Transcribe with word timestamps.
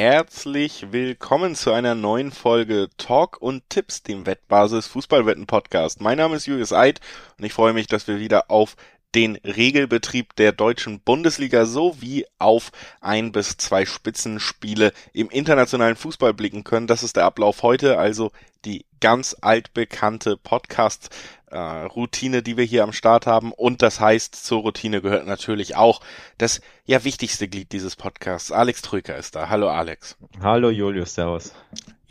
Herzlich 0.00 0.92
willkommen 0.92 1.54
zu 1.54 1.72
einer 1.72 1.94
neuen 1.94 2.32
Folge 2.32 2.88
Talk 2.96 3.36
und 3.42 3.68
Tipps, 3.68 4.02
dem 4.02 4.24
Wettbasis 4.24 4.86
Fußballwetten 4.86 5.46
Podcast. 5.46 6.00
Mein 6.00 6.16
Name 6.16 6.36
ist 6.36 6.46
Julius 6.46 6.72
Eid 6.72 7.02
und 7.36 7.44
ich 7.44 7.52
freue 7.52 7.74
mich, 7.74 7.86
dass 7.86 8.08
wir 8.08 8.18
wieder 8.18 8.50
auf 8.50 8.76
den 9.14 9.36
Regelbetrieb 9.36 10.34
der 10.36 10.52
deutschen 10.52 11.00
Bundesliga 11.00 11.66
sowie 11.66 12.24
auf 12.38 12.72
ein 13.02 13.30
bis 13.30 13.58
zwei 13.58 13.84
Spitzenspiele 13.84 14.94
im 15.12 15.28
internationalen 15.28 15.96
Fußball 15.96 16.32
blicken 16.32 16.64
können. 16.64 16.86
Das 16.86 17.02
ist 17.02 17.16
der 17.16 17.26
Ablauf 17.26 17.62
heute, 17.62 17.98
also 17.98 18.32
die 18.64 18.86
ganz 19.02 19.36
altbekannte 19.42 20.38
Podcast 20.38 21.10
äh, 21.50 21.58
Routine, 21.58 22.42
die 22.42 22.56
wir 22.56 22.64
hier 22.64 22.82
am 22.84 22.92
Start 22.92 23.26
haben. 23.26 23.52
Und 23.52 23.82
das 23.82 24.00
heißt, 24.00 24.34
zur 24.34 24.60
Routine 24.60 25.02
gehört 25.02 25.26
natürlich 25.26 25.76
auch 25.76 26.00
das 26.38 26.60
ja 26.86 27.04
wichtigste 27.04 27.48
Glied 27.48 27.72
dieses 27.72 27.96
Podcasts. 27.96 28.52
Alex 28.52 28.82
Trüker 28.82 29.16
ist 29.16 29.36
da. 29.36 29.48
Hallo 29.48 29.68
Alex. 29.68 30.16
Hallo 30.42 30.70
Julius, 30.70 31.14
servus. 31.14 31.52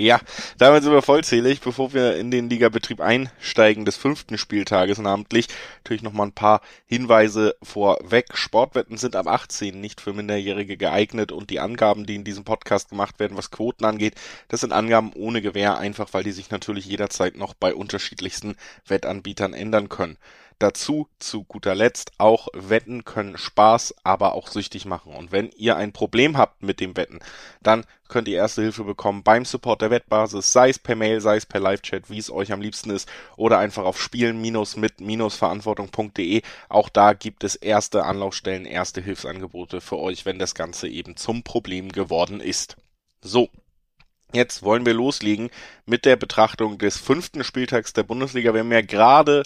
Ja, 0.01 0.21
damit 0.57 0.83
sind 0.83 0.93
wir 0.93 1.01
vollzählig. 1.01 1.59
Bevor 1.59 1.91
wir 1.91 2.15
in 2.15 2.31
den 2.31 2.49
Ligabetrieb 2.49 3.01
einsteigen 3.01 3.83
des 3.83 3.97
fünften 3.97 4.37
Spieltages 4.37 4.97
namentlich, 4.97 5.49
natürlich 5.83 6.03
noch 6.03 6.13
mal 6.13 6.23
ein 6.23 6.31
paar 6.31 6.61
Hinweise 6.85 7.57
vorweg. 7.61 8.27
Sportwetten 8.37 8.95
sind 8.95 9.17
ab 9.17 9.27
18 9.27 9.81
nicht 9.81 9.99
für 9.99 10.13
Minderjährige 10.13 10.77
geeignet 10.77 11.33
und 11.33 11.49
die 11.49 11.59
Angaben, 11.59 12.05
die 12.05 12.15
in 12.15 12.23
diesem 12.23 12.45
Podcast 12.45 12.91
gemacht 12.91 13.19
werden, 13.19 13.35
was 13.35 13.51
Quoten 13.51 13.83
angeht, 13.83 14.15
das 14.47 14.61
sind 14.61 14.71
Angaben 14.71 15.11
ohne 15.15 15.41
Gewähr, 15.41 15.77
einfach 15.77 16.13
weil 16.13 16.23
die 16.23 16.31
sich 16.31 16.49
natürlich 16.49 16.85
jederzeit 16.85 17.35
noch 17.35 17.53
bei 17.53 17.75
unterschiedlichsten 17.75 18.55
Wettanbietern 18.87 19.53
ändern 19.53 19.89
können. 19.89 20.17
Dazu 20.59 21.07
zu 21.19 21.45
guter 21.45 21.73
Letzt 21.73 22.11
auch 22.17 22.49
Wetten 22.53 23.05
können 23.05 23.37
Spaß, 23.37 23.95
aber 24.03 24.33
auch 24.33 24.49
süchtig 24.49 24.85
machen. 24.85 25.13
Und 25.13 25.31
wenn 25.31 25.51
ihr 25.55 25.77
ein 25.77 25.93
Problem 25.93 26.37
habt 26.37 26.61
mit 26.61 26.81
dem 26.81 26.97
Wetten, 26.97 27.19
dann 27.61 27.85
könnt 28.09 28.27
ihr 28.27 28.35
erste 28.35 28.61
Hilfe 28.61 28.83
bekommen 28.83 29.23
beim 29.23 29.45
Support 29.45 29.81
der 29.81 29.89
Wettbasis, 29.89 30.51
sei 30.51 30.67
es 30.69 30.77
per 30.77 30.97
Mail, 30.97 31.21
sei 31.21 31.37
es 31.37 31.45
per 31.45 31.61
Live-Chat, 31.61 32.09
wie 32.09 32.17
es 32.17 32.29
euch 32.29 32.51
am 32.51 32.59
liebsten 32.59 32.89
ist, 32.89 33.07
oder 33.37 33.57
einfach 33.57 33.85
auf 33.85 34.01
spielen-mit-verantwortung.de. 34.01 36.41
Auch 36.67 36.89
da 36.89 37.13
gibt 37.13 37.45
es 37.45 37.55
erste 37.55 38.03
Anlaufstellen, 38.03 38.65
erste 38.65 38.99
Hilfsangebote 38.99 39.79
für 39.79 39.97
euch, 39.97 40.25
wenn 40.25 40.39
das 40.39 40.55
Ganze 40.55 40.89
eben 40.89 41.15
zum 41.15 41.43
Problem 41.43 41.89
geworden 41.89 42.41
ist. 42.41 42.75
So, 43.21 43.47
Jetzt 44.31 44.61
wollen 44.61 44.85
wir 44.85 44.93
loslegen 44.93 45.49
mit 45.87 46.05
der 46.05 46.15
Betrachtung 46.15 46.77
des 46.77 46.97
fünften 46.97 47.43
Spieltags 47.43 47.93
der 47.93 48.03
Bundesliga. 48.03 48.53
Wir 48.53 48.59
haben 48.59 48.71
ja 48.71 48.81
gerade 48.81 49.41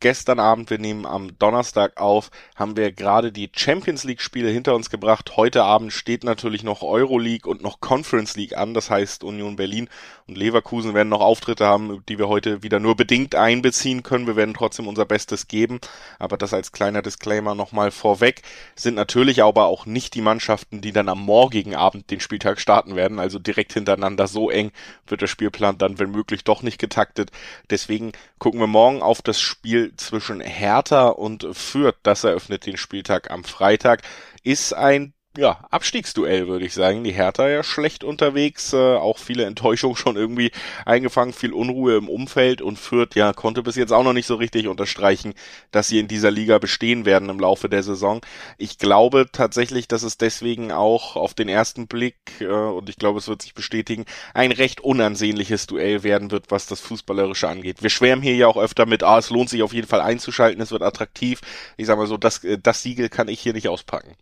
gestern 0.00 0.38
Abend, 0.38 0.70
wir 0.70 0.78
nehmen 0.78 1.06
am 1.06 1.38
Donnerstag 1.38 2.00
auf, 2.00 2.30
haben 2.56 2.76
wir 2.76 2.92
gerade 2.92 3.32
die 3.32 3.50
Champions 3.54 4.04
League 4.04 4.20
Spiele 4.20 4.48
hinter 4.48 4.74
uns 4.74 4.90
gebracht. 4.90 5.36
Heute 5.36 5.64
Abend 5.64 5.92
steht 5.92 6.24
natürlich 6.24 6.62
noch 6.62 6.82
Euroleague 6.82 7.50
und 7.50 7.62
noch 7.62 7.80
Conference 7.80 8.36
League 8.36 8.56
an. 8.56 8.74
Das 8.74 8.90
heißt, 8.90 9.24
Union 9.24 9.56
Berlin 9.56 9.88
und 10.26 10.38
Leverkusen 10.38 10.94
werden 10.94 11.08
noch 11.08 11.20
Auftritte 11.20 11.66
haben, 11.66 12.02
die 12.08 12.18
wir 12.18 12.28
heute 12.28 12.62
wieder 12.62 12.80
nur 12.80 12.96
bedingt 12.96 13.34
einbeziehen 13.34 14.02
können. 14.02 14.26
Wir 14.26 14.36
werden 14.36 14.54
trotzdem 14.54 14.86
unser 14.86 15.04
Bestes 15.04 15.48
geben. 15.48 15.80
Aber 16.18 16.36
das 16.36 16.54
als 16.54 16.72
kleiner 16.72 17.02
Disclaimer 17.02 17.54
nochmal 17.54 17.90
vorweg. 17.90 18.42
Sind 18.76 18.94
natürlich 18.94 19.42
aber 19.42 19.66
auch 19.66 19.86
nicht 19.86 20.14
die 20.14 20.20
Mannschaften, 20.20 20.80
die 20.80 20.92
dann 20.92 21.08
am 21.08 21.20
morgigen 21.20 21.74
Abend 21.74 22.10
den 22.10 22.20
Spieltag 22.20 22.60
starten 22.60 22.96
werden. 22.96 23.18
Also 23.18 23.38
direkt 23.38 23.72
hintereinander 23.72 24.26
so 24.26 24.50
eng 24.50 24.72
wird 25.06 25.22
der 25.22 25.26
Spielplan 25.26 25.78
dann, 25.78 25.98
wenn 25.98 26.10
möglich, 26.10 26.44
doch 26.44 26.62
nicht 26.62 26.78
getaktet. 26.78 27.30
Deswegen 27.70 28.12
gucken 28.38 28.60
wir 28.60 28.66
morgen 28.66 29.02
auf 29.02 29.22
das 29.22 29.40
Spiel 29.40 29.87
zwischen 29.96 30.40
Hertha 30.40 31.08
und 31.08 31.46
Fürth. 31.52 31.96
Das 32.02 32.24
eröffnet 32.24 32.66
den 32.66 32.76
Spieltag 32.76 33.30
am 33.30 33.44
Freitag. 33.44 34.02
Ist 34.42 34.72
ein 34.72 35.14
ja, 35.36 35.64
Abstiegsduell, 35.70 36.48
würde 36.48 36.64
ich 36.64 36.74
sagen. 36.74 37.04
Die 37.04 37.12
Hertha 37.12 37.48
ja 37.48 37.62
schlecht 37.62 38.02
unterwegs, 38.02 38.72
äh, 38.72 38.96
auch 38.96 39.18
viele 39.18 39.44
Enttäuschungen 39.44 39.96
schon 39.96 40.16
irgendwie 40.16 40.50
eingefangen, 40.84 41.32
viel 41.32 41.52
Unruhe 41.52 41.96
im 41.96 42.08
Umfeld 42.08 42.60
und 42.60 42.76
Fürth, 42.76 43.14
ja, 43.14 43.32
konnte 43.32 43.62
bis 43.62 43.76
jetzt 43.76 43.92
auch 43.92 44.02
noch 44.02 44.14
nicht 44.14 44.26
so 44.26 44.34
richtig 44.34 44.66
unterstreichen, 44.66 45.34
dass 45.70 45.86
sie 45.86 46.00
in 46.00 46.08
dieser 46.08 46.32
Liga 46.32 46.58
bestehen 46.58 47.04
werden 47.04 47.28
im 47.28 47.38
Laufe 47.38 47.68
der 47.68 47.84
Saison. 47.84 48.20
Ich 48.56 48.78
glaube 48.78 49.26
tatsächlich, 49.30 49.86
dass 49.86 50.02
es 50.02 50.18
deswegen 50.18 50.72
auch 50.72 51.14
auf 51.14 51.34
den 51.34 51.48
ersten 51.48 51.86
Blick, 51.86 52.16
äh, 52.40 52.46
und 52.46 52.88
ich 52.88 52.96
glaube, 52.96 53.20
es 53.20 53.28
wird 53.28 53.42
sich 53.42 53.54
bestätigen, 53.54 54.06
ein 54.34 54.50
recht 54.50 54.80
unansehnliches 54.80 55.68
Duell 55.68 56.02
werden 56.02 56.32
wird, 56.32 56.50
was 56.50 56.66
das 56.66 56.80
Fußballerische 56.80 57.48
angeht. 57.48 57.80
Wir 57.80 57.90
schwärmen 57.90 58.22
hier 58.22 58.34
ja 58.34 58.48
auch 58.48 58.56
öfter 58.56 58.86
mit, 58.86 59.04
ah, 59.04 59.18
es 59.18 59.30
lohnt 59.30 59.50
sich 59.50 59.62
auf 59.62 59.72
jeden 59.72 59.86
Fall 59.86 60.00
einzuschalten, 60.00 60.60
es 60.60 60.72
wird 60.72 60.82
attraktiv. 60.82 61.40
Ich 61.76 61.86
sag 61.86 61.96
mal 61.96 62.08
so, 62.08 62.16
das, 62.16 62.42
äh, 62.42 62.58
das 62.60 62.82
Siegel 62.82 63.08
kann 63.08 63.28
ich 63.28 63.38
hier 63.38 63.52
nicht 63.52 63.68
auspacken. 63.68 64.16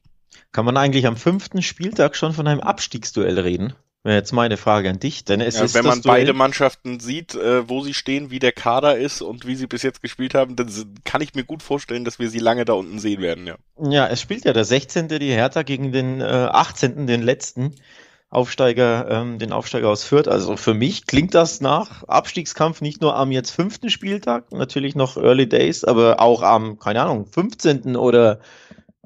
Kann 0.57 0.65
man 0.65 0.79
eigentlich 0.79 1.07
am 1.07 1.19
fünften 1.19 1.61
Spieltag 1.61 2.17
schon 2.17 2.33
von 2.33 2.47
einem 2.47 2.61
Abstiegsduell 2.61 3.39
reden? 3.39 3.75
Wäre 4.05 4.17
jetzt 4.17 4.33
meine 4.33 4.57
Frage 4.57 4.89
an 4.89 4.99
dich, 4.99 5.23
denn 5.23 5.43
es 5.43 5.59
ja, 5.59 5.65
ist 5.65 5.75
wenn 5.75 5.85
man 5.85 6.01
beide 6.01 6.33
Mannschaften 6.33 6.99
sieht, 6.99 7.35
äh, 7.35 7.69
wo 7.69 7.83
sie 7.83 7.93
stehen, 7.93 8.31
wie 8.31 8.39
der 8.39 8.53
Kader 8.53 8.97
ist 8.97 9.21
und 9.21 9.47
wie 9.47 9.55
sie 9.55 9.67
bis 9.67 9.83
jetzt 9.83 10.01
gespielt 10.01 10.35
haben, 10.35 10.57
dann 10.57 10.71
kann 11.05 11.21
ich 11.21 11.35
mir 11.35 11.45
gut 11.45 11.63
vorstellen, 11.63 12.07
dass 12.07 12.19
wir 12.19 12.31
sie 12.31 12.39
lange 12.39 12.65
da 12.65 12.73
unten 12.73 12.99
sehen 12.99 13.21
werden, 13.21 13.47
ja. 13.47 13.57
Ja, 13.79 14.07
es 14.07 14.23
spielt 14.23 14.47
ja 14.47 14.55
der 14.55 14.65
16. 14.65 15.09
die 15.09 15.31
Hertha 15.31 15.63
gegen 15.63 15.93
den 15.93 16.23
äh, 16.23 16.25
18. 16.25 17.07
den 17.07 17.21
letzten 17.21 17.75
Aufsteiger, 18.31 19.11
ähm, 19.11 19.39
den 19.39 19.53
Aufsteiger 19.53 19.91
aus 19.91 20.05
Fürth. 20.05 20.27
Also 20.27 20.57
für 20.57 20.73
mich 20.73 21.07
klingt 21.07 21.35
das 21.35 21.61
nach 21.61 22.05
Abstiegskampf 22.05 22.81
nicht 22.81 23.03
nur 23.03 23.15
am 23.15 23.31
jetzt 23.31 23.51
fünften 23.51 23.91
Spieltag, 23.91 24.53
natürlich 24.53 24.95
noch 24.95 25.19
Early 25.19 25.51
Days, 25.51 25.85
aber 25.85 26.19
auch 26.19 26.41
am, 26.41 26.79
keine 26.79 27.03
Ahnung, 27.03 27.27
15. 27.27 27.95
oder 27.97 28.41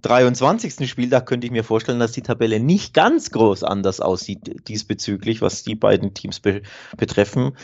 23. 0.03 0.89
Spieltag 0.89 1.27
könnte 1.27 1.47
ich 1.47 1.53
mir 1.53 1.65
vorstellen, 1.65 1.99
dass 1.99 2.13
die 2.13 2.23
Tabelle 2.23 2.61
nicht 2.61 2.95
ganz 2.95 3.31
groß 3.31 3.65
anders 3.65 4.01
aussieht 4.01 4.69
diesbezüglich, 4.69 5.43
was 5.43 5.63
die 5.63 5.75
beiden 5.75 6.15
Teams 6.15 6.41
be 6.41 6.63
betreffen. 6.97 7.57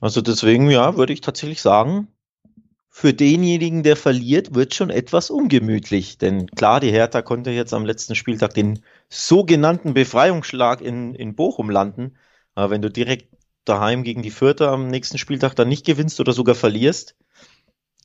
Also 0.00 0.20
deswegen, 0.20 0.70
ja, 0.70 0.96
würde 0.96 1.12
ich 1.12 1.20
tatsächlich 1.20 1.60
sagen, 1.60 2.08
für 2.90 3.14
denjenigen, 3.14 3.82
der 3.82 3.96
verliert, 3.96 4.54
wird 4.54 4.74
schon 4.74 4.90
etwas 4.90 5.30
ungemütlich. 5.30 6.18
Denn 6.18 6.48
klar, 6.48 6.80
die 6.80 6.90
Hertha 6.90 7.22
konnte 7.22 7.50
jetzt 7.50 7.72
am 7.72 7.86
letzten 7.86 8.14
Spieltag 8.14 8.54
den 8.54 8.80
sogenannten 9.08 9.94
Befreiungsschlag 9.94 10.80
in, 10.80 11.14
in 11.14 11.36
Bochum 11.36 11.70
landen. 11.70 12.16
Aber 12.54 12.70
wenn 12.70 12.82
du 12.82 12.90
direkt 12.90 13.28
daheim 13.64 14.02
gegen 14.02 14.22
die 14.22 14.30
Fürther 14.30 14.72
am 14.72 14.88
nächsten 14.88 15.18
Spieltag 15.18 15.54
dann 15.54 15.68
nicht 15.68 15.86
gewinnst 15.86 16.18
oder 16.18 16.32
sogar 16.32 16.54
verlierst, 16.54 17.14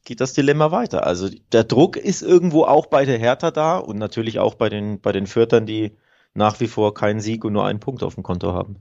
geht 0.03 0.21
das 0.21 0.33
Dilemma 0.33 0.71
weiter. 0.71 1.05
Also 1.05 1.29
der 1.51 1.63
Druck 1.63 1.97
ist 1.97 2.21
irgendwo 2.21 2.63
auch 2.63 2.87
bei 2.87 3.05
der 3.05 3.17
Hertha 3.17 3.51
da 3.51 3.77
und 3.77 3.97
natürlich 3.97 4.39
auch 4.39 4.55
bei 4.55 4.69
den, 4.69 4.99
bei 4.99 5.11
den 5.11 5.27
Fürtern, 5.27 5.65
die 5.65 5.97
nach 6.33 6.59
wie 6.59 6.67
vor 6.67 6.93
keinen 6.93 7.21
Sieg 7.21 7.45
und 7.45 7.53
nur 7.53 7.65
einen 7.65 7.79
Punkt 7.79 8.03
auf 8.03 8.15
dem 8.15 8.23
Konto 8.23 8.53
haben. 8.53 8.77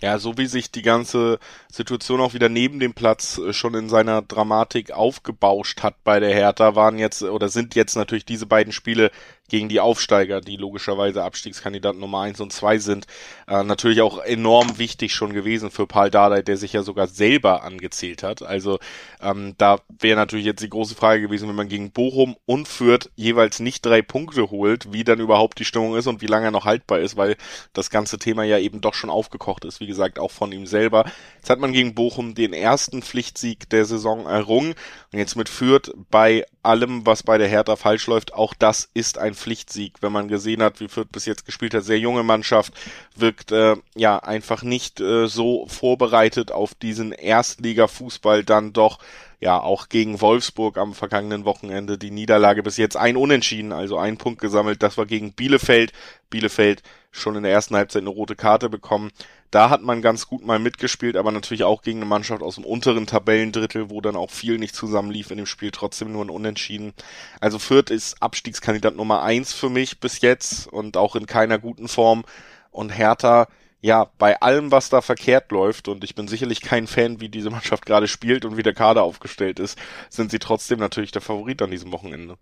Ja, 0.00 0.18
so 0.18 0.36
wie 0.36 0.46
sich 0.46 0.72
die 0.72 0.82
ganze 0.82 1.38
Situation 1.70 2.20
auch 2.20 2.34
wieder 2.34 2.48
neben 2.48 2.80
dem 2.80 2.94
Platz 2.94 3.38
äh, 3.38 3.52
schon 3.52 3.74
in 3.74 3.88
seiner 3.88 4.22
Dramatik 4.22 4.90
aufgebauscht 4.90 5.82
hat 5.82 6.02
bei 6.02 6.20
der 6.20 6.34
Hertha, 6.34 6.74
waren 6.74 6.98
jetzt 6.98 7.22
oder 7.22 7.48
sind 7.48 7.74
jetzt 7.74 7.94
natürlich 7.94 8.26
diese 8.26 8.46
beiden 8.46 8.72
Spiele 8.72 9.10
gegen 9.54 9.68
die 9.68 9.78
Aufsteiger, 9.78 10.40
die 10.40 10.56
logischerweise 10.56 11.22
Abstiegskandidaten 11.22 12.00
Nummer 12.00 12.22
eins 12.22 12.40
und 12.40 12.52
zwei 12.52 12.78
sind, 12.78 13.06
äh, 13.46 13.62
natürlich 13.62 14.00
auch 14.00 14.18
enorm 14.18 14.78
wichtig 14.78 15.14
schon 15.14 15.32
gewesen 15.32 15.70
für 15.70 15.86
Paul 15.86 16.10
Dardai, 16.10 16.42
der 16.42 16.56
sich 16.56 16.72
ja 16.72 16.82
sogar 16.82 17.06
selber 17.06 17.62
angezählt 17.62 18.24
hat. 18.24 18.42
Also 18.42 18.80
ähm, 19.22 19.54
da 19.56 19.78
wäre 20.00 20.16
natürlich 20.16 20.44
jetzt 20.44 20.64
die 20.64 20.68
große 20.68 20.96
Frage 20.96 21.22
gewesen, 21.22 21.48
wenn 21.48 21.54
man 21.54 21.68
gegen 21.68 21.92
Bochum 21.92 22.34
und 22.46 22.66
Fürth 22.66 23.10
jeweils 23.14 23.60
nicht 23.60 23.86
drei 23.86 24.02
Punkte 24.02 24.50
holt, 24.50 24.92
wie 24.92 25.04
dann 25.04 25.20
überhaupt 25.20 25.60
die 25.60 25.64
Stimmung 25.64 25.94
ist 25.94 26.08
und 26.08 26.20
wie 26.20 26.26
lange 26.26 26.46
er 26.46 26.50
noch 26.50 26.64
haltbar 26.64 26.98
ist, 26.98 27.16
weil 27.16 27.36
das 27.74 27.90
ganze 27.90 28.18
Thema 28.18 28.42
ja 28.42 28.58
eben 28.58 28.80
doch 28.80 28.94
schon 28.94 29.08
aufgekocht 29.08 29.64
ist, 29.64 29.78
wie 29.78 29.86
gesagt, 29.86 30.18
auch 30.18 30.32
von 30.32 30.50
ihm 30.50 30.66
selber. 30.66 31.04
Jetzt 31.36 31.48
hat 31.48 31.60
man 31.60 31.72
gegen 31.72 31.94
Bochum 31.94 32.34
den 32.34 32.52
ersten 32.52 33.02
Pflichtsieg 33.02 33.70
der 33.70 33.84
Saison 33.84 34.26
errungen 34.26 34.74
und 35.12 35.18
jetzt 35.20 35.36
mit 35.36 35.48
Fürth 35.48 35.92
bei 36.10 36.44
allem, 36.64 37.06
was 37.06 37.22
bei 37.22 37.38
der 37.38 37.48
Hertha 37.48 37.76
falsch 37.76 38.06
läuft, 38.06 38.34
auch 38.34 38.54
das 38.54 38.88
ist 38.94 39.18
ein 39.18 39.34
Pflichtsieg, 39.34 39.94
wenn 40.00 40.12
man 40.12 40.28
gesehen 40.28 40.62
hat, 40.62 40.80
wie 40.80 40.88
Fürth 40.88 41.12
bis 41.12 41.26
jetzt 41.26 41.46
gespielt 41.46 41.74
hat. 41.74 41.84
Sehr 41.84 41.98
junge 41.98 42.22
Mannschaft, 42.22 42.72
wirkt 43.16 43.52
äh, 43.52 43.76
ja 43.94 44.18
einfach 44.18 44.62
nicht 44.62 45.00
äh, 45.00 45.26
so 45.26 45.66
vorbereitet 45.66 46.52
auf 46.52 46.74
diesen 46.74 47.12
Erstliga-Fußball 47.12 48.44
dann 48.44 48.72
doch 48.72 48.98
ja 49.44 49.60
auch 49.60 49.90
gegen 49.90 50.22
Wolfsburg 50.22 50.78
am 50.78 50.94
vergangenen 50.94 51.44
Wochenende 51.44 51.98
die 51.98 52.10
Niederlage 52.10 52.62
bis 52.62 52.78
jetzt 52.78 52.96
ein 52.96 53.14
Unentschieden, 53.14 53.72
also 53.72 53.98
ein 53.98 54.16
Punkt 54.16 54.40
gesammelt. 54.40 54.82
Das 54.82 54.96
war 54.96 55.04
gegen 55.04 55.34
Bielefeld. 55.34 55.92
Bielefeld 56.30 56.82
schon 57.10 57.36
in 57.36 57.42
der 57.42 57.52
ersten 57.52 57.76
Halbzeit 57.76 58.00
eine 58.00 58.10
rote 58.10 58.36
Karte 58.36 58.70
bekommen. 58.70 59.10
Da 59.50 59.68
hat 59.68 59.82
man 59.82 60.00
ganz 60.00 60.26
gut 60.26 60.46
mal 60.46 60.58
mitgespielt, 60.58 61.16
aber 61.18 61.30
natürlich 61.30 61.62
auch 61.62 61.82
gegen 61.82 61.98
eine 61.98 62.06
Mannschaft 62.06 62.42
aus 62.42 62.54
dem 62.54 62.64
unteren 62.64 63.06
Tabellendrittel, 63.06 63.90
wo 63.90 64.00
dann 64.00 64.16
auch 64.16 64.30
viel 64.30 64.58
nicht 64.58 64.74
zusammenlief 64.74 65.30
in 65.30 65.36
dem 65.36 65.46
Spiel, 65.46 65.70
trotzdem 65.70 66.10
nur 66.10 66.24
ein 66.24 66.30
Unentschieden. 66.30 66.94
Also 67.38 67.58
Fürth 67.58 67.90
ist 67.90 68.22
Abstiegskandidat 68.22 68.96
Nummer 68.96 69.22
eins 69.22 69.52
für 69.52 69.68
mich 69.68 70.00
bis 70.00 70.22
jetzt 70.22 70.66
und 70.68 70.96
auch 70.96 71.16
in 71.16 71.26
keiner 71.26 71.58
guten 71.58 71.86
Form. 71.86 72.24
Und 72.70 72.88
Hertha, 72.88 73.46
ja, 73.84 74.10
bei 74.16 74.40
allem, 74.40 74.70
was 74.70 74.88
da 74.88 75.02
verkehrt 75.02 75.52
läuft, 75.52 75.88
und 75.88 76.04
ich 76.04 76.14
bin 76.14 76.26
sicherlich 76.26 76.62
kein 76.62 76.86
Fan, 76.86 77.20
wie 77.20 77.28
diese 77.28 77.50
Mannschaft 77.50 77.84
gerade 77.84 78.08
spielt 78.08 78.46
und 78.46 78.56
wie 78.56 78.62
der 78.62 78.72
Kader 78.72 79.02
aufgestellt 79.02 79.60
ist, 79.60 79.78
sind 80.08 80.30
sie 80.30 80.38
trotzdem 80.38 80.78
natürlich 80.78 81.12
der 81.12 81.20
Favorit 81.20 81.60
an 81.60 81.70
diesem 81.70 81.92
Wochenende. 81.92 82.38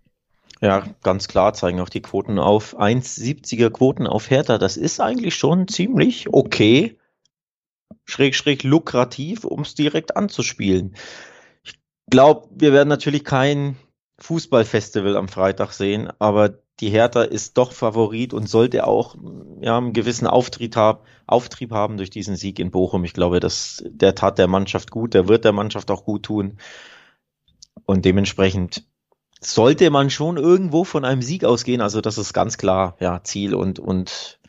Ja, 0.61 0.87
ganz 1.03 1.27
klar 1.27 1.53
zeigen 1.53 1.81
auch 1.81 1.89
die 1.89 2.01
Quoten 2.01 2.39
auf 2.39 2.79
1,70er 2.79 3.71
Quoten 3.71 4.07
auf 4.07 4.29
Hertha. 4.29 4.57
Das 4.57 4.77
ist 4.77 5.01
eigentlich 5.01 5.35
schon 5.35 5.67
ziemlich 5.67 6.31
okay, 6.31 6.97
schräg, 8.05 8.35
schräg 8.35 8.63
lukrativ, 8.63 9.43
um 9.43 9.63
es 9.63 9.75
direkt 9.75 10.15
anzuspielen. 10.15 10.95
Ich 11.65 11.73
glaube, 12.09 12.47
wir 12.51 12.71
werden 12.71 12.87
natürlich 12.87 13.25
kein 13.25 13.75
Fußballfestival 14.23 15.17
am 15.17 15.27
Freitag 15.27 15.73
sehen, 15.73 16.09
aber 16.17 16.57
die 16.79 16.89
Hertha 16.89 17.23
ist 17.23 17.57
doch 17.57 17.73
Favorit 17.73 18.33
und 18.33 18.47
sollte 18.49 18.87
auch 18.87 19.15
ja, 19.59 19.77
einen 19.77 19.91
gewissen 19.91 20.27
Auftrieb, 20.27 20.75
hab, 20.77 21.05
Auftrieb 21.27 21.71
haben 21.71 21.97
durch 21.97 22.09
diesen 22.09 22.37
Sieg 22.37 22.57
in 22.57 22.71
Bochum. 22.71 23.03
Ich 23.03 23.13
glaube, 23.13 23.41
dass 23.41 23.83
der 23.85 24.15
tat 24.15 24.37
der 24.37 24.47
Mannschaft 24.47 24.91
gut, 24.91 25.13
der 25.13 25.27
wird 25.27 25.43
der 25.43 25.51
Mannschaft 25.51 25.91
auch 25.91 26.05
gut 26.05 26.23
tun. 26.23 26.57
Und 27.85 28.05
dementsprechend 28.05 28.85
sollte 29.41 29.89
man 29.89 30.09
schon 30.09 30.37
irgendwo 30.37 30.85
von 30.85 31.03
einem 31.03 31.21
Sieg 31.21 31.43
ausgehen. 31.43 31.81
Also 31.81 31.99
das 31.99 32.17
ist 32.17 32.33
ganz 32.33 32.57
klar 32.57 32.95
ja, 33.01 33.21
Ziel 33.23 33.53
und, 33.53 33.77
und 33.77 34.39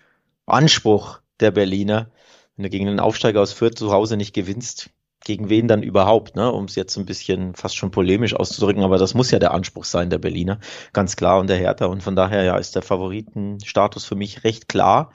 Anspruch 0.47 1.21
der 1.41 1.50
Berliner. 1.50 2.11
Wenn 2.56 2.62
du 2.62 2.71
gegen 2.71 2.88
einen 2.88 3.00
Aufsteiger 3.00 3.43
aus 3.43 3.53
Fürth 3.53 3.76
zu 3.76 3.91
Hause 3.91 4.17
nicht 4.17 4.35
gewinnst, 4.35 4.91
gegen 5.25 5.49
wen 5.49 5.69
dann 5.69 5.82
überhaupt, 5.82 6.37
ne? 6.37 6.53
um 6.53 6.67
es 6.67 6.75
jetzt 6.75 6.97
ein 6.97 7.06
bisschen 7.06 7.55
fast 7.55 7.76
schon 7.76 7.91
polemisch 7.91 8.35
auszudrücken, 8.35 8.82
aber 8.82 8.99
das 8.99 9.15
muss 9.15 9.31
ja 9.31 9.38
der 9.38 9.53
Anspruch 9.53 9.85
sein, 9.85 10.11
der 10.11 10.19
Berliner, 10.19 10.61
ganz 10.93 11.17
klar 11.17 11.41
und 11.41 11.49
der 11.49 11.56
Hertha. 11.56 11.87
Und 11.87 12.03
von 12.03 12.15
daher 12.15 12.44
ja 12.44 12.56
ist 12.56 12.75
der 12.75 12.82
Favoritenstatus 12.82 14.05
für 14.05 14.17
mich 14.17 14.44
recht 14.44 14.69
klar. 14.69 15.12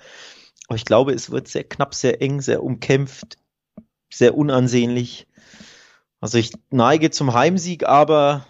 Aber 0.67 0.75
ich 0.75 0.85
glaube, 0.85 1.13
es 1.13 1.31
wird 1.31 1.47
sehr 1.47 1.63
knapp, 1.63 1.95
sehr 1.95 2.21
eng, 2.21 2.41
sehr 2.41 2.63
umkämpft, 2.63 3.37
sehr 4.11 4.35
unansehnlich. 4.35 5.27
Also 6.19 6.37
ich 6.37 6.51
neige 6.69 7.11
zum 7.11 7.33
Heimsieg, 7.33 7.85
aber 7.87 8.45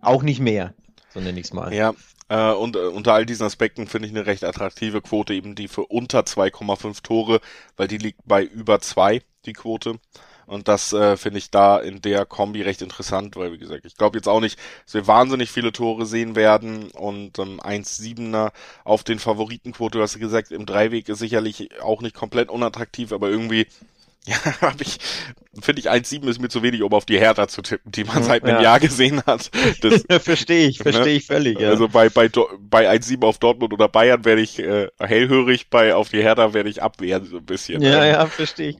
auch 0.00 0.22
nicht 0.22 0.40
mehr, 0.40 0.74
so 1.12 1.20
nenne 1.20 1.40
ich 1.40 1.46
es 1.46 1.52
mal. 1.52 1.72
Ja, 1.72 1.94
äh, 2.28 2.52
und 2.52 2.76
äh, 2.76 2.80
unter 2.80 3.12
all 3.12 3.26
diesen 3.26 3.44
Aspekten 3.44 3.86
finde 3.86 4.08
ich 4.08 4.14
eine 4.14 4.26
recht 4.26 4.44
attraktive 4.44 5.02
Quote 5.02 5.34
eben 5.34 5.54
die 5.54 5.68
für 5.68 5.84
unter 5.86 6.20
2,5 6.20 7.02
Tore, 7.02 7.40
weil 7.76 7.88
die 7.88 7.98
liegt 7.98 8.20
bei 8.24 8.42
über 8.42 8.80
2 8.80 9.22
die 9.46 9.52
Quote. 9.52 9.98
Und 10.46 10.68
das 10.68 10.92
äh, 10.92 11.16
finde 11.16 11.38
ich 11.38 11.50
da 11.50 11.78
in 11.78 12.02
der 12.02 12.26
Kombi 12.26 12.62
recht 12.62 12.82
interessant, 12.82 13.36
weil 13.36 13.52
wie 13.52 13.58
gesagt, 13.58 13.84
ich 13.86 13.96
glaube 13.96 14.18
jetzt 14.18 14.28
auch 14.28 14.40
nicht, 14.40 14.58
dass 14.84 14.94
wir 14.94 15.06
wahnsinnig 15.06 15.50
viele 15.50 15.72
Tore 15.72 16.04
sehen 16.04 16.36
werden 16.36 16.90
und 16.90 17.38
ähm, 17.38 17.60
1,7er 17.60 18.52
auf 18.84 19.04
den 19.04 19.18
Favoritenquote, 19.18 19.98
du 19.98 20.02
hast 20.02 20.18
gesagt, 20.18 20.50
im 20.50 20.66
Dreiweg 20.66 21.08
ist 21.08 21.20
sicherlich 21.20 21.80
auch 21.80 22.02
nicht 22.02 22.14
komplett 22.14 22.50
unattraktiv, 22.50 23.12
aber 23.12 23.30
irgendwie 23.30 23.66
ja, 24.26 24.36
habe 24.60 24.82
ich, 24.82 24.98
finde 25.60 25.80
ich 25.80 25.90
1,7 25.90 26.28
ist 26.28 26.40
mir 26.40 26.48
zu 26.48 26.62
wenig, 26.62 26.82
um 26.82 26.92
auf 26.92 27.04
die 27.04 27.18
Hertha 27.18 27.48
zu 27.48 27.60
tippen, 27.60 27.90
die 27.90 28.04
man 28.04 28.22
seit 28.22 28.44
einem 28.44 28.56
ja. 28.56 28.62
Jahr 28.62 28.80
gesehen 28.80 29.20
hat. 29.26 29.50
verstehe 30.22 30.68
ich, 30.68 30.78
verstehe 30.78 31.04
ne? 31.04 31.10
ich 31.10 31.26
völlig. 31.26 31.58
Ja. 31.58 31.70
Also 31.70 31.88
bei, 31.88 32.08
bei, 32.08 32.28
bei 32.28 32.88
1,7 32.88 33.24
auf 33.24 33.38
Dortmund 33.38 33.72
oder 33.72 33.88
Bayern 33.88 34.24
werde 34.24 34.42
ich 34.42 34.60
äh, 34.60 34.88
hellhörig, 35.00 35.70
bei 35.70 35.96
auf 35.96 36.10
die 36.10 36.22
Hertha 36.22 36.54
werde 36.54 36.70
ich 36.70 36.82
abwehren 36.82 37.24
so 37.24 37.38
ein 37.38 37.46
bisschen. 37.46 37.82
Ja, 37.82 38.04
ja, 38.04 38.26
verstehe 38.26 38.70
ich. 38.70 38.76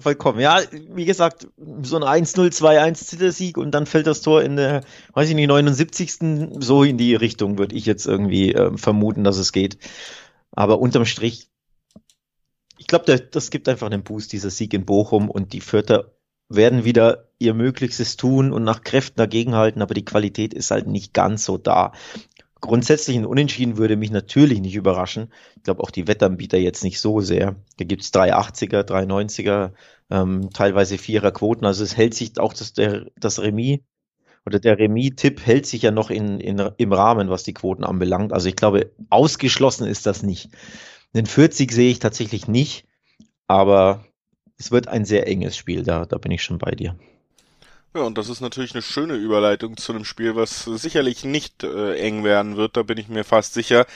Vollkommen. 0.00 0.40
Ja, 0.40 0.60
wie 0.90 1.04
gesagt, 1.04 1.48
so 1.82 1.96
ein 1.96 2.24
1-0, 2.24 2.52
2-1 2.52 2.94
Zittersieg 2.94 3.58
und 3.58 3.72
dann 3.72 3.86
fällt 3.86 4.06
das 4.06 4.22
Tor 4.22 4.42
in 4.42 4.56
der, 4.56 4.82
weiß 5.12 5.28
ich 5.28 5.34
nicht, 5.34 5.48
79. 5.48 6.14
So 6.60 6.82
in 6.84 6.96
die 6.96 7.14
Richtung 7.14 7.58
würde 7.58 7.74
ich 7.76 7.86
jetzt 7.86 8.06
irgendwie 8.06 8.54
äh, 8.54 8.76
vermuten, 8.76 9.24
dass 9.24 9.36
es 9.36 9.52
geht. 9.52 9.78
Aber 10.52 10.80
unterm 10.80 11.04
Strich, 11.04 11.48
ich 12.78 12.86
glaube, 12.86 13.18
das 13.18 13.50
gibt 13.50 13.68
einfach 13.68 13.88
einen 13.88 14.02
Boost, 14.02 14.32
dieser 14.32 14.50
Sieg 14.50 14.72
in 14.72 14.86
Bochum 14.86 15.28
und 15.30 15.52
die 15.52 15.60
Vierter 15.60 16.12
werden 16.48 16.84
wieder 16.84 17.28
ihr 17.38 17.54
Möglichstes 17.54 18.16
tun 18.16 18.52
und 18.52 18.64
nach 18.64 18.82
Kräften 18.82 19.18
dagegenhalten, 19.18 19.82
aber 19.82 19.94
die 19.94 20.04
Qualität 20.04 20.54
ist 20.54 20.70
halt 20.70 20.86
nicht 20.86 21.12
ganz 21.12 21.44
so 21.44 21.58
da. 21.58 21.92
Grundsätzlich 22.60 23.16
ein 23.16 23.26
Unentschieden 23.26 23.76
würde 23.76 23.96
mich 23.96 24.10
natürlich 24.10 24.60
nicht 24.60 24.74
überraschen. 24.74 25.32
Ich 25.56 25.62
glaube 25.62 25.82
auch 25.82 25.90
die 25.90 26.08
Wettanbieter 26.08 26.58
jetzt 26.58 26.82
nicht 26.82 27.00
so 27.00 27.20
sehr. 27.20 27.56
Da 27.76 27.84
gibt's 27.84 28.12
380er, 28.12 28.82
390er, 28.82 29.72
ähm, 30.10 30.50
teilweise 30.52 30.98
Vierer 30.98 31.30
Quoten. 31.30 31.64
Also 31.64 31.84
es 31.84 31.96
hält 31.96 32.14
sich 32.14 32.38
auch 32.38 32.52
das, 32.52 32.72
der, 32.72 33.06
das 33.16 33.40
Remis 33.40 33.80
oder 34.48 34.58
der 34.58 34.78
Remis-Tipp 34.78 35.44
hält 35.44 35.66
sich 35.66 35.82
ja 35.82 35.90
noch 35.90 36.10
in, 36.10 36.40
in, 36.40 36.58
im 36.78 36.92
Rahmen, 36.92 37.28
was 37.28 37.42
die 37.42 37.54
Quoten 37.54 37.84
anbelangt. 37.84 38.32
Also 38.32 38.48
ich 38.48 38.56
glaube, 38.56 38.90
ausgeschlossen 39.10 39.86
ist 39.86 40.06
das 40.06 40.22
nicht. 40.22 40.50
Den 41.14 41.26
40 41.26 41.70
sehe 41.70 41.90
ich 41.90 41.98
tatsächlich 41.98 42.48
nicht, 42.48 42.86
aber 43.46 44.04
es 44.56 44.70
wird 44.70 44.88
ein 44.88 45.04
sehr 45.04 45.28
enges 45.28 45.56
Spiel, 45.56 45.82
da, 45.82 46.06
da 46.06 46.18
bin 46.18 46.32
ich 46.32 46.42
schon 46.42 46.58
bei 46.58 46.72
dir. 46.72 46.96
Ja, 47.94 48.02
und 48.02 48.18
das 48.18 48.28
ist 48.28 48.40
natürlich 48.40 48.74
eine 48.74 48.82
schöne 48.82 49.14
Überleitung 49.14 49.76
zu 49.76 49.92
einem 49.92 50.04
Spiel, 50.04 50.36
was 50.36 50.64
sicherlich 50.64 51.24
nicht 51.24 51.64
äh, 51.64 51.96
eng 51.98 52.22
werden 52.22 52.56
wird, 52.56 52.76
da 52.76 52.82
bin 52.82 52.98
ich 52.98 53.08
mir 53.08 53.24
fast 53.24 53.54
sicher. 53.54 53.86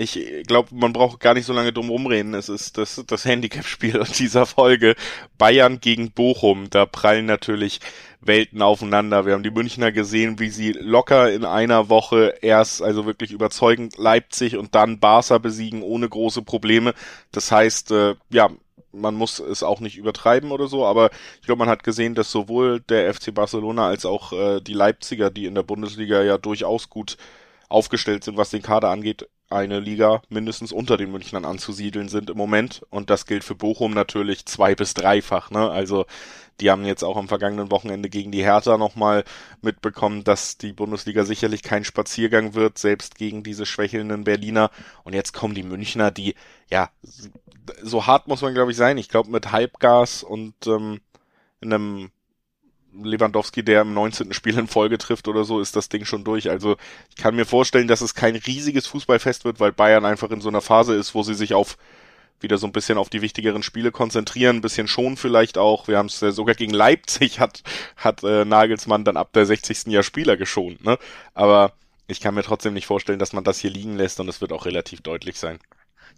Ich 0.00 0.16
glaube, 0.46 0.68
man 0.74 0.92
braucht 0.92 1.18
gar 1.20 1.34
nicht 1.34 1.46
so 1.46 1.52
lange 1.52 1.72
drum 1.72 1.88
rumreden. 1.90 2.34
Es 2.34 2.48
ist 2.48 2.78
das, 2.78 3.02
das 3.06 3.24
Handicap-Spiel 3.24 4.04
dieser 4.18 4.46
Folge. 4.46 4.94
Bayern 5.38 5.80
gegen 5.80 6.12
Bochum. 6.12 6.70
Da 6.70 6.86
prallen 6.86 7.26
natürlich 7.26 7.80
Welten 8.20 8.62
aufeinander. 8.62 9.26
Wir 9.26 9.32
haben 9.32 9.42
die 9.42 9.50
Münchner 9.50 9.90
gesehen, 9.90 10.38
wie 10.38 10.50
sie 10.50 10.72
locker 10.72 11.32
in 11.32 11.44
einer 11.44 11.88
Woche 11.88 12.34
erst, 12.42 12.80
also 12.82 13.06
wirklich 13.06 13.32
überzeugend 13.32 13.98
Leipzig 13.98 14.56
und 14.56 14.74
dann 14.76 15.00
Barca 15.00 15.38
besiegen 15.38 15.82
ohne 15.82 16.08
große 16.08 16.42
Probleme. 16.42 16.94
Das 17.32 17.50
heißt, 17.50 17.90
äh, 17.90 18.14
ja, 18.30 18.50
man 18.92 19.14
muss 19.14 19.38
es 19.38 19.62
auch 19.62 19.80
nicht 19.80 19.96
übertreiben 19.96 20.50
oder 20.50 20.68
so, 20.68 20.86
aber 20.86 21.10
ich 21.40 21.46
glaube, 21.46 21.60
man 21.60 21.68
hat 21.68 21.84
gesehen, 21.84 22.14
dass 22.14 22.30
sowohl 22.30 22.80
der 22.80 23.12
FC 23.12 23.34
Barcelona 23.34 23.88
als 23.88 24.06
auch 24.06 24.32
äh, 24.32 24.60
die 24.60 24.74
Leipziger, 24.74 25.30
die 25.30 25.46
in 25.46 25.54
der 25.54 25.62
Bundesliga 25.62 26.22
ja 26.22 26.38
durchaus 26.38 26.88
gut 26.90 27.16
aufgestellt 27.68 28.24
sind, 28.24 28.36
was 28.36 28.50
den 28.50 28.62
Kader 28.62 28.88
angeht, 28.90 29.28
eine 29.50 29.80
Liga 29.80 30.22
mindestens 30.28 30.72
unter 30.72 30.96
den 30.96 31.10
Münchnern 31.10 31.44
anzusiedeln 31.44 32.08
sind 32.08 32.30
im 32.30 32.36
Moment. 32.36 32.82
Und 32.90 33.08
das 33.10 33.24
gilt 33.24 33.44
für 33.44 33.54
Bochum 33.54 33.92
natürlich 33.92 34.44
zwei 34.46 34.74
bis 34.74 34.94
dreifach. 34.94 35.50
Ne? 35.50 35.70
Also 35.70 36.04
die 36.60 36.70
haben 36.70 36.84
jetzt 36.84 37.04
auch 37.04 37.16
am 37.16 37.28
vergangenen 37.28 37.70
Wochenende 37.70 38.10
gegen 38.10 38.32
die 38.32 38.42
Hertha 38.42 38.76
nochmal 38.76 39.24
mitbekommen, 39.62 40.24
dass 40.24 40.58
die 40.58 40.72
Bundesliga 40.72 41.24
sicherlich 41.24 41.62
kein 41.62 41.84
Spaziergang 41.84 42.54
wird, 42.54 42.78
selbst 42.78 43.14
gegen 43.14 43.42
diese 43.42 43.64
schwächelnden 43.64 44.24
Berliner. 44.24 44.70
Und 45.04 45.14
jetzt 45.14 45.32
kommen 45.32 45.54
die 45.54 45.62
Münchner, 45.62 46.10
die, 46.10 46.34
ja, 46.68 46.90
so 47.82 48.06
hart 48.06 48.28
muss 48.28 48.42
man, 48.42 48.54
glaube 48.54 48.70
ich, 48.70 48.76
sein. 48.76 48.98
Ich 48.98 49.08
glaube, 49.08 49.30
mit 49.30 49.52
Halbgas 49.52 50.22
und 50.22 50.54
ähm, 50.66 51.00
in 51.60 51.72
einem 51.72 52.10
Lewandowski, 53.02 53.62
der 53.62 53.82
im 53.82 53.94
19. 53.94 54.32
Spiel 54.32 54.58
in 54.58 54.66
Folge 54.66 54.98
trifft 54.98 55.28
oder 55.28 55.44
so, 55.44 55.60
ist 55.60 55.76
das 55.76 55.88
Ding 55.88 56.04
schon 56.04 56.24
durch. 56.24 56.50
Also 56.50 56.76
ich 57.10 57.16
kann 57.16 57.36
mir 57.36 57.44
vorstellen, 57.46 57.88
dass 57.88 58.00
es 58.00 58.14
kein 58.14 58.36
riesiges 58.36 58.86
Fußballfest 58.86 59.44
wird, 59.44 59.60
weil 59.60 59.72
Bayern 59.72 60.04
einfach 60.04 60.30
in 60.30 60.40
so 60.40 60.48
einer 60.48 60.60
Phase 60.60 60.94
ist, 60.94 61.14
wo 61.14 61.22
sie 61.22 61.34
sich 61.34 61.54
auf 61.54 61.76
wieder 62.40 62.56
so 62.58 62.68
ein 62.68 62.72
bisschen 62.72 62.98
auf 62.98 63.08
die 63.08 63.20
wichtigeren 63.20 63.64
Spiele 63.64 63.90
konzentrieren, 63.90 64.56
ein 64.56 64.60
bisschen 64.60 64.86
schon 64.86 65.16
vielleicht 65.16 65.58
auch. 65.58 65.88
Wir 65.88 65.98
haben 65.98 66.06
es 66.06 66.20
sogar 66.20 66.54
gegen 66.54 66.72
Leipzig 66.72 67.40
hat 67.40 67.62
hat 67.96 68.22
äh, 68.22 68.44
Nagelsmann 68.44 69.04
dann 69.04 69.16
ab 69.16 69.32
der 69.32 69.44
60. 69.44 69.86
Jahr 69.86 70.04
Spieler 70.04 70.36
geschont, 70.36 70.84
ne? 70.84 70.98
Aber 71.34 71.72
ich 72.06 72.20
kann 72.20 72.34
mir 72.34 72.42
trotzdem 72.42 72.74
nicht 72.74 72.86
vorstellen, 72.86 73.18
dass 73.18 73.32
man 73.32 73.44
das 73.44 73.58
hier 73.58 73.70
liegen 73.70 73.96
lässt 73.96 74.20
und 74.20 74.28
es 74.28 74.40
wird 74.40 74.52
auch 74.52 74.66
relativ 74.66 75.00
deutlich 75.02 75.38
sein. 75.38 75.58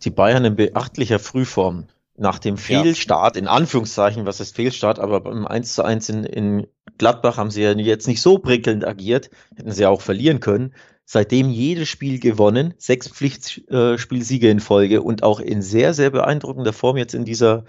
Die 0.02 0.10
Bayern 0.10 0.44
in 0.44 0.56
beachtlicher 0.56 1.18
Frühform 1.18 1.86
nach 2.16 2.38
dem 2.38 2.58
Fehlstart, 2.58 3.36
ja. 3.36 3.42
in 3.42 3.48
Anführungszeichen, 3.48 4.26
was 4.26 4.40
ist 4.40 4.54
Fehlstart, 4.54 4.98
aber 4.98 5.20
beim 5.20 5.46
1 5.46 5.74
zu 5.74 5.82
1 5.82 6.08
in, 6.10 6.24
in 6.24 6.66
Gladbach 6.98 7.38
haben 7.38 7.50
sie 7.50 7.62
ja 7.62 7.72
jetzt 7.72 8.08
nicht 8.08 8.20
so 8.20 8.38
prickelnd 8.38 8.86
agiert, 8.86 9.30
hätten 9.56 9.72
sie 9.72 9.82
ja 9.82 9.88
auch 9.88 10.02
verlieren 10.02 10.40
können. 10.40 10.74
Seitdem 11.06 11.48
jedes 11.48 11.88
Spiel 11.88 12.20
gewonnen, 12.20 12.74
sechs 12.76 13.08
Pflichtspielsiege 13.08 14.50
in 14.50 14.60
Folge 14.60 15.02
und 15.02 15.22
auch 15.22 15.40
in 15.40 15.62
sehr, 15.62 15.94
sehr 15.94 16.10
beeindruckender 16.10 16.72
Form 16.72 16.98
jetzt 16.98 17.14
in 17.14 17.24
dieser 17.24 17.64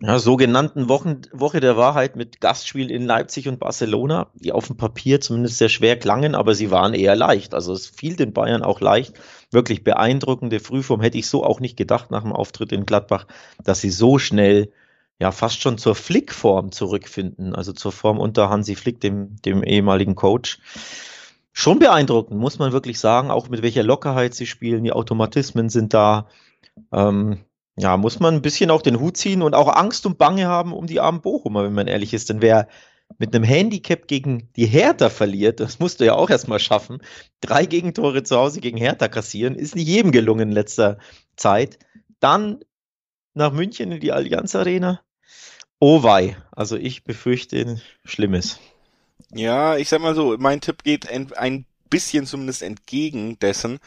ja, 0.00 0.18
sogenannten 0.18 0.88
Wochen, 0.88 1.22
Woche 1.32 1.60
der 1.60 1.76
Wahrheit 1.76 2.16
mit 2.16 2.40
Gastspielen 2.40 2.90
in 2.90 3.06
Leipzig 3.06 3.48
und 3.48 3.60
Barcelona, 3.60 4.30
die 4.34 4.52
auf 4.52 4.66
dem 4.66 4.76
Papier 4.76 5.20
zumindest 5.20 5.58
sehr 5.58 5.68
schwer 5.68 5.98
klangen, 5.98 6.34
aber 6.34 6.54
sie 6.54 6.70
waren 6.70 6.94
eher 6.94 7.16
leicht. 7.16 7.54
Also 7.54 7.72
es 7.72 7.86
fiel 7.86 8.16
den 8.16 8.32
Bayern 8.32 8.62
auch 8.62 8.80
leicht. 8.80 9.14
Wirklich 9.50 9.84
beeindruckende 9.84 10.60
Frühform 10.60 11.00
hätte 11.00 11.18
ich 11.18 11.28
so 11.28 11.44
auch 11.44 11.60
nicht 11.60 11.76
gedacht 11.76 12.10
nach 12.10 12.22
dem 12.22 12.32
Auftritt 12.32 12.72
in 12.72 12.86
Gladbach, 12.86 13.26
dass 13.62 13.80
sie 13.80 13.90
so 13.90 14.18
schnell 14.18 14.72
ja 15.20 15.30
fast 15.30 15.60
schon 15.60 15.78
zur 15.78 15.94
Flickform 15.94 16.72
zurückfinden, 16.72 17.54
also 17.54 17.72
zur 17.72 17.92
Form 17.92 18.18
unter 18.18 18.50
Hansi 18.50 18.74
Flick, 18.74 19.00
dem, 19.00 19.36
dem 19.42 19.62
ehemaligen 19.62 20.16
Coach. 20.16 20.58
Schon 21.52 21.78
beeindruckend, 21.78 22.38
muss 22.38 22.58
man 22.58 22.72
wirklich 22.72 22.98
sagen, 22.98 23.30
auch 23.30 23.48
mit 23.48 23.62
welcher 23.62 23.84
Lockerheit 23.84 24.34
sie 24.34 24.46
spielen, 24.46 24.82
die 24.82 24.92
Automatismen 24.92 25.68
sind 25.68 25.94
da. 25.94 26.26
Ähm, 26.92 27.38
ja, 27.76 27.96
muss 27.96 28.20
man 28.20 28.34
ein 28.34 28.42
bisschen 28.42 28.70
auch 28.70 28.82
den 28.82 29.00
Hut 29.00 29.16
ziehen 29.16 29.42
und 29.42 29.54
auch 29.54 29.68
Angst 29.68 30.06
und 30.06 30.18
Bange 30.18 30.46
haben 30.46 30.72
um 30.72 30.86
die 30.86 31.00
armen 31.00 31.20
Bochumer, 31.20 31.64
wenn 31.64 31.74
man 31.74 31.88
ehrlich 31.88 32.14
ist. 32.14 32.30
Denn 32.30 32.40
wer 32.40 32.68
mit 33.18 33.34
einem 33.34 33.44
Handicap 33.44 34.06
gegen 34.06 34.48
die 34.54 34.66
Hertha 34.66 35.10
verliert, 35.10 35.60
das 35.60 35.78
musst 35.78 36.00
du 36.00 36.04
ja 36.04 36.14
auch 36.14 36.30
erstmal 36.30 36.60
schaffen. 36.60 37.02
Drei 37.40 37.66
Gegentore 37.66 38.22
zu 38.22 38.36
Hause 38.36 38.60
gegen 38.60 38.78
Hertha 38.78 39.08
kassieren, 39.08 39.56
ist 39.56 39.74
nicht 39.74 39.88
jedem 39.88 40.12
gelungen 40.12 40.50
in 40.50 40.54
letzter 40.54 40.98
Zeit. 41.36 41.78
Dann 42.20 42.60
nach 43.34 43.52
München 43.52 43.90
in 43.90 44.00
die 44.00 44.12
Allianz 44.12 44.54
Arena. 44.54 45.00
Oh 45.80 46.02
wei, 46.02 46.36
also 46.52 46.76
ich 46.76 47.04
befürchte 47.04 47.80
Schlimmes. 48.04 48.60
Ja, 49.32 49.76
ich 49.76 49.88
sag 49.88 50.00
mal 50.00 50.14
so, 50.14 50.36
mein 50.38 50.60
Tipp 50.60 50.84
geht 50.84 51.08
ein, 51.08 51.32
ein 51.32 51.66
bisschen 51.90 52.26
zumindest 52.26 52.62
entgegen 52.62 53.38
dessen, 53.40 53.80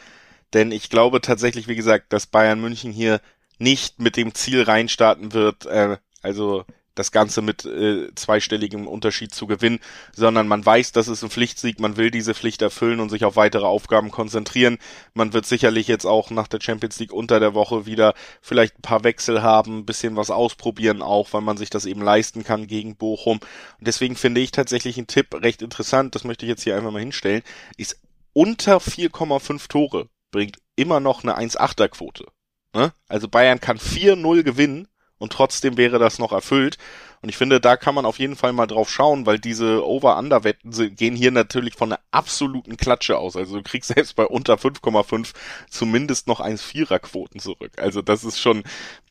denn 0.52 0.72
ich 0.72 0.90
glaube 0.90 1.20
tatsächlich, 1.20 1.68
wie 1.68 1.74
gesagt, 1.74 2.12
dass 2.12 2.26
Bayern 2.26 2.60
München 2.60 2.92
hier 2.92 3.20
nicht 3.58 4.00
mit 4.00 4.16
dem 4.16 4.34
Ziel 4.34 4.62
reinstarten 4.62 5.32
wird, 5.32 5.66
äh, 5.66 5.98
also 6.22 6.64
das 6.98 7.12
Ganze 7.12 7.42
mit 7.42 7.64
äh, 7.64 8.12
zweistelligem 8.14 8.86
Unterschied 8.86 9.32
zu 9.32 9.46
gewinnen, 9.46 9.78
sondern 10.14 10.48
man 10.48 10.64
weiß, 10.64 10.92
dass 10.92 11.08
es 11.08 11.22
ein 11.22 11.30
Pflichtsieg, 11.30 11.80
man 11.80 11.96
will 11.96 12.10
diese 12.10 12.34
Pflicht 12.34 12.60
erfüllen 12.60 13.00
und 13.00 13.08
sich 13.08 13.24
auf 13.24 13.36
weitere 13.36 13.66
Aufgaben 13.66 14.10
konzentrieren. 14.10 14.78
Man 15.14 15.32
wird 15.32 15.46
sicherlich 15.46 15.86
jetzt 15.86 16.06
auch 16.06 16.30
nach 16.30 16.48
der 16.48 16.60
Champions 16.60 16.98
League 16.98 17.12
unter 17.12 17.40
der 17.40 17.54
Woche 17.54 17.86
wieder 17.86 18.14
vielleicht 18.40 18.78
ein 18.78 18.82
paar 18.82 19.04
Wechsel 19.04 19.42
haben, 19.42 19.78
ein 19.78 19.86
bisschen 19.86 20.16
was 20.16 20.30
ausprobieren 20.30 21.02
auch, 21.02 21.32
weil 21.32 21.42
man 21.42 21.56
sich 21.56 21.70
das 21.70 21.86
eben 21.86 22.02
leisten 22.02 22.44
kann 22.44 22.66
gegen 22.66 22.96
Bochum. 22.96 23.38
Und 23.38 23.86
deswegen 23.86 24.16
finde 24.16 24.40
ich 24.40 24.50
tatsächlich 24.50 24.98
einen 24.98 25.06
Tipp 25.06 25.34
recht 25.34 25.62
interessant, 25.62 26.14
das 26.14 26.24
möchte 26.24 26.46
ich 26.46 26.50
jetzt 26.50 26.64
hier 26.64 26.76
einfach 26.76 26.90
mal 26.90 27.00
hinstellen, 27.00 27.42
ist 27.76 28.00
unter 28.32 28.78
4,5 28.78 29.68
Tore 29.68 30.08
bringt 30.30 30.58
immer 30.76 31.00
noch 31.00 31.22
eine 31.22 31.38
1,8er 31.38 31.88
Quote. 31.88 32.26
Ne? 32.74 32.92
Also 33.08 33.28
Bayern 33.28 33.60
kann 33.60 33.78
4-0 33.78 34.42
gewinnen 34.42 34.88
und 35.18 35.32
trotzdem 35.32 35.76
wäre 35.76 35.98
das 35.98 36.18
noch 36.18 36.32
erfüllt. 36.32 36.78
Und 37.20 37.28
ich 37.28 37.36
finde, 37.36 37.60
da 37.60 37.76
kann 37.76 37.94
man 37.94 38.06
auf 38.06 38.20
jeden 38.20 38.36
Fall 38.36 38.52
mal 38.52 38.66
drauf 38.66 38.88
schauen, 38.88 39.26
weil 39.26 39.40
diese 39.40 39.84
Over-Under-Wetten 39.84 40.94
gehen 40.94 41.16
hier 41.16 41.32
natürlich 41.32 41.74
von 41.74 41.92
einer 41.92 42.00
absoluten 42.12 42.76
Klatsche 42.76 43.18
aus. 43.18 43.36
Also 43.36 43.56
du 43.56 43.62
kriegst 43.62 43.88
selbst 43.94 44.14
bei 44.14 44.24
unter 44.24 44.54
5,5 44.54 45.32
zumindest 45.68 46.28
noch 46.28 46.40
1,4er-Quoten 46.40 47.40
zurück. 47.40 47.72
Also 47.78 48.02
das 48.02 48.22
ist 48.22 48.38
schon 48.38 48.62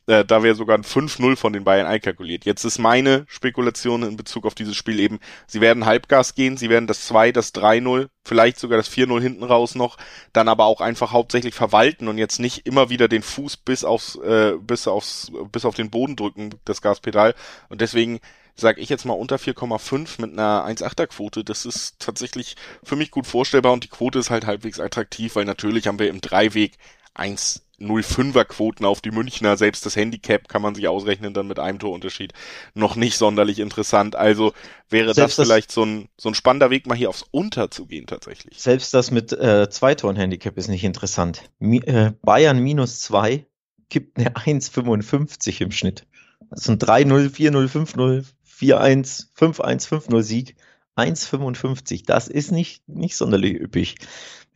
äh, 0.08 0.26
da 0.26 0.42
wäre 0.42 0.56
sogar 0.56 0.78
ein 0.78 0.84
5-0 0.84 1.36
von 1.36 1.54
den 1.54 1.64
Bayern 1.64 1.86
einkalkuliert. 1.86 2.46
Jetzt 2.46 2.64
ist 2.64 2.80
meine 2.80 3.26
Spekulation 3.28 4.04
in 4.04 4.18
Bezug 4.18 4.46
auf 4.46 4.56
dieses 4.56 4.76
Spiel 4.76 5.00
eben, 5.00 5.20
sie 5.46 5.62
werden 5.62 5.86
Halbgas 5.86 6.34
gehen, 6.34 6.58
sie 6.58 6.70
werden 6.70 6.88
das 6.88 7.06
2, 7.08 7.32
das 7.34 7.54
3-0, 7.54 8.08
vielleicht 8.26 8.60
sogar 8.60 8.78
das 8.78 8.90
4-0 8.90 9.22
hinten 9.22 9.44
raus 9.44 9.76
noch, 9.76 9.98
dann 10.34 10.48
aber 10.48 10.66
auch 10.66 10.82
einfach 10.82 11.12
hauptsächlich 11.12 11.54
verwalten 11.54 12.08
und 12.08 12.18
jetzt 12.18 12.40
nicht 12.40 12.66
immer 12.66 12.90
wieder 12.90 13.08
den 13.08 13.22
Fuß 13.22 13.58
bis 13.58 13.84
aufs, 13.84 14.16
äh, 14.16 14.54
bis 14.60 14.88
aufs, 14.88 15.32
bis 15.52 15.66
auf 15.66 15.76
den 15.76 15.90
Boden 15.90 16.16
drücken, 16.16 16.56
das 16.66 16.82
Gaspedal. 16.82 17.36
Und 17.70 17.82
deswegen 17.82 18.20
sage 18.56 18.82
ich 18.82 18.90
jetzt 18.90 19.06
mal 19.06 19.14
unter 19.14 19.36
4,5 19.36 20.22
mit 20.22 20.32
einer 20.32 20.66
1,8er 20.66 21.08
Quote. 21.08 21.44
Das 21.44 21.66
ist 21.66 22.00
tatsächlich 22.00 22.56
für 22.84 22.96
mich 22.96 23.12
gut 23.12 23.28
vorstellbar 23.28 23.74
und 23.74 23.84
die 23.84 23.90
Quote 23.90 24.20
ist 24.20 24.32
halt 24.32 24.46
halbwegs 24.46 24.80
attraktiv, 24.80 25.36
weil 25.36 25.46
natürlich 25.46 25.86
haben 25.86 26.00
wir 26.00 26.10
im 26.10 26.22
Dreiweg 26.22 26.78
1 27.18 27.68
0,5er 27.80 28.46
Quoten 28.46 28.86
auf 28.86 29.02
die 29.02 29.12
Münchner. 29.12 29.56
Selbst 29.56 29.86
das 29.86 29.96
Handicap 29.96 30.48
kann 30.48 30.62
man 30.62 30.74
sich 30.74 30.88
ausrechnen 30.88 31.34
dann 31.34 31.48
mit 31.48 31.60
einem 31.60 31.80
Torunterschied. 31.80 32.34
Noch 32.74 32.96
nicht 32.96 33.18
sonderlich 33.18 33.60
interessant. 33.60 34.16
Also 34.16 34.54
wäre 34.90 35.14
Selbst 35.14 35.38
das 35.38 35.46
vielleicht 35.46 35.72
so 35.72 35.84
ein, 35.86 36.10
so 36.18 36.30
ein 36.30 36.36
spannender 36.36 36.70
Weg, 36.70 36.88
mal 36.88 36.98
hier 36.98 37.10
aufs 37.10 37.26
Unter 37.30 37.70
zu 37.70 37.86
gehen 37.86 38.08
tatsächlich. 38.08 38.60
Selbst 38.60 38.94
das 38.94 39.12
mit 39.12 39.32
äh, 39.32 39.70
zwei 39.70 39.94
Toren 39.94 40.16
Handicap 40.16 40.58
ist 40.58 40.70
nicht 40.70 40.84
interessant. 40.84 41.44
Mi 41.60 41.78
äh, 41.80 42.14
Bayern 42.24 42.60
minus 42.60 43.02
zwei 43.02 43.46
gibt 43.90 44.18
eine 44.18 44.32
1,55 44.32 45.62
im 45.62 45.72
Schnitt. 45.72 46.08
Das 46.50 46.64
sind 46.64 46.84
3-0, 46.84 47.30
4-0, 47.30 47.68
5-0, 47.68 48.26
4-1, 48.60 49.28
5-1, 49.38 49.88
5-0 49.88 50.24
Sieg. 50.24 50.56
1,55. 50.96 52.06
Das 52.08 52.28
ist 52.28 52.52
nicht, 52.52 52.88
nicht 52.90 53.16
sonderlich 53.16 53.54
üppig. 53.54 53.98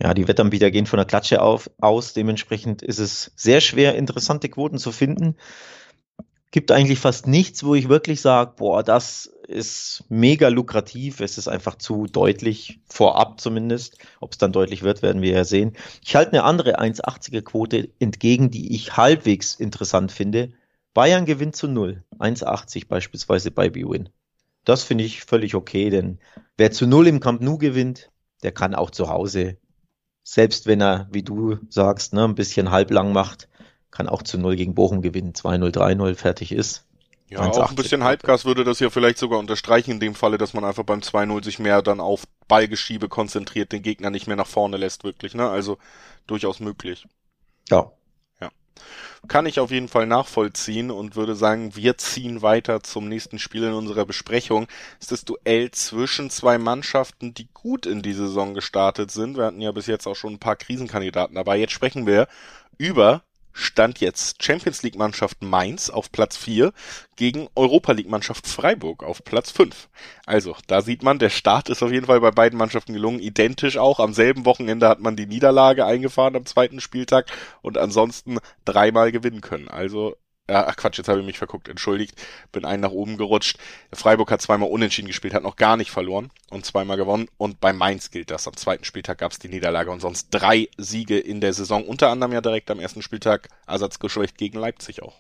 Ja, 0.02 0.16
die 0.16 0.28
Wettanbieter 0.28 0.72
gehen 0.72 0.88
von 0.88 0.98
der 0.98 1.06
Klatsche 1.06 1.44
auf, 1.44 1.70
aus. 1.80 2.14
Dementsprechend 2.14 2.82
ist 2.82 2.98
es 2.98 3.34
sehr 3.36 3.62
schwer, 3.62 3.96
interessante 3.96 4.50
Quoten 4.50 4.80
zu 4.80 4.92
finden. 4.92 5.36
Gibt 6.50 6.72
eigentlich 6.72 6.98
fast 6.98 7.28
nichts, 7.28 7.64
wo 7.64 7.76
ich 7.76 7.88
wirklich 7.88 8.20
sage, 8.20 8.54
boah, 8.58 8.82
das 8.82 9.28
ist 9.48 10.04
mega 10.10 10.48
lukrativ. 10.48 11.20
Es 11.20 11.38
ist 11.38 11.48
einfach 11.48 11.76
zu 11.76 12.08
deutlich, 12.08 12.80
vorab 12.90 13.40
zumindest. 13.40 14.00
Ob 14.20 14.32
es 14.32 14.40
dann 14.40 14.52
deutlich 14.52 14.82
wird, 14.82 15.04
werden 15.04 15.22
wir 15.22 15.34
ja 15.34 15.44
sehen. 15.44 15.74
Ich 16.04 16.16
halte 16.16 16.34
eine 16.34 16.46
andere 16.46 16.80
1,80er 16.80 17.44
Quote 17.44 17.90
entgegen, 18.00 18.50
die 18.50 18.74
ich 18.76 18.98
halbwegs 18.98 19.54
interessant 19.54 20.12
finde. 20.12 20.52
Bayern 20.96 21.26
gewinnt 21.28 21.56
zu 21.56 21.68
0. 21.68 22.04
1,80 22.18 22.88
beispielsweise 22.88 23.52
bei 23.52 23.70
B-Win. 23.70 24.10
Das 24.66 24.82
finde 24.82 25.04
ich 25.04 25.22
völlig 25.22 25.54
okay, 25.54 25.92
denn 25.92 26.18
wer 26.58 26.72
zu 26.72 26.88
null 26.88 27.06
im 27.06 27.20
Camp 27.20 27.42
Nou 27.42 27.60
gewinnt, 27.60 28.10
der 28.42 28.52
kann 28.52 28.74
auch 28.74 28.90
zu 28.90 29.08
Hause, 29.08 29.58
selbst 30.24 30.68
wenn 30.68 30.82
er, 30.82 31.08
wie 31.12 31.24
du 31.24 31.58
sagst, 31.70 32.14
ne, 32.14 32.24
ein 32.24 32.36
bisschen 32.36 32.72
halblang 32.72 33.14
macht, 33.14 33.48
kann 33.90 34.08
auch 34.08 34.24
zu 34.24 34.38
null 34.38 34.56
gegen 34.56 34.76
Bochum 34.76 35.02
gewinnen, 35.02 35.34
2-0, 35.34 35.72
3-0, 35.74 36.16
fertig 36.16 36.52
ist. 36.52 36.86
Ja, 37.28 37.40
auch 37.40 37.70
ein 37.70 37.76
bisschen 37.76 38.04
Halbgas 38.04 38.44
würde 38.44 38.66
das 38.66 38.80
ja 38.82 38.90
vielleicht 38.90 39.18
sogar 39.18 39.40
unterstreichen 39.40 39.92
in 39.92 40.00
dem 40.02 40.16
Falle, 40.16 40.38
dass 40.38 40.54
man 40.54 40.66
einfach 40.66 40.84
beim 40.84 41.00
2-0 41.00 41.44
sich 41.46 41.60
mehr 41.60 41.82
dann 41.82 42.02
auf 42.02 42.26
Ballgeschiebe 42.50 43.08
konzentriert, 43.08 43.72
den 43.72 43.84
Gegner 43.84 44.10
nicht 44.10 44.28
mehr 44.28 44.36
nach 44.36 44.48
vorne 44.48 44.76
lässt, 44.76 45.06
wirklich, 45.06 45.34
ne? 45.34 45.50
Also 45.50 45.78
durchaus 46.28 46.60
möglich. 46.60 47.08
Ja, 47.70 47.92
kann 49.28 49.46
ich 49.46 49.60
auf 49.60 49.72
jeden 49.72 49.88
Fall 49.88 50.08
nachvollziehen 50.08 50.92
und 50.92 51.16
würde 51.16 51.36
sagen, 51.36 51.76
wir 51.76 51.98
ziehen 51.98 52.42
weiter 52.42 52.82
zum 52.84 53.08
nächsten 53.08 53.40
Spiel 53.40 53.64
in 53.64 53.74
unserer 53.74 54.06
Besprechung. 54.06 54.68
Das 55.00 55.06
ist 55.06 55.12
das 55.12 55.26
Duell 55.26 55.72
zwischen 55.72 56.30
zwei 56.30 56.58
Mannschaften, 56.58 57.34
die 57.34 57.48
gut 57.54 57.86
in 57.86 58.02
die 58.02 58.14
Saison 58.14 58.54
gestartet 58.54 59.12
sind. 59.12 59.38
Wir 59.38 59.46
hatten 59.46 59.62
ja 59.62 59.72
bis 59.72 59.88
jetzt 59.88 60.08
auch 60.08 60.16
schon 60.16 60.34
ein 60.34 60.40
paar 60.40 60.56
Krisenkandidaten 60.56 61.36
dabei. 61.36 61.58
Jetzt 61.58 61.74
sprechen 61.74 62.06
wir 62.06 62.28
über 62.78 63.24
stand 63.54 64.00
jetzt 64.00 64.44
Champions 64.44 64.84
League 64.84 64.96
Mannschaft 64.96 65.42
Mainz 65.42 65.90
auf 65.90 66.12
Platz 66.12 66.38
4 66.38 66.74
gegen 67.16 67.48
Europa 67.56 67.92
League 67.92 68.10
Mannschaft 68.10 68.48
Freiburg 68.48 69.04
auf 69.04 69.24
Platz 69.24 69.52
5. 69.52 69.90
Also, 70.26 70.56
da 70.68 70.82
sieht 70.82 71.04
man, 71.04 71.20
der 71.20 71.30
Start 71.30 71.70
ist 71.70 71.84
auf 71.84 71.92
jeden 71.92 72.08
Fall 72.08 72.22
bei 72.22 72.32
beiden 72.32 72.58
Mannschaften 72.58 72.94
gelungen. 72.94 73.20
Identisch 73.20 73.78
auch. 73.78 74.00
Am 74.00 74.14
selben 74.14 74.46
Wochenende 74.46 74.88
hat 74.88 75.00
man 75.00 75.16
die 75.16 75.28
Niederlage 75.28 75.86
eingefahren 75.86 76.36
am 76.36 76.46
zweiten 76.46 76.82
Spieltag 76.82 77.32
und 77.62 77.78
ansonsten 77.78 78.40
dreimal 78.66 79.12
gewinnen 79.12 79.42
können. 79.42 79.68
Also 79.68 80.16
ach 80.54 80.76
Quatsch, 80.76 80.98
jetzt 80.98 81.08
habe 81.08 81.20
ich 81.20 81.26
mich 81.26 81.38
verguckt, 81.38 81.68
entschuldigt, 81.68 82.16
bin 82.52 82.66
einen 82.66 82.82
nach 82.82 82.92
oben 82.92 83.18
gerutscht. 83.18 83.58
Freiburg 83.94 84.32
hat 84.32 84.42
zweimal 84.42 84.70
unentschieden 84.70 85.08
gespielt, 85.08 85.34
hat 85.34 85.44
noch 85.44 85.56
gar 85.56 85.78
nicht 85.78 85.92
verloren 85.92 86.30
und 86.50 86.66
zweimal 86.66 86.98
gewonnen. 86.98 87.28
Und 87.38 87.60
bei 87.60 87.74
Mainz 87.74 88.12
gilt 88.12 88.32
das. 88.32 88.48
Am 88.48 88.56
zweiten 88.56 88.84
Spieltag 88.84 89.20
gab 89.20 89.32
es 89.32 89.40
die 89.40 89.50
Niederlage 89.50 89.92
und 89.92 90.02
sonst 90.02 90.30
drei 90.32 90.70
Siege 90.78 91.18
in 91.18 91.42
der 91.42 91.54
Saison. 91.54 91.86
Unter 91.86 92.10
anderem 92.10 92.34
ja 92.34 92.42
direkt 92.42 92.72
am 92.72 92.80
ersten 92.80 93.02
Spieltag 93.02 93.50
Ersatzgeschwächt 93.68 94.38
gegen 94.38 94.60
Leipzig 94.60 95.02
auch. 95.04 95.20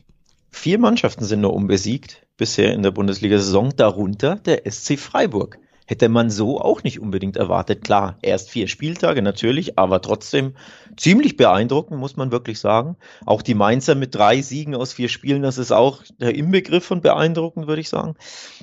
Vier 0.52 0.80
Mannschaften 0.80 1.24
sind 1.24 1.42
nur 1.42 1.54
unbesiegt 1.54 2.26
bisher 2.38 2.74
in 2.74 2.84
der 2.84 2.92
Bundesliga-Saison, 2.92 3.76
darunter 3.76 4.36
der 4.36 4.70
SC 4.70 4.98
Freiburg 5.00 5.60
hätte 5.92 6.08
man 6.08 6.30
so 6.30 6.62
auch 6.62 6.84
nicht 6.84 7.02
unbedingt 7.02 7.36
erwartet. 7.36 7.84
Klar, 7.84 8.18
erst 8.22 8.50
vier 8.50 8.70
Spieltage 8.70 9.22
natürlich, 9.22 9.78
aber 9.78 10.02
trotzdem 10.02 10.54
ziemlich 10.96 11.36
beeindruckend, 11.36 12.00
muss 12.00 12.16
man 12.16 12.32
wirklich 12.32 12.60
sagen. 12.60 12.96
Auch 13.26 13.42
die 13.42 13.56
Mainzer 13.56 13.96
mit 13.96 14.16
drei 14.16 14.42
Siegen 14.42 14.74
aus 14.74 14.94
vier 14.94 15.10
Spielen, 15.10 15.42
das 15.42 15.58
ist 15.58 15.74
auch 15.74 16.02
der 16.18 16.34
Inbegriff 16.34 16.86
von 16.86 17.02
beeindruckend, 17.02 17.68
würde 17.68 17.82
ich 17.82 17.90
sagen. 17.90 18.16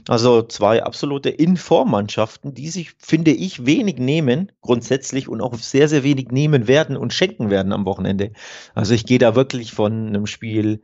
Also 0.08 0.40
zwei 0.40 0.82
absolute 0.82 1.28
Informmannschaften, 1.28 2.54
die 2.54 2.70
sich, 2.70 2.92
finde 2.98 3.32
ich, 3.32 3.66
wenig 3.66 3.98
nehmen, 3.98 4.50
grundsätzlich 4.62 5.28
und 5.28 5.42
auch 5.42 5.52
sehr, 5.56 5.86
sehr 5.86 6.04
wenig 6.04 6.30
nehmen 6.30 6.66
werden 6.66 6.96
und 6.96 7.12
schenken 7.12 7.50
werden 7.50 7.74
am 7.74 7.84
Wochenende. 7.84 8.32
Also 8.74 8.94
ich 8.94 9.04
gehe 9.04 9.18
da 9.18 9.34
wirklich 9.34 9.72
von 9.72 10.08
einem 10.08 10.26
Spiel 10.26 10.82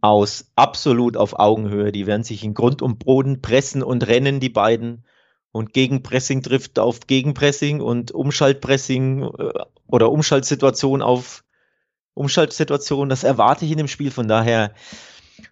aus 0.00 0.50
absolut 0.56 1.16
auf 1.16 1.38
Augenhöhe. 1.38 1.92
Die 1.92 2.08
werden 2.08 2.24
sich 2.24 2.42
in 2.42 2.52
Grund 2.52 2.82
und 2.82 2.98
Boden 2.98 3.42
pressen 3.42 3.84
und 3.84 4.08
rennen, 4.08 4.40
die 4.40 4.48
beiden. 4.48 5.04
Und 5.54 5.72
Gegenpressing 5.72 6.42
trifft 6.42 6.80
auf 6.80 7.06
Gegenpressing 7.06 7.80
und 7.80 8.10
Umschaltpressing 8.10 9.22
äh, 9.22 9.52
oder 9.86 10.10
Umschaltsituation 10.10 11.00
auf 11.00 11.44
Umschaltsituation. 12.14 13.08
Das 13.08 13.22
erwarte 13.22 13.64
ich 13.64 13.70
in 13.70 13.78
dem 13.78 13.86
Spiel. 13.86 14.10
Von 14.10 14.26
daher, 14.26 14.74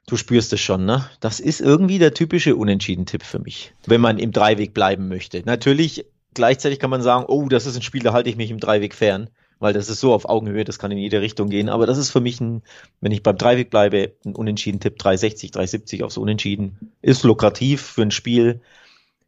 du 0.08 0.16
spürst 0.16 0.52
es 0.52 0.60
schon, 0.60 0.86
ne? 0.86 1.08
Das 1.20 1.38
ist 1.38 1.60
irgendwie 1.60 2.00
der 2.00 2.14
typische 2.14 2.56
Unentschieden-Tipp 2.56 3.22
für 3.22 3.38
mich, 3.38 3.74
wenn 3.86 4.00
man 4.00 4.18
im 4.18 4.32
Dreiweg 4.32 4.74
bleiben 4.74 5.06
möchte. 5.06 5.40
Natürlich, 5.46 6.04
gleichzeitig 6.34 6.80
kann 6.80 6.90
man 6.90 7.02
sagen, 7.02 7.26
oh, 7.28 7.46
das 7.46 7.66
ist 7.66 7.76
ein 7.76 7.82
Spiel, 7.82 8.02
da 8.02 8.12
halte 8.12 8.28
ich 8.28 8.34
mich 8.34 8.50
im 8.50 8.58
Dreiweg 8.58 8.96
fern, 8.96 9.30
weil 9.60 9.72
das 9.72 9.88
ist 9.88 10.00
so 10.00 10.12
auf 10.12 10.28
Augenhöhe, 10.28 10.64
das 10.64 10.80
kann 10.80 10.90
in 10.90 10.98
jede 10.98 11.20
Richtung 11.20 11.48
gehen. 11.48 11.68
Aber 11.68 11.86
das 11.86 11.96
ist 11.96 12.10
für 12.10 12.20
mich 12.20 12.40
ein, 12.40 12.62
wenn 13.00 13.12
ich 13.12 13.22
beim 13.22 13.38
Dreiweg 13.38 13.70
bleibe, 13.70 14.14
ein 14.24 14.34
Unentschieden-Tipp 14.34 14.98
360, 14.98 15.52
370 15.52 16.02
aufs 16.02 16.16
Unentschieden. 16.16 16.92
Ist 17.02 17.22
lukrativ 17.22 17.82
für 17.82 18.02
ein 18.02 18.10
Spiel 18.10 18.62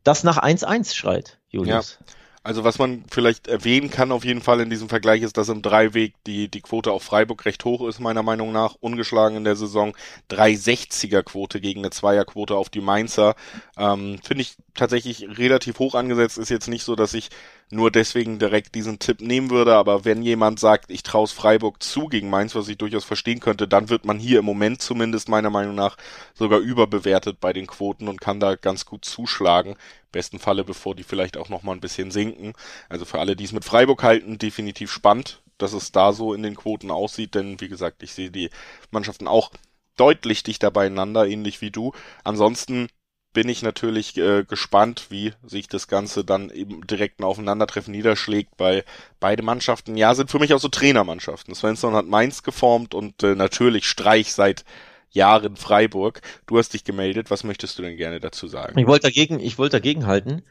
das 0.04 0.24
nach 0.24 0.38
1-1 0.38 0.94
schreit, 0.94 1.38
Julius. 1.48 1.98
Ja. 2.00 2.14
Also 2.46 2.62
was 2.62 2.78
man 2.78 3.04
vielleicht 3.10 3.48
erwähnen 3.48 3.88
kann 3.90 4.12
auf 4.12 4.22
jeden 4.22 4.42
Fall 4.42 4.60
in 4.60 4.68
diesem 4.68 4.90
Vergleich 4.90 5.22
ist, 5.22 5.38
dass 5.38 5.48
im 5.48 5.62
Dreiweg 5.62 6.12
die, 6.26 6.48
die 6.48 6.60
Quote 6.60 6.92
auf 6.92 7.02
Freiburg 7.02 7.46
recht 7.46 7.64
hoch 7.64 7.88
ist, 7.88 8.00
meiner 8.00 8.22
Meinung 8.22 8.52
nach. 8.52 8.74
Ungeschlagen 8.80 9.38
in 9.38 9.44
der 9.44 9.56
Saison. 9.56 9.96
360er 10.30 11.22
Quote 11.22 11.58
gegen 11.58 11.80
eine 11.80 11.88
Zweierquote 11.88 12.54
auf 12.54 12.68
die 12.68 12.82
Mainzer. 12.82 13.34
Ähm, 13.78 14.18
Finde 14.22 14.42
ich 14.42 14.56
tatsächlich 14.74 15.26
relativ 15.38 15.78
hoch 15.78 15.94
angesetzt. 15.94 16.36
Ist 16.36 16.50
jetzt 16.50 16.68
nicht 16.68 16.84
so, 16.84 16.96
dass 16.96 17.14
ich 17.14 17.30
nur 17.70 17.90
deswegen 17.90 18.38
direkt 18.38 18.74
diesen 18.74 18.98
Tipp 18.98 19.20
nehmen 19.20 19.50
würde. 19.50 19.74
Aber 19.74 20.04
wenn 20.04 20.22
jemand 20.22 20.60
sagt, 20.60 20.90
ich 20.90 21.02
traue 21.02 21.26
Freiburg 21.26 21.82
zu 21.82 22.06
gegen 22.06 22.30
Mainz, 22.30 22.54
was 22.54 22.68
ich 22.68 22.78
durchaus 22.78 23.04
verstehen 23.04 23.40
könnte, 23.40 23.66
dann 23.68 23.88
wird 23.88 24.04
man 24.04 24.18
hier 24.18 24.40
im 24.40 24.44
Moment 24.44 24.82
zumindest 24.82 25.28
meiner 25.28 25.50
Meinung 25.50 25.74
nach 25.74 25.96
sogar 26.34 26.60
überbewertet 26.60 27.40
bei 27.40 27.52
den 27.52 27.66
Quoten 27.66 28.08
und 28.08 28.20
kann 28.20 28.40
da 28.40 28.56
ganz 28.56 28.86
gut 28.86 29.04
zuschlagen. 29.04 29.76
besten 30.12 30.38
Falle, 30.38 30.64
bevor 30.64 30.94
die 30.94 31.02
vielleicht 31.02 31.36
auch 31.36 31.48
noch 31.48 31.62
mal 31.62 31.72
ein 31.72 31.80
bisschen 31.80 32.10
sinken. 32.10 32.52
Also 32.88 33.04
für 33.04 33.18
alle, 33.18 33.36
die 33.36 33.44
es 33.44 33.52
mit 33.52 33.64
Freiburg 33.64 34.02
halten, 34.02 34.38
definitiv 34.38 34.92
spannend, 34.92 35.42
dass 35.58 35.72
es 35.72 35.92
da 35.92 36.12
so 36.12 36.34
in 36.34 36.42
den 36.42 36.54
Quoten 36.56 36.90
aussieht, 36.90 37.34
denn 37.34 37.60
wie 37.60 37.68
gesagt, 37.68 38.02
ich 38.02 38.12
sehe 38.12 38.30
die 38.30 38.50
Mannschaften 38.90 39.26
auch 39.28 39.50
deutlich 39.96 40.42
dichter 40.42 40.70
beieinander, 40.70 41.26
ähnlich 41.26 41.60
wie 41.60 41.70
du. 41.70 41.92
Ansonsten 42.24 42.88
bin 43.34 43.48
ich 43.50 43.62
natürlich 43.62 44.16
äh, 44.16 44.44
gespannt, 44.44 45.06
wie 45.10 45.34
sich 45.44 45.68
das 45.68 45.88
Ganze 45.88 46.24
dann 46.24 46.48
eben 46.48 46.86
direkt 46.86 47.20
ein 47.20 47.24
Aufeinandertreffen 47.24 47.92
niederschlägt, 47.92 48.52
weil 48.56 48.84
beide 49.20 49.42
Mannschaften, 49.42 49.98
ja, 49.98 50.14
sind 50.14 50.30
für 50.30 50.38
mich 50.38 50.54
auch 50.54 50.60
so 50.60 50.68
Trainermannschaften. 50.68 51.54
Svensson 51.54 51.94
hat 51.94 52.06
Mainz 52.06 52.42
geformt 52.42 52.94
und 52.94 53.22
äh, 53.22 53.34
natürlich 53.34 53.86
Streich 53.86 54.32
seit 54.32 54.64
Jahren 55.10 55.56
Freiburg. 55.56 56.22
Du 56.46 56.58
hast 56.58 56.72
dich 56.72 56.84
gemeldet, 56.84 57.30
was 57.30 57.44
möchtest 57.44 57.78
du 57.78 57.82
denn 57.82 57.96
gerne 57.96 58.20
dazu 58.20 58.46
sagen? 58.46 58.78
Ich 58.78 58.86
wollte 58.86 59.08
dagegen, 59.08 59.40
ich 59.40 59.58
wollte 59.58 59.76
dagegen 59.76 60.06
halten. 60.06 60.42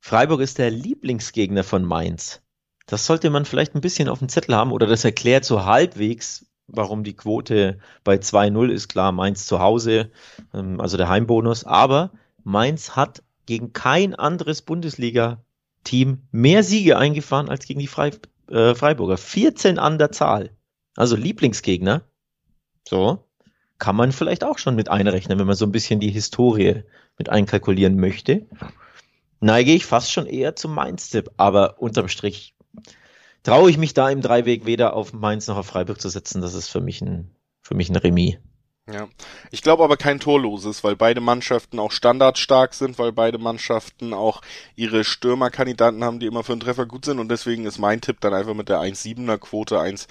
Freiburg 0.00 0.40
ist 0.40 0.58
der 0.58 0.70
Lieblingsgegner 0.70 1.62
von 1.62 1.84
Mainz. 1.84 2.42
Das 2.86 3.06
sollte 3.06 3.30
man 3.30 3.44
vielleicht 3.44 3.74
ein 3.74 3.80
bisschen 3.80 4.08
auf 4.08 4.18
dem 4.18 4.28
Zettel 4.28 4.54
haben 4.54 4.72
oder 4.72 4.86
das 4.86 5.04
erklärt 5.04 5.44
so 5.44 5.64
halbwegs, 5.64 6.46
warum 6.66 7.04
die 7.04 7.14
Quote 7.14 7.78
bei 8.04 8.16
2-0 8.16 8.70
ist. 8.70 8.88
Klar, 8.88 9.12
Mainz 9.12 9.46
zu 9.46 9.58
Hause, 9.60 10.10
ähm, 10.52 10.80
also 10.80 10.96
der 10.96 11.08
Heimbonus. 11.08 11.64
Aber 11.64 12.10
Mainz 12.42 12.96
hat 12.96 13.22
gegen 13.46 13.72
kein 13.72 14.14
anderes 14.14 14.62
Bundesliga-Team 14.62 16.22
mehr 16.30 16.62
Siege 16.62 16.98
eingefahren 16.98 17.48
als 17.48 17.66
gegen 17.66 17.80
die 17.80 17.86
Frei, 17.86 18.12
äh, 18.50 18.74
Freiburger. 18.74 19.16
14 19.16 19.78
an 19.78 19.98
der 19.98 20.12
Zahl. 20.12 20.50
Also 20.96 21.16
Lieblingsgegner. 21.16 22.02
So. 22.88 23.24
Kann 23.78 23.96
man 23.96 24.12
vielleicht 24.12 24.44
auch 24.44 24.58
schon 24.58 24.76
mit 24.76 24.88
einrechnen, 24.88 25.38
wenn 25.38 25.46
man 25.46 25.56
so 25.56 25.66
ein 25.66 25.72
bisschen 25.72 26.00
die 26.00 26.10
Historie 26.10 26.84
mit 27.18 27.28
einkalkulieren 27.28 27.96
möchte. 27.96 28.46
Neige 29.40 29.72
ich 29.72 29.84
fast 29.84 30.10
schon 30.10 30.26
eher 30.26 30.56
zum 30.56 30.74
Mainz-Tipp, 30.74 31.30
aber 31.36 31.82
unterm 31.82 32.08
Strich 32.08 32.53
traue 33.44 33.70
ich 33.70 33.78
mich 33.78 33.94
da 33.94 34.10
im 34.10 34.20
Dreiweg 34.20 34.66
weder 34.66 34.94
auf 34.94 35.12
Mainz 35.12 35.46
noch 35.46 35.56
auf 35.56 35.66
Freiburg 35.66 36.00
zu 36.00 36.08
setzen. 36.08 36.40
Das 36.42 36.54
ist 36.54 36.68
für 36.68 36.80
mich 36.80 37.00
ein, 37.00 37.30
für 37.62 37.76
mich 37.76 37.88
ein 37.88 37.96
Remis. 37.96 38.38
Ja, 38.86 39.08
ich 39.50 39.62
glaube 39.62 39.82
aber 39.82 39.96
kein 39.96 40.20
torloses, 40.20 40.84
weil 40.84 40.94
beide 40.94 41.22
Mannschaften 41.22 41.78
auch 41.78 41.90
standardstark 41.90 42.74
sind, 42.74 42.98
weil 42.98 43.12
beide 43.12 43.38
Mannschaften 43.38 44.12
auch 44.12 44.42
ihre 44.76 45.04
Stürmerkandidaten 45.04 46.04
haben, 46.04 46.20
die 46.20 46.26
immer 46.26 46.44
für 46.44 46.52
einen 46.52 46.60
Treffer 46.60 46.84
gut 46.84 47.06
sind 47.06 47.18
und 47.18 47.30
deswegen 47.30 47.64
ist 47.64 47.78
mein 47.78 48.02
Tipp 48.02 48.20
dann 48.20 48.34
einfach 48.34 48.52
mit 48.52 48.68
der 48.68 48.80
1,7er 48.80 49.38
Quote 49.38 49.80
1 49.80 50.06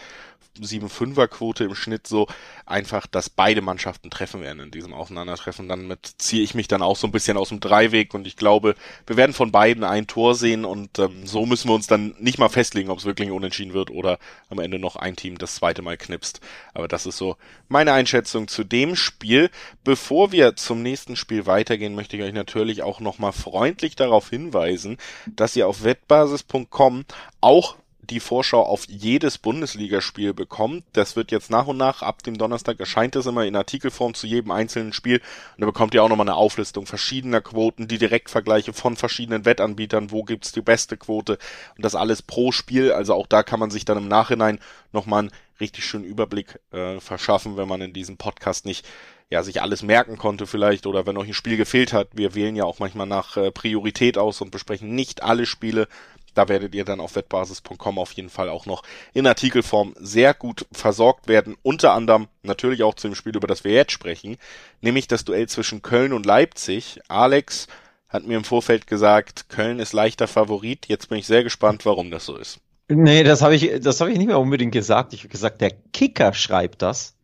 7-5er 0.59 1.27
Quote 1.27 1.63
im 1.63 1.75
Schnitt 1.75 2.07
so 2.07 2.27
einfach, 2.65 3.07
dass 3.07 3.29
beide 3.29 3.61
Mannschaften 3.61 4.09
treffen 4.09 4.41
werden 4.41 4.59
in 4.59 4.71
diesem 4.71 4.93
Aufeinandertreffen. 4.93 5.67
Damit 5.67 6.15
ziehe 6.17 6.43
ich 6.43 6.53
mich 6.53 6.67
dann 6.67 6.81
auch 6.81 6.95
so 6.95 7.07
ein 7.07 7.11
bisschen 7.11 7.37
aus 7.37 7.49
dem 7.49 7.59
Dreiweg 7.59 8.13
und 8.13 8.27
ich 8.27 8.35
glaube, 8.35 8.75
wir 9.07 9.17
werden 9.17 9.33
von 9.33 9.51
beiden 9.51 9.83
ein 9.83 10.07
Tor 10.07 10.35
sehen 10.35 10.65
und 10.65 10.99
ähm, 10.99 11.25
so 11.25 11.45
müssen 11.45 11.69
wir 11.69 11.75
uns 11.75 11.87
dann 11.87 12.15
nicht 12.19 12.37
mal 12.37 12.49
festlegen, 12.49 12.89
ob 12.89 12.99
es 12.99 13.05
wirklich 13.05 13.31
unentschieden 13.31 13.73
wird 13.73 13.89
oder 13.89 14.19
am 14.49 14.59
Ende 14.59 14.79
noch 14.79 14.95
ein 14.95 15.15
Team 15.15 15.37
das 15.37 15.55
zweite 15.55 15.81
Mal 15.81 15.97
knipst. 15.97 16.39
Aber 16.73 16.87
das 16.87 17.05
ist 17.05 17.17
so 17.17 17.35
meine 17.67 17.93
Einschätzung 17.93 18.47
zu 18.47 18.63
dem 18.63 18.95
Spiel. 18.95 19.49
Bevor 19.83 20.31
wir 20.31 20.55
zum 20.55 20.81
nächsten 20.81 21.15
Spiel 21.15 21.45
weitergehen, 21.45 21.95
möchte 21.95 22.17
ich 22.17 22.23
euch 22.23 22.33
natürlich 22.33 22.83
auch 22.83 22.99
nochmal 22.99 23.33
freundlich 23.33 23.95
darauf 23.95 24.29
hinweisen, 24.29 24.97
dass 25.25 25.55
ihr 25.55 25.67
auf 25.67 25.83
wettbasis.com 25.83 27.05
auch 27.41 27.75
die 28.09 28.19
Vorschau 28.19 28.63
auf 28.63 28.85
jedes 28.87 29.37
Bundesligaspiel 29.37 30.33
bekommt. 30.33 30.83
Das 30.93 31.15
wird 31.15 31.31
jetzt 31.31 31.49
nach 31.49 31.67
und 31.67 31.77
nach, 31.77 32.01
ab 32.01 32.21
dem 32.23 32.37
Donnerstag 32.37 32.79
erscheint 32.79 33.15
es 33.15 33.25
immer 33.25 33.45
in 33.45 33.55
Artikelform 33.55 34.13
zu 34.13 34.27
jedem 34.27 34.51
einzelnen 34.51 34.93
Spiel. 34.93 35.17
Und 35.17 35.61
da 35.61 35.65
bekommt 35.65 35.93
ihr 35.93 36.03
auch 36.03 36.09
nochmal 36.09 36.27
eine 36.27 36.35
Auflistung 36.35 36.85
verschiedener 36.85 37.41
Quoten, 37.41 37.87
die 37.87 37.97
Direktvergleiche 37.97 38.73
von 38.73 38.97
verschiedenen 38.97 39.45
Wettanbietern, 39.45 40.11
wo 40.11 40.23
gibt's 40.23 40.51
die 40.51 40.61
beste 40.61 40.97
Quote 40.97 41.37
und 41.77 41.85
das 41.85 41.95
alles 41.95 42.21
pro 42.21 42.51
Spiel. 42.51 42.91
Also 42.91 43.13
auch 43.13 43.27
da 43.27 43.41
kann 43.43 43.59
man 43.59 43.71
sich 43.71 43.85
dann 43.85 43.97
im 43.97 44.07
Nachhinein 44.07 44.59
nochmal 44.91 45.19
einen 45.19 45.31
richtig 45.59 45.85
schönen 45.85 46.03
Überblick 46.03 46.59
äh, 46.71 46.99
verschaffen, 46.99 47.55
wenn 47.57 47.69
man 47.69 47.81
in 47.81 47.93
diesem 47.93 48.17
Podcast 48.17 48.65
nicht 48.65 48.85
ja, 49.29 49.41
sich 49.41 49.63
alles 49.63 49.81
merken 49.81 50.17
konnte 50.17 50.45
vielleicht 50.45 50.85
oder 50.85 51.07
wenn 51.07 51.17
euch 51.17 51.29
ein 51.29 51.33
Spiel 51.33 51.57
gefehlt 51.57 51.91
hat. 51.91 52.09
Wir 52.13 52.35
wählen 52.35 52.55
ja 52.55 52.65
auch 52.65 52.77
manchmal 52.77 53.07
nach 53.07 53.35
äh, 53.35 53.51
Priorität 53.51 54.17
aus 54.17 54.41
und 54.41 54.51
besprechen 54.51 54.93
nicht 54.93 55.23
alle 55.23 55.47
Spiele, 55.47 55.87
da 56.33 56.49
werdet 56.49 56.73
ihr 56.75 56.85
dann 56.85 56.99
auf 56.99 57.15
wettbasis.com 57.15 57.99
auf 57.99 58.11
jeden 58.13 58.29
Fall 58.29 58.49
auch 58.49 58.65
noch 58.65 58.83
in 59.13 59.27
Artikelform 59.27 59.93
sehr 59.99 60.33
gut 60.33 60.65
versorgt 60.71 61.27
werden. 61.27 61.55
Unter 61.61 61.93
anderem 61.93 62.27
natürlich 62.41 62.83
auch 62.83 62.95
zu 62.95 63.07
dem 63.07 63.15
Spiel, 63.15 63.35
über 63.35 63.47
das 63.47 63.63
wir 63.63 63.73
jetzt 63.73 63.91
sprechen, 63.91 64.37
nämlich 64.81 65.07
das 65.07 65.25
Duell 65.25 65.47
zwischen 65.47 65.81
Köln 65.81 66.13
und 66.13 66.25
Leipzig. 66.25 66.99
Alex 67.07 67.67
hat 68.09 68.25
mir 68.25 68.37
im 68.37 68.43
Vorfeld 68.43 68.87
gesagt, 68.87 69.49
Köln 69.49 69.79
ist 69.79 69.93
leichter 69.93 70.27
Favorit. 70.27 70.87
Jetzt 70.87 71.09
bin 71.09 71.17
ich 71.17 71.27
sehr 71.27 71.43
gespannt, 71.43 71.85
warum 71.85 72.11
das 72.11 72.25
so 72.25 72.35
ist. 72.35 72.59
Nee, 72.89 73.23
das 73.23 73.41
habe 73.41 73.55
ich, 73.55 73.81
das 73.81 74.01
habe 74.01 74.11
ich 74.11 74.17
nicht 74.17 74.27
mehr 74.27 74.39
unbedingt 74.39 74.73
gesagt. 74.73 75.13
Ich 75.13 75.21
habe 75.21 75.29
gesagt, 75.29 75.61
der 75.61 75.71
Kicker 75.93 76.33
schreibt 76.33 76.81
das. 76.81 77.15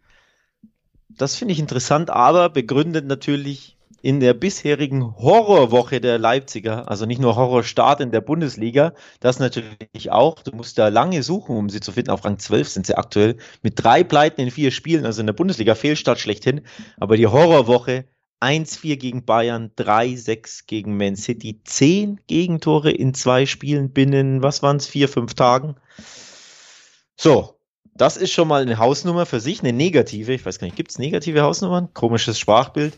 Das 1.10 1.36
finde 1.36 1.54
ich 1.54 1.60
interessant, 1.60 2.10
aber 2.10 2.50
begründet 2.50 3.06
natürlich 3.06 3.78
in 4.02 4.20
der 4.20 4.34
bisherigen 4.34 5.16
Horrorwoche 5.18 6.02
der 6.02 6.18
Leipziger, 6.18 6.90
also 6.90 7.06
nicht 7.06 7.20
nur 7.20 7.36
Horrorstart 7.36 8.02
in 8.02 8.12
der 8.12 8.22
Bundesliga, 8.22 8.94
das 9.20 9.40
natürlich 9.40 10.12
auch. 10.12 10.42
Du 10.42 10.56
musst 10.56 10.78
da 10.78 10.88
lange 10.88 11.24
suchen, 11.24 11.58
um 11.58 11.70
sie 11.70 11.80
zu 11.80 11.92
finden. 11.92 12.12
Auf 12.12 12.26
Rang 12.26 12.40
12 12.40 12.70
sind 12.70 12.86
sie 12.86 12.98
aktuell 12.98 13.38
mit 13.62 13.84
drei 13.84 14.04
Pleiten 14.04 14.42
in 14.42 14.52
vier 14.52 14.72
Spielen, 14.72 15.06
also 15.06 15.22
in 15.22 15.28
der 15.28 15.34
Bundesliga 15.34 15.76
Fehlstart 15.76 16.20
schlechthin. 16.20 16.62
Aber 16.98 17.18
die 17.18 17.28
Horrorwoche 17.28 18.06
1-4 18.42 18.96
gegen 18.96 19.26
Bayern, 19.26 19.72
3-6 19.78 20.62
gegen 20.66 20.98
Man 20.98 21.16
City, 21.16 21.62
10 21.64 22.22
Gegentore 22.28 22.92
in 22.92 23.14
zwei 23.14 23.46
Spielen 23.46 23.92
binnen, 23.92 24.42
was 24.42 24.64
waren 24.64 24.78
es, 24.78 24.88
vier, 24.88 25.10
fünf 25.10 25.34
Tagen. 25.34 25.76
So, 27.18 27.60
das 27.96 28.16
ist 28.16 28.32
schon 28.32 28.48
mal 28.48 28.62
eine 28.62 28.78
Hausnummer 28.78 29.26
für 29.26 29.42
sich, 29.42 29.60
eine 29.60 29.74
negative. 29.74 30.34
Ich 30.34 30.46
weiß 30.46 30.58
gar 30.58 30.66
nicht, 30.66 30.78
gibt 30.78 30.92
es 30.92 31.00
negative 31.00 31.42
Hausnummern? 31.42 31.94
Komisches 31.94 32.40
Sprachbild. 32.40 32.98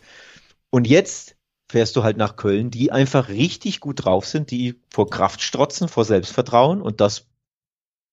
Und 0.71 0.87
jetzt 0.87 1.35
fährst 1.69 1.95
du 1.95 2.03
halt 2.03 2.17
nach 2.17 2.35
Köln, 2.35 2.71
die 2.71 2.91
einfach 2.91 3.29
richtig 3.29 3.79
gut 3.79 4.05
drauf 4.05 4.25
sind, 4.25 4.51
die 4.51 4.79
vor 4.89 5.09
Kraft 5.09 5.41
strotzen, 5.41 5.87
vor 5.87 6.05
Selbstvertrauen 6.05 6.81
und 6.81 6.99
das 6.99 7.27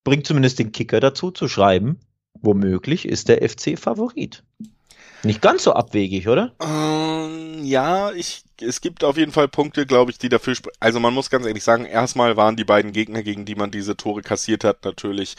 bringt 0.04 0.26
zumindest 0.26 0.58
den 0.58 0.72
Kicker 0.72 1.00
dazu 1.00 1.30
zu 1.30 1.48
schreiben, 1.48 1.98
womöglich 2.40 3.06
ist 3.06 3.28
der 3.28 3.48
FC 3.48 3.78
Favorit. 3.78 4.44
Nicht 5.24 5.42
ganz 5.42 5.64
so 5.64 5.72
abwegig, 5.72 6.28
oder? 6.28 6.54
Ähm, 6.60 7.64
ja, 7.64 8.12
ich, 8.12 8.44
es 8.60 8.80
gibt 8.80 9.02
auf 9.02 9.16
jeden 9.16 9.32
Fall 9.32 9.48
Punkte, 9.48 9.84
glaube 9.84 10.12
ich, 10.12 10.18
die 10.18 10.28
dafür 10.28 10.54
sprechen. 10.54 10.76
Also 10.78 11.00
man 11.00 11.12
muss 11.12 11.28
ganz 11.28 11.44
ehrlich 11.44 11.64
sagen, 11.64 11.84
erstmal 11.84 12.36
waren 12.36 12.54
die 12.54 12.64
beiden 12.64 12.92
Gegner, 12.92 13.24
gegen 13.24 13.44
die 13.44 13.56
man 13.56 13.72
diese 13.72 13.96
Tore 13.96 14.22
kassiert 14.22 14.62
hat, 14.62 14.84
natürlich 14.84 15.34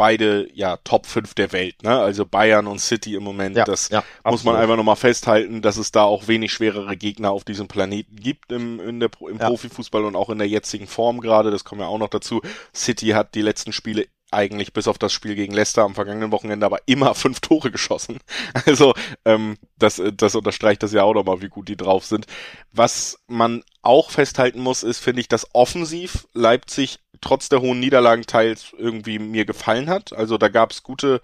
beide 0.00 0.48
ja 0.54 0.78
Top 0.78 1.04
5 1.04 1.34
der 1.34 1.52
Welt, 1.52 1.82
ne? 1.82 1.90
Also 1.90 2.24
Bayern 2.24 2.66
und 2.66 2.78
City 2.78 3.16
im 3.16 3.22
Moment. 3.22 3.54
Ja, 3.54 3.64
das 3.64 3.90
ja, 3.90 4.02
muss 4.24 4.44
man 4.44 4.56
einfach 4.56 4.78
nochmal 4.78 4.96
festhalten, 4.96 5.60
dass 5.60 5.76
es 5.76 5.92
da 5.92 6.04
auch 6.04 6.26
wenig 6.26 6.54
schwerere 6.54 6.96
Gegner 6.96 7.32
auf 7.32 7.44
diesem 7.44 7.68
Planeten 7.68 8.16
gibt 8.16 8.50
im, 8.50 8.80
in 8.80 8.98
der, 8.98 9.10
im 9.28 9.36
ja. 9.36 9.46
Profifußball 9.46 10.06
und 10.06 10.16
auch 10.16 10.30
in 10.30 10.38
der 10.38 10.48
jetzigen 10.48 10.86
Form 10.86 11.20
gerade. 11.20 11.50
Das 11.50 11.64
kommen 11.64 11.82
wir 11.82 11.88
auch 11.88 11.98
noch 11.98 12.08
dazu. 12.08 12.40
City 12.74 13.08
hat 13.08 13.34
die 13.34 13.42
letzten 13.42 13.72
Spiele 13.72 14.06
eigentlich 14.30 14.72
bis 14.72 14.88
auf 14.88 14.98
das 14.98 15.12
Spiel 15.12 15.34
gegen 15.34 15.52
Leicester 15.52 15.82
am 15.82 15.94
vergangenen 15.94 16.32
Wochenende 16.32 16.66
aber 16.66 16.78
immer 16.86 17.14
fünf 17.16 17.40
Tore 17.40 17.70
geschossen. 17.70 18.18
Also 18.66 18.94
ähm, 19.24 19.56
das, 19.78 20.00
das 20.14 20.34
unterstreicht 20.34 20.82
das 20.82 20.92
ja 20.92 21.02
auch 21.02 21.14
nochmal, 21.14 21.42
wie 21.42 21.48
gut 21.48 21.68
die 21.68 21.76
drauf 21.76 22.04
sind. 22.04 22.26
Was 22.72 23.18
man 23.26 23.62
auch 23.82 24.10
festhalten 24.10 24.60
muss, 24.60 24.82
ist, 24.82 24.98
finde 24.98 25.20
ich, 25.20 25.28
dass 25.28 25.54
offensiv 25.54 26.26
Leipzig 26.34 26.98
trotz 27.20 27.48
der 27.48 27.60
hohen 27.60 27.80
Niederlagen 27.80 28.24
teils 28.24 28.72
irgendwie 28.76 29.18
mir 29.18 29.44
gefallen 29.44 29.90
hat. 29.90 30.12
Also 30.12 30.38
da 30.38 30.48
gab 30.48 30.72
es 30.72 30.82
gute, 30.82 31.20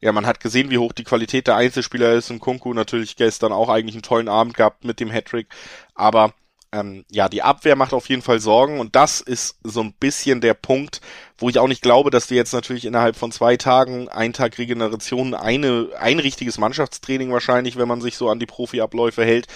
ja, 0.00 0.12
man 0.12 0.26
hat 0.26 0.40
gesehen, 0.40 0.70
wie 0.70 0.78
hoch 0.78 0.92
die 0.92 1.04
Qualität 1.04 1.46
der 1.46 1.56
Einzelspieler 1.56 2.12
ist. 2.12 2.30
Und 2.30 2.40
Kunku 2.40 2.72
natürlich 2.74 3.16
gestern 3.16 3.52
auch 3.52 3.68
eigentlich 3.68 3.94
einen 3.94 4.02
tollen 4.02 4.28
Abend 4.28 4.54
gehabt 4.54 4.84
mit 4.84 5.00
dem 5.00 5.10
Hattrick. 5.10 5.48
Aber 5.94 6.34
ähm, 6.72 7.04
ja, 7.10 7.28
die 7.28 7.42
Abwehr 7.42 7.76
macht 7.76 7.92
auf 7.92 8.08
jeden 8.08 8.22
Fall 8.22 8.40
Sorgen 8.40 8.78
und 8.78 8.94
das 8.94 9.20
ist 9.20 9.58
so 9.64 9.80
ein 9.80 9.92
bisschen 9.92 10.40
der 10.40 10.54
Punkt, 10.54 11.00
wo 11.38 11.48
ich 11.48 11.58
auch 11.58 11.68
nicht 11.68 11.82
glaube, 11.82 12.10
dass 12.10 12.30
wir 12.30 12.36
jetzt 12.36 12.52
natürlich 12.52 12.84
innerhalb 12.84 13.16
von 13.16 13.32
zwei 13.32 13.56
Tagen, 13.56 14.08
ein 14.08 14.32
Tag 14.32 14.58
Regeneration, 14.58 15.34
eine, 15.34 15.88
ein 15.98 16.18
richtiges 16.18 16.58
Mannschaftstraining 16.58 17.32
wahrscheinlich, 17.32 17.76
wenn 17.76 17.88
man 17.88 18.00
sich 18.00 18.16
so 18.16 18.30
an 18.30 18.38
die 18.38 18.46
Profiabläufe 18.46 19.24
hält, 19.24 19.48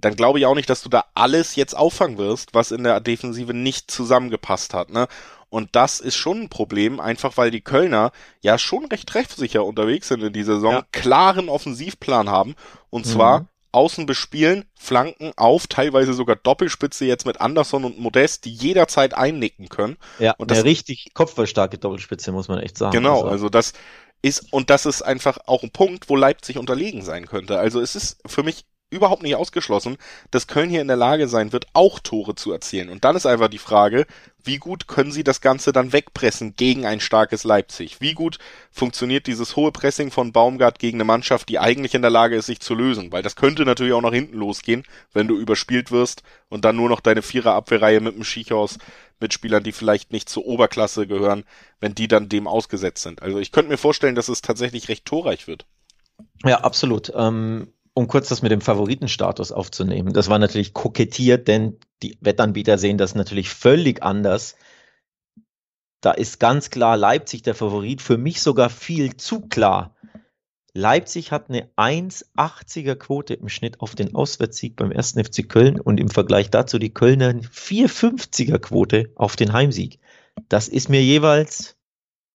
dann 0.00 0.16
glaube 0.16 0.38
ich 0.38 0.46
auch 0.46 0.54
nicht, 0.54 0.70
dass 0.70 0.82
du 0.82 0.88
da 0.88 1.04
alles 1.14 1.56
jetzt 1.56 1.76
auffangen 1.76 2.18
wirst, 2.18 2.54
was 2.54 2.70
in 2.70 2.84
der 2.84 3.00
Defensive 3.00 3.52
nicht 3.52 3.90
zusammengepasst 3.90 4.72
hat. 4.72 4.90
Ne? 4.90 5.08
Und 5.50 5.70
das 5.72 5.98
ist 5.98 6.16
schon 6.16 6.42
ein 6.42 6.48
Problem, 6.48 7.00
einfach 7.00 7.36
weil 7.36 7.50
die 7.50 7.60
Kölner 7.60 8.12
ja 8.40 8.56
schon 8.56 8.86
recht 8.86 9.08
treffsicher 9.08 9.64
unterwegs 9.64 10.08
sind 10.08 10.22
in 10.22 10.32
dieser 10.32 10.54
Saison, 10.54 10.74
ja. 10.74 10.84
klaren 10.92 11.48
Offensivplan 11.48 12.30
haben 12.30 12.54
und 12.88 13.06
mhm. 13.06 13.10
Außen 13.72 14.06
bespielen, 14.06 14.64
Flanken 14.74 15.32
auf, 15.36 15.66
teilweise 15.66 16.12
sogar 16.12 16.36
Doppelspitze 16.36 17.04
jetzt 17.04 17.26
mit 17.26 17.40
Anderson 17.40 17.84
und 17.84 17.98
Modest, 17.98 18.44
die 18.44 18.52
jederzeit 18.52 19.14
einnicken 19.14 19.68
können. 19.68 19.96
Ja, 20.18 20.34
und 20.38 20.50
das, 20.50 20.64
richtig 20.64 21.10
kopfballstarke 21.14 21.78
Doppelspitze, 21.78 22.32
muss 22.32 22.48
man 22.48 22.60
echt 22.60 22.76
sagen. 22.76 22.92
Genau, 22.92 23.22
also, 23.22 23.28
also 23.28 23.48
das 23.48 23.72
ist, 24.22 24.52
und 24.52 24.70
das 24.70 24.86
ist 24.86 25.02
einfach 25.02 25.38
auch 25.46 25.62
ein 25.62 25.70
Punkt, 25.70 26.08
wo 26.08 26.16
Leipzig 26.16 26.58
unterlegen 26.58 27.02
sein 27.02 27.26
könnte. 27.26 27.58
Also 27.58 27.80
es 27.80 27.96
ist 27.96 28.20
für 28.26 28.42
mich 28.42 28.64
überhaupt 28.90 29.22
nicht 29.22 29.36
ausgeschlossen, 29.36 29.96
dass 30.30 30.46
Köln 30.46 30.68
hier 30.68 30.82
in 30.82 30.88
der 30.88 30.96
Lage 30.96 31.28
sein 31.28 31.52
wird, 31.52 31.66
auch 31.72 32.00
Tore 32.00 32.34
zu 32.34 32.52
erzielen. 32.52 32.88
Und 32.88 33.04
dann 33.04 33.16
ist 33.16 33.26
einfach 33.26 33.48
die 33.48 33.58
Frage, 33.58 34.06
wie 34.42 34.58
gut 34.58 34.86
können 34.86 35.12
sie 35.12 35.24
das 35.24 35.40
Ganze 35.40 35.72
dann 35.72 35.92
wegpressen 35.92 36.54
gegen 36.56 36.86
ein 36.86 37.00
starkes 37.00 37.44
Leipzig? 37.44 38.00
Wie 38.00 38.14
gut 38.14 38.38
funktioniert 38.70 39.26
dieses 39.26 39.56
hohe 39.56 39.72
Pressing 39.72 40.10
von 40.10 40.32
Baumgart 40.32 40.78
gegen 40.78 40.96
eine 40.96 41.04
Mannschaft, 41.04 41.48
die 41.48 41.58
eigentlich 41.58 41.94
in 41.94 42.02
der 42.02 42.10
Lage 42.10 42.36
ist, 42.36 42.46
sich 42.46 42.60
zu 42.60 42.74
lösen? 42.74 43.12
Weil 43.12 43.22
das 43.22 43.36
könnte 43.36 43.64
natürlich 43.64 43.92
auch 43.92 44.00
nach 44.00 44.12
hinten 44.12 44.36
losgehen, 44.36 44.84
wenn 45.12 45.28
du 45.28 45.36
überspielt 45.36 45.90
wirst 45.90 46.22
und 46.48 46.64
dann 46.64 46.76
nur 46.76 46.88
noch 46.88 47.00
deine 47.00 47.22
Vierer-Abwehrreihe 47.22 48.00
mit 48.00 48.14
dem 48.14 48.24
Schichhaus 48.24 48.78
mit 49.20 49.34
Spielern, 49.34 49.62
die 49.62 49.72
vielleicht 49.72 50.12
nicht 50.12 50.28
zur 50.28 50.46
Oberklasse 50.46 51.06
gehören, 51.06 51.44
wenn 51.78 51.94
die 51.94 52.08
dann 52.08 52.28
dem 52.28 52.46
ausgesetzt 52.46 53.02
sind. 53.02 53.22
Also 53.22 53.38
ich 53.38 53.52
könnte 53.52 53.70
mir 53.70 53.76
vorstellen, 53.76 54.14
dass 54.14 54.28
es 54.28 54.40
tatsächlich 54.40 54.88
recht 54.88 55.04
torreich 55.04 55.46
wird. 55.46 55.66
Ja, 56.44 56.60
absolut. 56.62 57.12
Ähm 57.14 57.72
um 57.94 58.08
kurz 58.08 58.28
das 58.28 58.42
mit 58.42 58.52
dem 58.52 58.60
Favoritenstatus 58.60 59.52
aufzunehmen. 59.52 60.12
Das 60.12 60.28
war 60.28 60.38
natürlich 60.38 60.72
kokettiert, 60.72 61.48
denn 61.48 61.78
die 62.02 62.16
Wettanbieter 62.20 62.78
sehen 62.78 62.98
das 62.98 63.14
natürlich 63.14 63.50
völlig 63.50 64.02
anders. 64.02 64.56
Da 66.00 66.12
ist 66.12 66.40
ganz 66.40 66.70
klar 66.70 66.96
Leipzig 66.96 67.42
der 67.42 67.54
Favorit, 67.54 68.00
für 68.00 68.16
mich 68.16 68.40
sogar 68.40 68.70
viel 68.70 69.16
zu 69.16 69.40
klar. 69.42 69.94
Leipzig 70.72 71.32
hat 71.32 71.50
eine 71.50 71.68
1,80er 71.76 72.94
Quote 72.94 73.34
im 73.34 73.48
Schnitt 73.48 73.80
auf 73.80 73.96
den 73.96 74.14
Auswärtssieg 74.14 74.76
beim 74.76 74.92
1. 74.92 75.14
FC 75.14 75.48
Köln 75.48 75.80
und 75.80 75.98
im 75.98 76.08
Vergleich 76.08 76.48
dazu 76.48 76.78
die 76.78 76.94
Kölner 76.94 77.32
4,50er 77.32 78.58
Quote 78.58 79.12
auf 79.16 79.34
den 79.34 79.52
Heimsieg. 79.52 79.98
Das 80.48 80.68
ist 80.68 80.88
mir 80.88 81.02
jeweils, 81.02 81.76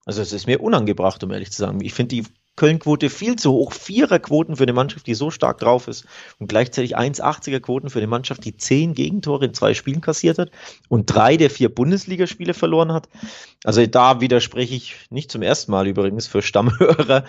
also 0.06 0.22
es 0.22 0.34
ist 0.34 0.48
mir 0.48 0.62
unangebracht, 0.62 1.24
um 1.24 1.32
ehrlich 1.32 1.52
zu 1.52 1.58
sagen. 1.62 1.80
Ich 1.82 1.94
finde 1.94 2.16
die 2.16 2.26
Köln-Quote 2.56 3.10
viel 3.10 3.36
zu 3.36 3.52
hoch. 3.52 3.74
Vierer-Quoten 3.74 4.56
für 4.56 4.64
eine 4.64 4.74
Mannschaft, 4.74 5.08
die 5.08 5.14
so 5.14 5.32
stark 5.32 5.60
drauf 5.60 5.88
ist. 5.88 6.06
Und 6.40 6.48
gleichzeitig 6.48 6.98
1,80er-Quoten 6.98 7.90
für 7.90 8.00
eine 8.00 8.08
Mannschaft, 8.08 8.46
die 8.46 8.56
zehn 8.56 8.94
Gegentore 8.94 9.46
in 9.46 9.54
zwei 9.54 9.74
Spielen 9.74 10.02
kassiert 10.02 10.38
hat 10.38 10.52
und 10.90 11.06
drei 11.06 11.38
der 11.38 11.50
vier 11.50 11.74
Bundesligaspiele 11.74 12.54
verloren 12.54 12.94
hat. 12.94 13.10
Also 13.64 13.86
da 13.86 14.22
widerspreche 14.22 14.76
ich 14.76 14.96
nicht 15.10 15.32
zum 15.32 15.42
ersten 15.42 15.72
Mal 15.72 15.88
übrigens 15.88 16.28
für 16.28 16.42
Stammhörer 16.42 17.26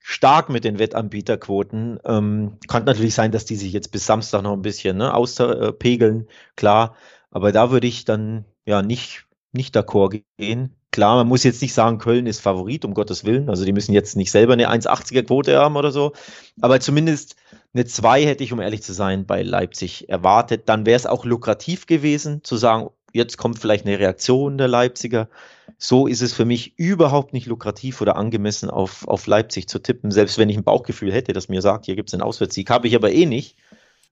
stark 0.00 0.48
mit 0.48 0.64
den 0.64 0.78
Wettanbieterquoten. 0.78 1.98
Ähm, 2.04 2.58
kann 2.66 2.84
natürlich 2.84 3.14
sein, 3.14 3.32
dass 3.32 3.44
die 3.44 3.56
sich 3.56 3.72
jetzt 3.72 3.92
bis 3.92 4.06
Samstag 4.06 4.42
noch 4.42 4.54
ein 4.54 4.62
bisschen 4.62 4.96
ne, 4.96 5.12
auspegeln, 5.12 6.28
klar. 6.56 6.96
Aber 7.30 7.52
da 7.52 7.70
würde 7.70 7.86
ich 7.86 8.04
dann 8.06 8.46
ja 8.64 8.82
nicht, 8.82 9.26
nicht 9.52 9.76
d'accord 9.76 10.22
gehen. 10.38 10.77
Klar, 10.98 11.14
man 11.14 11.28
muss 11.28 11.44
jetzt 11.44 11.62
nicht 11.62 11.74
sagen, 11.74 11.98
Köln 11.98 12.26
ist 12.26 12.40
Favorit, 12.40 12.84
um 12.84 12.92
Gottes 12.92 13.24
Willen. 13.24 13.48
Also 13.48 13.64
die 13.64 13.72
müssen 13.72 13.92
jetzt 13.92 14.16
nicht 14.16 14.32
selber 14.32 14.54
eine 14.54 14.68
1,80er 14.68 15.22
Quote 15.22 15.56
haben 15.56 15.76
oder 15.76 15.92
so. 15.92 16.12
Aber 16.60 16.80
zumindest 16.80 17.36
eine 17.72 17.84
2 17.84 18.24
hätte 18.24 18.42
ich, 18.42 18.52
um 18.52 18.60
ehrlich 18.60 18.82
zu 18.82 18.92
sein, 18.92 19.24
bei 19.24 19.44
Leipzig 19.44 20.08
erwartet. 20.08 20.68
Dann 20.68 20.86
wäre 20.86 20.96
es 20.96 21.06
auch 21.06 21.24
lukrativ 21.24 21.86
gewesen, 21.86 22.42
zu 22.42 22.56
sagen, 22.56 22.88
jetzt 23.12 23.38
kommt 23.38 23.60
vielleicht 23.60 23.86
eine 23.86 24.00
Reaktion 24.00 24.58
der 24.58 24.66
Leipziger. 24.66 25.28
So 25.76 26.08
ist 26.08 26.20
es 26.20 26.32
für 26.32 26.44
mich 26.44 26.76
überhaupt 26.80 27.32
nicht 27.32 27.46
lukrativ 27.46 28.00
oder 28.00 28.16
angemessen, 28.16 28.68
auf, 28.68 29.06
auf 29.06 29.28
Leipzig 29.28 29.68
zu 29.68 29.78
tippen. 29.78 30.10
Selbst 30.10 30.36
wenn 30.36 30.48
ich 30.48 30.56
ein 30.56 30.64
Bauchgefühl 30.64 31.12
hätte, 31.12 31.32
das 31.32 31.48
mir 31.48 31.62
sagt, 31.62 31.86
hier 31.86 31.94
gibt 31.94 32.08
es 32.08 32.14
einen 32.14 32.22
Auswärtssieg, 32.22 32.70
habe 32.70 32.88
ich 32.88 32.96
aber 32.96 33.12
eh 33.12 33.24
nicht. 33.24 33.56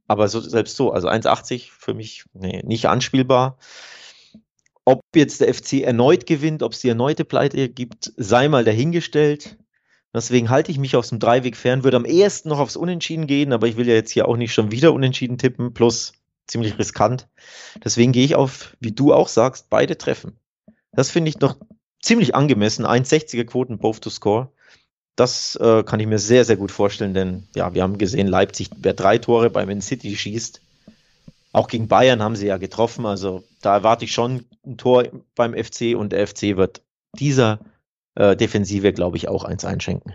Aber 0.06 0.28
so, 0.28 0.38
selbst 0.38 0.76
so, 0.76 0.92
also 0.92 1.08
1,80 1.08 1.68
für 1.76 1.94
mich 1.94 2.26
nee, 2.32 2.62
nicht 2.64 2.86
anspielbar. 2.86 3.58
Ob 4.88 5.02
jetzt 5.16 5.40
der 5.40 5.52
FC 5.52 5.82
erneut 5.82 6.26
gewinnt, 6.26 6.62
ob 6.62 6.72
es 6.72 6.80
die 6.80 6.88
erneute 6.88 7.24
Pleite 7.24 7.68
gibt, 7.68 8.12
sei 8.16 8.48
mal 8.48 8.64
dahingestellt. 8.64 9.56
Deswegen 10.14 10.48
halte 10.48 10.70
ich 10.70 10.78
mich 10.78 10.94
aus 10.94 11.08
dem 11.08 11.18
Dreiweg 11.18 11.56
fern, 11.56 11.82
würde 11.82 11.96
am 11.96 12.04
ehesten 12.04 12.48
noch 12.48 12.60
aufs 12.60 12.76
Unentschieden 12.76 13.26
gehen, 13.26 13.52
aber 13.52 13.66
ich 13.66 13.76
will 13.76 13.88
ja 13.88 13.94
jetzt 13.94 14.12
hier 14.12 14.28
auch 14.28 14.36
nicht 14.36 14.54
schon 14.54 14.70
wieder 14.70 14.94
Unentschieden 14.94 15.38
tippen, 15.38 15.74
plus 15.74 16.12
ziemlich 16.46 16.78
riskant. 16.78 17.26
Deswegen 17.84 18.12
gehe 18.12 18.24
ich 18.24 18.36
auf, 18.36 18.76
wie 18.78 18.92
du 18.92 19.12
auch 19.12 19.26
sagst, 19.26 19.68
beide 19.70 19.98
Treffen. 19.98 20.38
Das 20.92 21.10
finde 21.10 21.30
ich 21.30 21.40
noch 21.40 21.56
ziemlich 22.00 22.36
angemessen. 22.36 22.86
1,60er 22.86 23.44
Quoten, 23.44 23.78
both 23.78 24.00
to 24.00 24.08
score. 24.08 24.52
Das 25.16 25.56
äh, 25.56 25.82
kann 25.82 25.98
ich 25.98 26.06
mir 26.06 26.20
sehr, 26.20 26.44
sehr 26.44 26.56
gut 26.56 26.70
vorstellen, 26.70 27.12
denn 27.12 27.48
ja, 27.56 27.74
wir 27.74 27.82
haben 27.82 27.98
gesehen, 27.98 28.28
Leipzig, 28.28 28.70
wer 28.76 28.94
drei 28.94 29.18
Tore 29.18 29.50
bei 29.50 29.66
Man 29.66 29.80
City 29.80 30.14
schießt, 30.14 30.60
auch 31.52 31.68
gegen 31.68 31.88
Bayern 31.88 32.22
haben 32.22 32.36
sie 32.36 32.46
ja 32.46 32.58
getroffen. 32.58 33.04
Also 33.04 33.42
da 33.62 33.74
erwarte 33.74 34.04
ich 34.04 34.12
schon 34.12 34.44
ein 34.66 34.76
Tor 34.76 35.04
beim 35.34 35.54
FC 35.54 35.96
und 35.96 36.12
der 36.12 36.26
FC 36.26 36.56
wird 36.56 36.82
dieser 37.18 37.60
äh, 38.14 38.36
Defensive, 38.36 38.92
glaube 38.92 39.16
ich, 39.16 39.28
auch 39.28 39.44
eins 39.44 39.64
einschenken. 39.64 40.14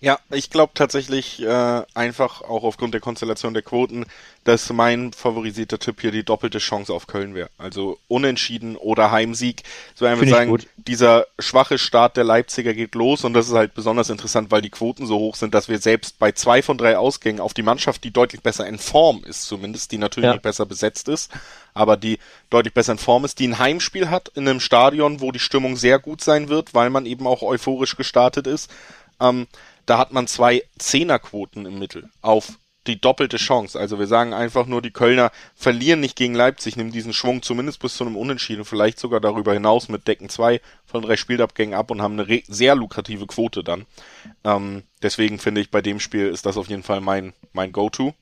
Ja, 0.00 0.20
ich 0.30 0.50
glaube 0.50 0.74
tatsächlich 0.74 1.42
äh, 1.42 1.82
einfach 1.92 2.42
auch 2.42 2.62
aufgrund 2.62 2.94
der 2.94 3.00
Konstellation 3.00 3.52
der 3.52 3.64
Quoten, 3.64 4.06
dass 4.44 4.72
mein 4.72 5.12
favorisierter 5.12 5.80
Tipp 5.80 6.00
hier 6.00 6.12
die 6.12 6.22
doppelte 6.22 6.58
Chance 6.58 6.92
auf 6.92 7.08
Köln 7.08 7.34
wäre. 7.34 7.50
Also 7.58 7.98
unentschieden 8.06 8.76
oder 8.76 9.10
Heimsieg. 9.10 9.64
So 9.96 10.06
einfach 10.06 10.28
sagen, 10.28 10.50
gut. 10.50 10.68
dieser 10.76 11.26
schwache 11.40 11.78
Start 11.78 12.16
der 12.16 12.22
Leipziger 12.22 12.74
geht 12.74 12.94
los 12.94 13.24
und 13.24 13.32
das 13.32 13.48
ist 13.48 13.54
halt 13.54 13.74
besonders 13.74 14.08
interessant, 14.08 14.52
weil 14.52 14.62
die 14.62 14.70
Quoten 14.70 15.04
so 15.04 15.18
hoch 15.18 15.34
sind, 15.34 15.52
dass 15.52 15.68
wir 15.68 15.78
selbst 15.78 16.20
bei 16.20 16.30
zwei 16.30 16.62
von 16.62 16.78
drei 16.78 16.96
Ausgängen 16.96 17.40
auf 17.40 17.52
die 17.52 17.62
Mannschaft, 17.62 18.04
die 18.04 18.12
deutlich 18.12 18.40
besser 18.40 18.68
in 18.68 18.78
Form 18.78 19.24
ist 19.24 19.46
zumindest, 19.46 19.90
die 19.90 19.98
natürlich 19.98 20.28
ja. 20.28 20.34
nicht 20.34 20.42
besser 20.42 20.64
besetzt 20.64 21.08
ist, 21.08 21.32
aber 21.74 21.96
die 21.96 22.20
deutlich 22.50 22.72
besser 22.72 22.92
in 22.92 22.98
Form 22.98 23.24
ist, 23.24 23.40
die 23.40 23.48
ein 23.48 23.58
Heimspiel 23.58 24.10
hat 24.10 24.28
in 24.36 24.48
einem 24.48 24.60
Stadion, 24.60 25.20
wo 25.20 25.32
die 25.32 25.40
Stimmung 25.40 25.76
sehr 25.76 25.98
gut 25.98 26.20
sein 26.20 26.48
wird, 26.48 26.72
weil 26.72 26.88
man 26.88 27.04
eben 27.04 27.26
auch 27.26 27.42
euphorisch 27.42 27.96
gestartet 27.96 28.46
ist. 28.46 28.70
Ähm, 29.20 29.48
da 29.88 29.98
hat 29.98 30.12
man 30.12 30.26
zwei 30.26 30.62
Zehnerquoten 30.78 31.64
im 31.64 31.78
Mittel 31.78 32.10
auf 32.20 32.58
die 32.86 33.00
doppelte 33.00 33.36
Chance. 33.36 33.78
Also 33.78 33.98
wir 33.98 34.06
sagen 34.06 34.32
einfach 34.32 34.66
nur, 34.66 34.82
die 34.82 34.90
Kölner 34.90 35.30
verlieren 35.54 36.00
nicht 36.00 36.16
gegen 36.16 36.34
Leipzig, 36.34 36.76
nehmen 36.76 36.92
diesen 36.92 37.12
Schwung 37.12 37.42
zumindest 37.42 37.80
bis 37.80 37.96
zu 37.96 38.04
einem 38.04 38.16
Unentschieden, 38.16 38.64
vielleicht 38.64 38.98
sogar 38.98 39.20
darüber 39.20 39.52
hinaus 39.52 39.88
mit 39.88 40.06
Decken 40.06 40.28
zwei 40.28 40.60
von 40.86 41.02
drei 41.02 41.16
Spielabgängen 41.16 41.74
ab 41.74 41.90
und 41.90 42.02
haben 42.02 42.18
eine 42.18 42.42
sehr 42.48 42.74
lukrative 42.74 43.26
Quote 43.26 43.64
dann. 43.64 43.86
Ähm, 44.44 44.84
deswegen 45.02 45.38
finde 45.38 45.60
ich, 45.60 45.70
bei 45.70 45.82
dem 45.82 46.00
Spiel 46.00 46.28
ist 46.28 46.46
das 46.46 46.56
auf 46.56 46.68
jeden 46.68 46.82
Fall 46.82 47.00
mein, 47.00 47.32
mein 47.52 47.72
Go-To. 47.72 48.14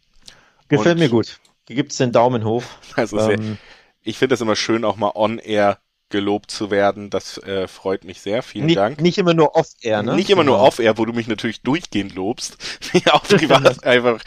Gefällt 0.69 0.97
und 0.97 1.01
mir 1.01 1.09
gut. 1.09 1.39
Gibt's 1.67 1.97
den 1.97 2.13
Daumen 2.13 2.45
hoch. 2.45 2.65
Also 2.97 3.19
ähm, 3.19 3.59
ich 4.03 4.19
finde 4.19 4.35
es 4.35 4.41
immer 4.41 4.57
schön, 4.57 4.85
auch 4.85 4.97
mal 4.97 5.13
on-air 5.15 5.79
gelobt 6.09 6.51
zu 6.51 6.71
werden. 6.71 7.11
Das 7.11 7.39
äh, 7.39 7.67
freut 7.67 8.05
mich 8.05 8.21
sehr. 8.21 8.43
Vielen 8.43 8.67
nicht, 8.67 8.77
Dank. 8.77 9.01
Nicht 9.01 9.19
immer 9.19 9.35
nur 9.35 9.57
off-air, 9.57 10.03
ne? 10.03 10.15
Nicht 10.15 10.31
immer 10.31 10.45
nur 10.45 10.57
genau. 10.57 10.67
off-air, 10.67 10.99
wo 10.99 11.05
du 11.05 11.13
mich 11.13 11.27
natürlich 11.27 11.63
durchgehend 11.63 12.15
lobst. 12.15 12.57
Mir 12.93 13.13
auch 13.13 13.23
privat 13.29 13.85
einfach 13.85 14.23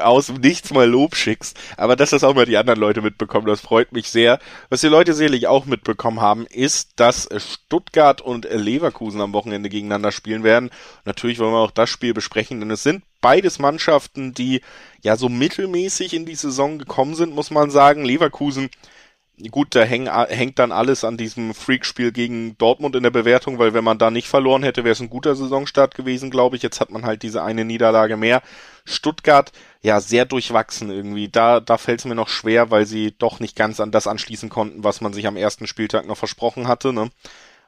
aus 0.00 0.28
nichts 0.28 0.72
mal 0.72 0.88
Lob 0.88 1.16
schickst. 1.16 1.58
Aber 1.76 1.96
dass 1.96 2.10
das 2.10 2.22
auch 2.22 2.34
mal 2.34 2.46
die 2.46 2.56
anderen 2.56 2.78
Leute 2.78 3.02
mitbekommen, 3.02 3.46
das 3.46 3.60
freut 3.60 3.92
mich 3.92 4.10
sehr. 4.10 4.38
Was 4.68 4.80
die 4.80 4.88
Leute 4.88 5.12
sicherlich 5.12 5.48
auch 5.48 5.66
mitbekommen 5.66 6.20
haben, 6.20 6.46
ist, 6.46 7.00
dass 7.00 7.28
Stuttgart 7.36 8.20
und 8.20 8.48
Leverkusen 8.50 9.20
am 9.20 9.32
Wochenende 9.32 9.68
gegeneinander 9.68 10.12
spielen 10.12 10.44
werden. 10.44 10.70
Natürlich 11.04 11.40
wollen 11.40 11.52
wir 11.52 11.58
auch 11.58 11.72
das 11.72 11.90
Spiel 11.90 12.14
besprechen, 12.14 12.60
denn 12.60 12.70
es 12.70 12.84
sind 12.84 13.02
beides 13.20 13.58
Mannschaften, 13.58 14.34
die 14.34 14.60
ja 15.02 15.16
so 15.16 15.28
mittelmäßig 15.28 16.14
in 16.14 16.26
die 16.26 16.34
Saison 16.34 16.78
gekommen 16.78 17.14
sind, 17.14 17.34
muss 17.34 17.50
man 17.50 17.70
sagen. 17.70 18.04
Leverkusen 18.04 18.70
gut, 19.50 19.74
da 19.74 19.82
häng, 19.82 20.08
hängt 20.28 20.58
dann 20.58 20.70
alles 20.70 21.02
an 21.04 21.16
diesem 21.16 21.54
Freakspiel 21.54 22.12
gegen 22.12 22.56
Dortmund 22.58 22.94
in 22.94 23.02
der 23.02 23.10
Bewertung, 23.10 23.58
weil 23.58 23.74
wenn 23.74 23.84
man 23.84 23.98
da 23.98 24.10
nicht 24.10 24.28
verloren 24.28 24.62
hätte, 24.62 24.84
wäre 24.84 24.92
es 24.92 25.00
ein 25.00 25.10
guter 25.10 25.34
Saisonstart 25.34 25.94
gewesen, 25.94 26.30
glaube 26.30 26.56
ich. 26.56 26.62
Jetzt 26.62 26.80
hat 26.80 26.90
man 26.90 27.04
halt 27.04 27.22
diese 27.22 27.42
eine 27.42 27.64
Niederlage 27.64 28.16
mehr. 28.16 28.42
Stuttgart, 28.84 29.50
ja, 29.82 30.00
sehr 30.00 30.24
durchwachsen 30.24 30.90
irgendwie. 30.90 31.28
Da, 31.28 31.60
da 31.60 31.78
fällt 31.78 32.00
es 32.00 32.04
mir 32.04 32.14
noch 32.14 32.28
schwer, 32.28 32.70
weil 32.70 32.86
sie 32.86 33.14
doch 33.18 33.40
nicht 33.40 33.56
ganz 33.56 33.80
an 33.80 33.90
das 33.90 34.06
anschließen 34.06 34.50
konnten, 34.50 34.84
was 34.84 35.00
man 35.00 35.12
sich 35.12 35.26
am 35.26 35.36
ersten 35.36 35.66
Spieltag 35.66 36.06
noch 36.06 36.18
versprochen 36.18 36.68
hatte. 36.68 36.92
Ne? 36.92 37.10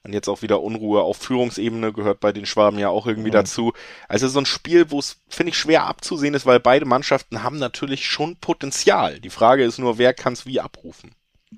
Und 0.05 0.13
jetzt 0.13 0.29
auch 0.29 0.43
wieder 0.43 0.63
Unruhe 0.63 1.03
auf 1.03 1.17
Führungsebene 1.17 1.93
gehört 1.93 2.21
bei 2.21 2.33
den 2.33 2.47
Schwaben 2.47 2.79
ja 2.79 2.91
auch 2.91 3.09
irgendwie 3.09 3.31
mhm. 3.31 3.35
dazu. 3.35 3.73
Also 4.09 4.29
so 4.29 4.39
ein 4.39 4.47
Spiel, 4.47 4.93
wo 4.93 5.01
es, 5.01 5.21
finde 5.29 5.51
ich, 5.51 5.59
schwer 5.59 5.85
abzusehen 5.85 6.35
ist, 6.35 6.47
weil 6.47 6.61
beide 6.61 6.85
Mannschaften 6.85 7.43
haben 7.43 7.59
natürlich 7.59 8.07
schon 8.07 8.37
Potenzial. 8.37 9.19
Die 9.19 9.31
Frage 9.31 9.65
ist 9.65 9.79
nur, 9.79 9.99
wer 9.99 10.15
kann 10.15 10.35
es 10.35 10.47
wie 10.47 10.61
abrufen? 10.61 11.11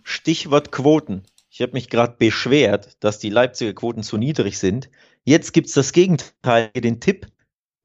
Stichwort 0.02 0.72
Quoten. 0.72 1.22
Ich 1.50 1.62
habe 1.62 1.72
mich 1.72 1.88
gerade 1.88 2.16
beschwert, 2.18 2.96
dass 3.00 3.18
die 3.18 3.30
Leipziger 3.30 3.72
Quoten 3.72 4.02
zu 4.02 4.16
niedrig 4.16 4.58
sind. 4.58 4.90
Jetzt 5.24 5.52
gibt 5.52 5.68
es 5.68 5.74
das 5.74 5.92
Gegenteil, 5.92 6.70
den 6.74 7.00
Tipp, 7.00 7.26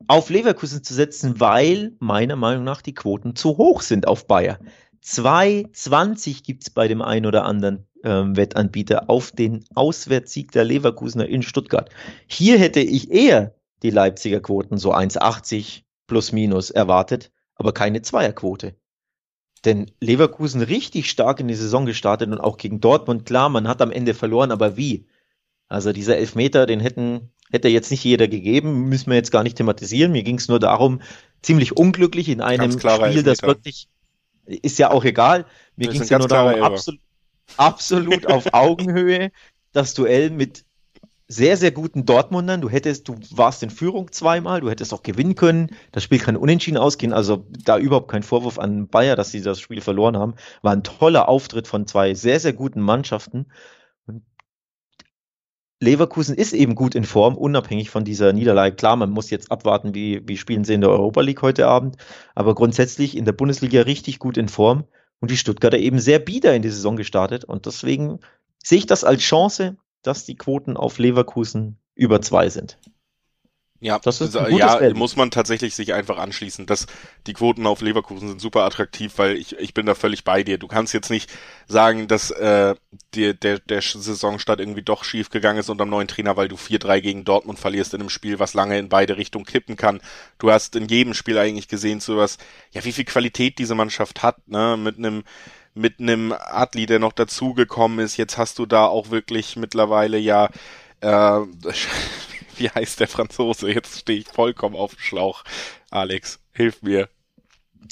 auf 0.08 0.30
Leverkusen 0.30 0.84
zu 0.84 0.94
setzen, 0.94 1.40
weil 1.40 1.96
meiner 2.00 2.36
Meinung 2.36 2.64
nach 2.64 2.82
die 2.82 2.94
Quoten 2.94 3.36
zu 3.36 3.58
hoch 3.58 3.82
sind 3.82 4.08
auf 4.08 4.28
Bayer. 4.28 4.60
2,20 5.04 6.44
gibt 6.44 6.64
es 6.64 6.70
bei 6.70 6.88
dem 6.88 7.02
einen 7.02 7.26
oder 7.26 7.46
anderen 7.46 7.88
ähm, 8.04 8.36
Wettanbieter 8.36 9.10
auf 9.10 9.32
den 9.32 9.66
Auswärtssieg 9.76 10.52
der 10.52 10.64
Leverkusener 10.64 11.28
in 11.28 11.42
Stuttgart. 11.42 11.90
Hier 12.28 12.58
hätte 12.58 12.80
ich 12.80 13.12
eher 13.12 13.56
die 13.82 13.90
Leipziger 13.90 14.40
Quoten 14.40 14.78
so 14.78 14.94
1,80 14.94 15.84
plus 16.08 16.32
minus 16.32 16.70
erwartet, 16.70 17.32
aber 17.56 17.74
keine 17.74 18.02
Zweierquote. 18.02 18.76
Denn 19.66 19.92
Leverkusen 20.00 20.62
richtig 20.62 21.10
stark 21.10 21.40
in 21.40 21.48
die 21.48 21.56
Saison 21.56 21.86
gestartet 21.86 22.30
und 22.30 22.40
auch 22.40 22.58
gegen 22.58 22.82
Dortmund, 22.82 23.26
klar, 23.26 23.50
man 23.50 23.68
hat 23.68 23.82
am 23.82 23.92
Ende 23.92 24.14
verloren, 24.14 24.52
aber 24.52 24.76
wie? 24.76 25.06
Also 25.70 25.94
dieser 25.94 26.18
Elfmeter, 26.18 26.66
den 26.66 26.80
hätten, 26.80 27.32
hätte 27.52 27.70
jetzt 27.70 27.90
nicht 27.90 28.04
jeder 28.04 28.28
gegeben, 28.28 28.90
müssen 28.90 29.10
wir 29.10 29.16
jetzt 29.16 29.32
gar 29.32 29.44
nicht 29.44 29.58
thematisieren. 29.58 30.12
Mir 30.12 30.24
ging 30.24 30.38
es 30.38 30.50
nur 30.50 30.60
darum, 30.60 31.02
ziemlich 31.42 31.78
unglücklich 31.78 32.30
in 32.30 32.42
einem 32.42 32.72
Spiel, 32.72 32.90
Elfmeter. 32.90 33.24
das 33.24 33.42
wirklich, 33.42 33.88
ist 34.46 34.80
ja 34.80 34.92
auch 34.92 35.06
egal. 35.06 35.46
Mir 35.78 35.88
ging 35.88 36.02
es 36.02 36.10
ja 36.10 36.20
nur 36.20 36.28
darum, 36.28 36.62
absolut, 36.62 37.02
absolut 37.58 38.28
auf 38.28 38.46
Augenhöhe 38.54 39.32
das 39.72 39.94
Duell 39.94 40.30
mit 40.30 40.66
sehr, 41.28 41.58
sehr 41.58 41.72
guten 41.72 42.06
Dortmundern. 42.06 42.62
Du 42.62 42.70
hättest, 42.70 43.08
du 43.08 43.16
warst 43.32 43.64
in 43.64 43.70
Führung 43.70 44.12
zweimal, 44.12 44.62
du 44.62 44.70
hättest 44.70 44.94
auch 44.94 45.04
gewinnen 45.04 45.36
können. 45.36 45.70
Das 45.92 46.04
Spiel 46.04 46.20
kann 46.20 46.36
unentschieden 46.36 46.78
ausgehen. 46.78 47.14
Also 47.14 47.46
da 47.64 47.78
überhaupt 47.78 48.12
kein 48.12 48.24
Vorwurf 48.24 48.60
an 48.60 48.88
Bayer, 48.88 49.16
dass 49.16 49.32
sie 49.32 49.42
das 49.42 49.60
Spiel 49.60 49.82
verloren 49.82 50.18
haben. 50.18 50.36
War 50.62 50.74
ein 50.74 50.84
toller 50.84 51.30
Auftritt 51.30 51.68
von 51.68 51.88
zwei 51.88 52.14
sehr, 52.14 52.40
sehr 52.40 52.54
guten 52.54 52.82
Mannschaften. 52.82 53.48
Leverkusen 55.80 56.36
ist 56.36 56.54
eben 56.54 56.76
gut 56.76 56.96
in 56.96 57.04
Form, 57.04 57.36
unabhängig 57.36 57.90
von 57.90 58.06
dieser 58.06 58.32
Niederlage. 58.32 58.76
Klar, 58.76 58.96
man 58.96 59.10
muss 59.10 59.30
jetzt 59.30 59.52
abwarten, 59.52 59.94
wie, 59.94 60.22
wie 60.26 60.38
spielen 60.38 60.64
sie 60.64 60.74
in 60.74 60.82
der 60.82 60.90
Europa 60.90 61.22
League 61.22 61.42
heute 61.42 61.68
Abend. 61.68 61.98
Aber 62.36 62.56
grundsätzlich 62.56 63.18
in 63.18 63.26
der 63.26 63.34
Bundesliga 63.34 63.82
richtig 63.82 64.20
gut 64.20 64.38
in 64.38 64.48
Form. 64.48 64.86
Und 65.20 65.32
die 65.32 65.38
Stuttgarter 65.38 65.78
eben 65.78 66.00
sehr 66.00 66.20
bieder 66.20 66.54
in 66.54 66.62
die 66.62 66.70
Saison 66.70 66.96
gestartet. 66.96 67.46
Und 67.46 67.66
deswegen 67.66 68.20
sehe 68.64 68.80
ich 68.80 68.86
das 68.88 69.04
als 69.04 69.22
Chance, 69.22 69.78
dass 70.04 70.26
die 70.26 70.36
Quoten 70.36 70.78
auf 70.78 71.00
Leverkusen 71.00 71.78
über 71.96 72.22
zwei 72.22 72.50
sind. 72.50 72.78
Ja, 73.84 74.00
das 74.00 74.22
ist 74.22 74.38
also, 74.38 74.58
ja, 74.58 74.80
Value. 74.80 74.94
muss 74.94 75.18
man 75.18 75.30
tatsächlich 75.30 75.76
sich 75.76 75.94
einfach 75.94 76.18
anschließen. 76.18 76.66
dass 76.66 76.88
die 77.28 77.34
Quoten 77.34 77.68
auf 77.68 77.82
Leverkusen 77.82 78.30
sind 78.30 78.40
super 78.40 78.64
attraktiv, 78.64 79.12
weil 79.18 79.36
ich, 79.36 79.58
ich 79.60 79.74
bin 79.74 79.86
da 79.86 79.94
völlig 79.94 80.24
bei 80.24 80.42
dir. 80.42 80.58
Du 80.58 80.70
kannst 80.70 80.94
jetzt 80.94 81.10
nicht 81.10 81.30
sagen, 81.68 82.08
dass 82.08 82.32
äh, 82.32 82.76
die, 83.14 83.38
der, 83.38 83.60
der 83.60 83.82
Saisonstart 83.82 84.62
irgendwie 84.62 84.84
doch 84.84 85.04
schief 85.04 85.30
gegangen 85.30 85.60
ist 85.60 85.70
unter 85.70 85.84
dem 85.84 85.90
neuen 85.90 86.08
Trainer, 86.08 86.38
weil 86.38 86.48
du 86.48 86.56
4-3 86.56 87.02
gegen 87.02 87.26
Dortmund 87.26 87.60
verlierst 87.60 87.94
in 87.94 88.00
einem 88.00 88.10
Spiel, 88.10 88.40
was 88.40 88.54
lange 88.54 88.80
in 88.80 88.88
beide 88.88 89.18
Richtungen 89.18 89.44
kippen 89.44 89.76
kann. 89.76 90.00
Du 90.38 90.50
hast 90.50 90.78
in 90.78 90.88
jedem 90.88 91.14
Spiel 91.14 91.38
eigentlich 91.38 91.68
gesehen, 91.68 92.00
so 92.00 92.16
was, 92.16 92.38
ja, 92.72 92.86
wie 92.86 92.94
viel 92.94 93.04
Qualität 93.04 93.60
diese 93.60 93.76
Mannschaft 93.76 94.24
hat, 94.24 94.48
ne, 94.48 94.78
mit 94.78 94.98
einem 94.98 95.26
mit 95.74 96.00
einem 96.00 96.34
Adli, 96.34 96.86
der 96.86 97.00
noch 97.00 97.14
dazugekommen 97.14 98.00
ist. 98.00 98.18
Jetzt 98.18 98.38
hast 98.38 98.60
du 98.60 98.66
da 98.66 98.86
auch 98.86 99.10
wirklich 99.10 99.56
mittlerweile 99.56 100.18
ja, 100.18 100.50
äh, 101.02 101.08
wie 102.58 102.70
heißt 102.70 103.00
der 103.00 103.08
Franzose? 103.08 103.72
Jetzt 103.72 104.00
stehe 104.00 104.20
ich 104.20 104.28
vollkommen 104.28 104.76
auf 104.76 104.96
dem 104.96 105.00
Schlauch. 105.00 105.44
Alex, 105.90 106.40
hilf 106.54 106.82
mir. 106.82 107.10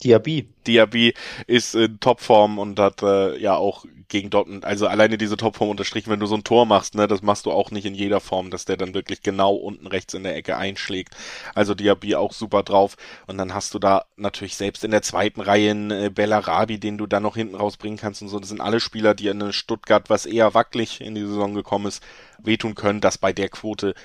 Diaby. 0.04 0.48
Diaby 0.68 1.14
ist 1.48 1.76
in 1.76 2.00
Topform 2.00 2.60
und 2.60 2.80
hat 2.80 3.02
äh, 3.02 3.38
ja 3.38 3.56
auch 3.56 3.86
gegen 4.12 4.30
Dortmund, 4.30 4.66
also 4.66 4.88
alleine 4.88 5.18
diese 5.18 5.38
Topform 5.38 5.70
unterstrichen, 5.70 6.12
wenn 6.12 6.20
du 6.20 6.26
so 6.26 6.36
ein 6.36 6.44
Tor 6.44 6.66
machst, 6.66 6.96
ne, 6.96 7.08
das 7.08 7.22
machst 7.22 7.46
du 7.46 7.52
auch 7.52 7.72
nicht 7.72 7.86
in 7.86 7.96
jeder 7.96 8.20
Form, 8.20 8.52
dass 8.52 8.66
der 8.66 8.78
dann 8.78 8.94
wirklich 8.94 9.22
genau 9.24 9.54
unten 9.56 9.88
rechts 9.88 10.14
in 10.14 10.24
der 10.24 10.36
Ecke 10.36 10.58
einschlägt. 10.58 11.16
Also 11.56 11.74
Diaby 11.74 12.16
auch 12.16 12.34
super 12.34 12.62
drauf. 12.62 12.98
Und 13.26 13.38
dann 13.38 13.54
hast 13.54 13.74
du 13.74 13.80
da 13.80 14.06
natürlich 14.18 14.58
selbst 14.58 14.84
in 14.84 14.92
der 14.92 15.02
zweiten 15.02 15.42
Reihe 15.42 15.72
einen 15.72 15.92
äh, 15.92 16.10
Bellarabi, 16.14 16.78
den 16.78 16.98
du 16.98 17.08
dann 17.08 17.24
noch 17.24 17.38
hinten 17.38 17.56
rausbringen 17.56 17.98
kannst 17.98 18.22
und 18.22 18.28
so. 18.28 18.40
Das 18.40 18.50
sind 18.50 18.62
alle 18.62 18.82
Spieler, 18.82 19.16
die 19.16 19.28
in 19.28 19.54
Stuttgart, 19.54 20.10
was 20.10 20.26
eher 20.26 20.54
wackelig 20.54 21.00
in 21.02 21.16
die 21.16 21.26
Saison 21.26 21.56
gekommen 21.56 21.88
ist, 21.88 22.04
wehtun 22.38 22.76
können, 22.76 23.00
dass 23.02 23.18
bei 23.18 23.32
der 23.34 23.50
Quote 23.50 23.96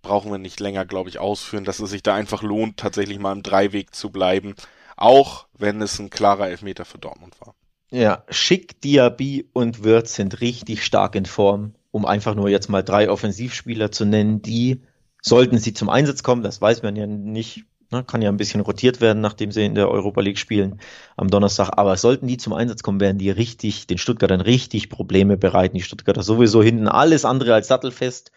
brauchen 0.00 0.30
wir 0.30 0.38
nicht 0.38 0.60
länger, 0.60 0.84
glaube 0.84 1.08
ich, 1.08 1.18
ausführen, 1.18 1.64
dass 1.64 1.80
es 1.80 1.90
sich 1.90 2.04
da 2.04 2.14
einfach 2.14 2.42
lohnt, 2.42 2.76
tatsächlich 2.76 3.18
mal 3.18 3.32
im 3.32 3.42
Dreiweg 3.42 3.92
zu 3.92 4.10
bleiben 4.10 4.54
auch 4.96 5.46
wenn 5.56 5.80
es 5.80 5.98
ein 5.98 6.10
klarer 6.10 6.48
Elfmeter 6.48 6.84
für 6.84 6.98
Dortmund 6.98 7.34
war. 7.40 7.54
Ja, 7.90 8.24
Schick, 8.28 8.80
Diaby 8.80 9.48
und 9.52 9.84
Wirtz 9.84 10.14
sind 10.14 10.40
richtig 10.40 10.84
stark 10.84 11.14
in 11.14 11.26
Form, 11.26 11.74
um 11.92 12.04
einfach 12.04 12.34
nur 12.34 12.48
jetzt 12.48 12.68
mal 12.68 12.82
drei 12.82 13.08
Offensivspieler 13.08 13.92
zu 13.92 14.04
nennen, 14.04 14.42
die, 14.42 14.82
sollten 15.22 15.58
sie 15.58 15.72
zum 15.72 15.88
Einsatz 15.88 16.22
kommen, 16.22 16.42
das 16.42 16.60
weiß 16.60 16.82
man 16.82 16.96
ja 16.96 17.06
nicht, 17.06 17.64
ne, 17.92 18.02
kann 18.02 18.22
ja 18.22 18.28
ein 18.28 18.36
bisschen 18.36 18.60
rotiert 18.60 19.00
werden, 19.00 19.20
nachdem 19.20 19.52
sie 19.52 19.64
in 19.64 19.76
der 19.76 19.88
Europa 19.88 20.20
League 20.20 20.38
spielen 20.38 20.80
am 21.16 21.28
Donnerstag, 21.28 21.70
aber 21.76 21.96
sollten 21.96 22.26
die 22.26 22.38
zum 22.38 22.52
Einsatz 22.52 22.82
kommen, 22.82 23.00
werden 23.00 23.18
die 23.18 23.30
richtig, 23.30 23.86
den 23.86 23.98
Stuttgartern 23.98 24.40
richtig 24.40 24.88
Probleme 24.88 25.36
bereiten. 25.36 25.76
Die 25.76 25.82
Stuttgarter 25.82 26.22
sowieso 26.22 26.62
hinten 26.62 26.88
alles 26.88 27.24
andere 27.24 27.54
als 27.54 27.68
sattelfest 27.68 28.32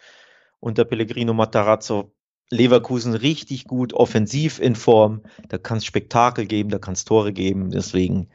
unter 0.60 0.84
Pellegrino 0.84 1.34
Matarazzo 1.34 2.12
Leverkusen 2.50 3.14
richtig 3.14 3.64
gut 3.64 3.92
offensiv 3.94 4.58
in 4.58 4.74
Form. 4.74 5.22
Da 5.48 5.58
kann 5.58 5.78
es 5.78 5.84
Spektakel 5.84 6.46
geben, 6.46 6.70
da 6.70 6.78
kann 6.78 6.94
es 6.94 7.04
Tore 7.04 7.32
geben. 7.32 7.70
Deswegen 7.70 8.28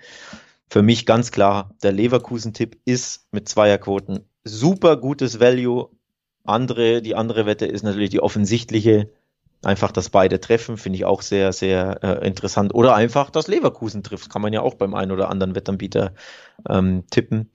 für 0.70 0.82
mich 0.82 1.06
ganz 1.06 1.32
klar, 1.32 1.76
der 1.84 1.92
Leverkusen-Tipp 1.92 2.80
ist 2.86 3.28
mit 3.32 3.48
Zweierquoten 3.48 4.22
super 4.44 4.98
gutes 4.98 5.40
Value. 5.40 5.90
Andere, 6.46 7.02
die 7.02 7.16
andere 7.16 7.46
Wette 7.46 7.66
ist 7.66 7.84
natürlich 7.84 8.10
die 8.10 8.22
offensichtliche. 8.22 9.12
Einfach, 9.64 9.92
dass 9.92 10.10
beide 10.10 10.40
treffen, 10.40 10.78
finde 10.78 10.98
ich 10.98 11.06
auch 11.06 11.22
sehr, 11.22 11.52
sehr 11.52 12.04
äh, 12.04 12.28
interessant. 12.28 12.74
Oder 12.74 12.96
einfach, 12.96 13.32
dass 13.32 13.48
Leverkusen 13.48 14.04
trifft. 14.04 14.30
Kann 14.30 14.42
man 14.42 14.54
ja 14.54 14.62
auch 14.62 14.76
beim 14.76 14.94
einen 14.94 15.12
oder 15.12 15.30
anderen 15.30 15.56
Wettanbieter 15.56 16.14
ähm, 16.70 17.04
tippen. 17.10 17.50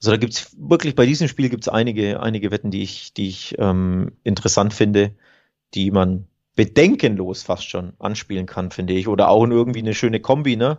Also 0.00 0.12
da 0.12 0.16
gibt's 0.16 0.56
wirklich, 0.58 0.94
bei 0.94 1.04
diesem 1.04 1.28
Spiel 1.28 1.50
gibt's 1.50 1.68
einige, 1.68 2.20
einige 2.20 2.50
Wetten, 2.50 2.70
die 2.70 2.82
ich, 2.82 3.12
die 3.12 3.28
ich 3.28 3.56
ähm, 3.58 4.12
interessant 4.24 4.72
finde 4.72 5.14
die 5.74 5.90
man 5.90 6.26
bedenkenlos 6.56 7.42
fast 7.42 7.68
schon 7.68 7.94
anspielen 7.98 8.46
kann, 8.46 8.70
finde 8.70 8.92
ich. 8.92 9.08
Oder 9.08 9.28
auch 9.28 9.46
irgendwie 9.46 9.80
eine 9.80 9.94
schöne 9.94 10.20
Kombi, 10.20 10.56
ne? 10.56 10.78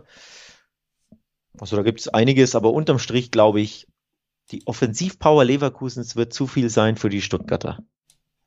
Also 1.58 1.76
da 1.76 1.82
gibt 1.82 2.00
es 2.00 2.08
einiges, 2.08 2.54
aber 2.54 2.72
unterm 2.72 2.98
Strich 2.98 3.30
glaube 3.30 3.60
ich, 3.60 3.88
die 4.50 4.66
Offensivpower 4.66 5.44
Leverkusens 5.44 6.16
wird 6.16 6.32
zu 6.32 6.46
viel 6.46 6.68
sein 6.68 6.96
für 6.96 7.08
die 7.08 7.22
Stuttgarter. 7.22 7.78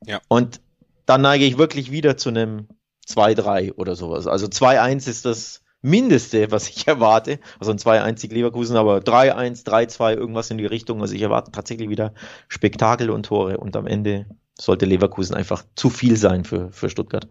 Ja. 0.04 0.20
Und 0.28 0.60
dann 1.04 1.22
neige 1.22 1.44
ich 1.44 1.58
wirklich 1.58 1.90
wieder 1.90 2.16
zu 2.16 2.28
einem 2.28 2.68
2-3 3.08 3.74
oder 3.74 3.96
sowas. 3.96 4.26
Also 4.26 4.46
2-1 4.46 5.08
ist 5.08 5.24
das 5.24 5.62
Mindeste, 5.82 6.50
was 6.50 6.68
ich 6.68 6.86
erwarte. 6.86 7.38
Also 7.60 7.70
ein 7.70 7.78
2-1 7.78 8.32
Leverkusen, 8.32 8.76
aber 8.76 8.98
3-1, 8.98 9.64
3-2, 9.64 10.16
irgendwas 10.16 10.50
in 10.50 10.58
die 10.58 10.66
Richtung. 10.66 11.00
Also 11.00 11.14
ich 11.14 11.22
erwarte 11.22 11.52
tatsächlich 11.52 11.88
wieder 11.88 12.12
Spektakel 12.48 13.10
und 13.10 13.26
Tore 13.26 13.58
und 13.58 13.76
am 13.76 13.86
Ende 13.86 14.26
sollte 14.60 14.86
Leverkusen 14.86 15.34
einfach 15.34 15.64
zu 15.74 15.90
viel 15.90 16.16
sein 16.16 16.44
für, 16.44 16.70
für 16.70 16.88
Stuttgart. 16.90 17.28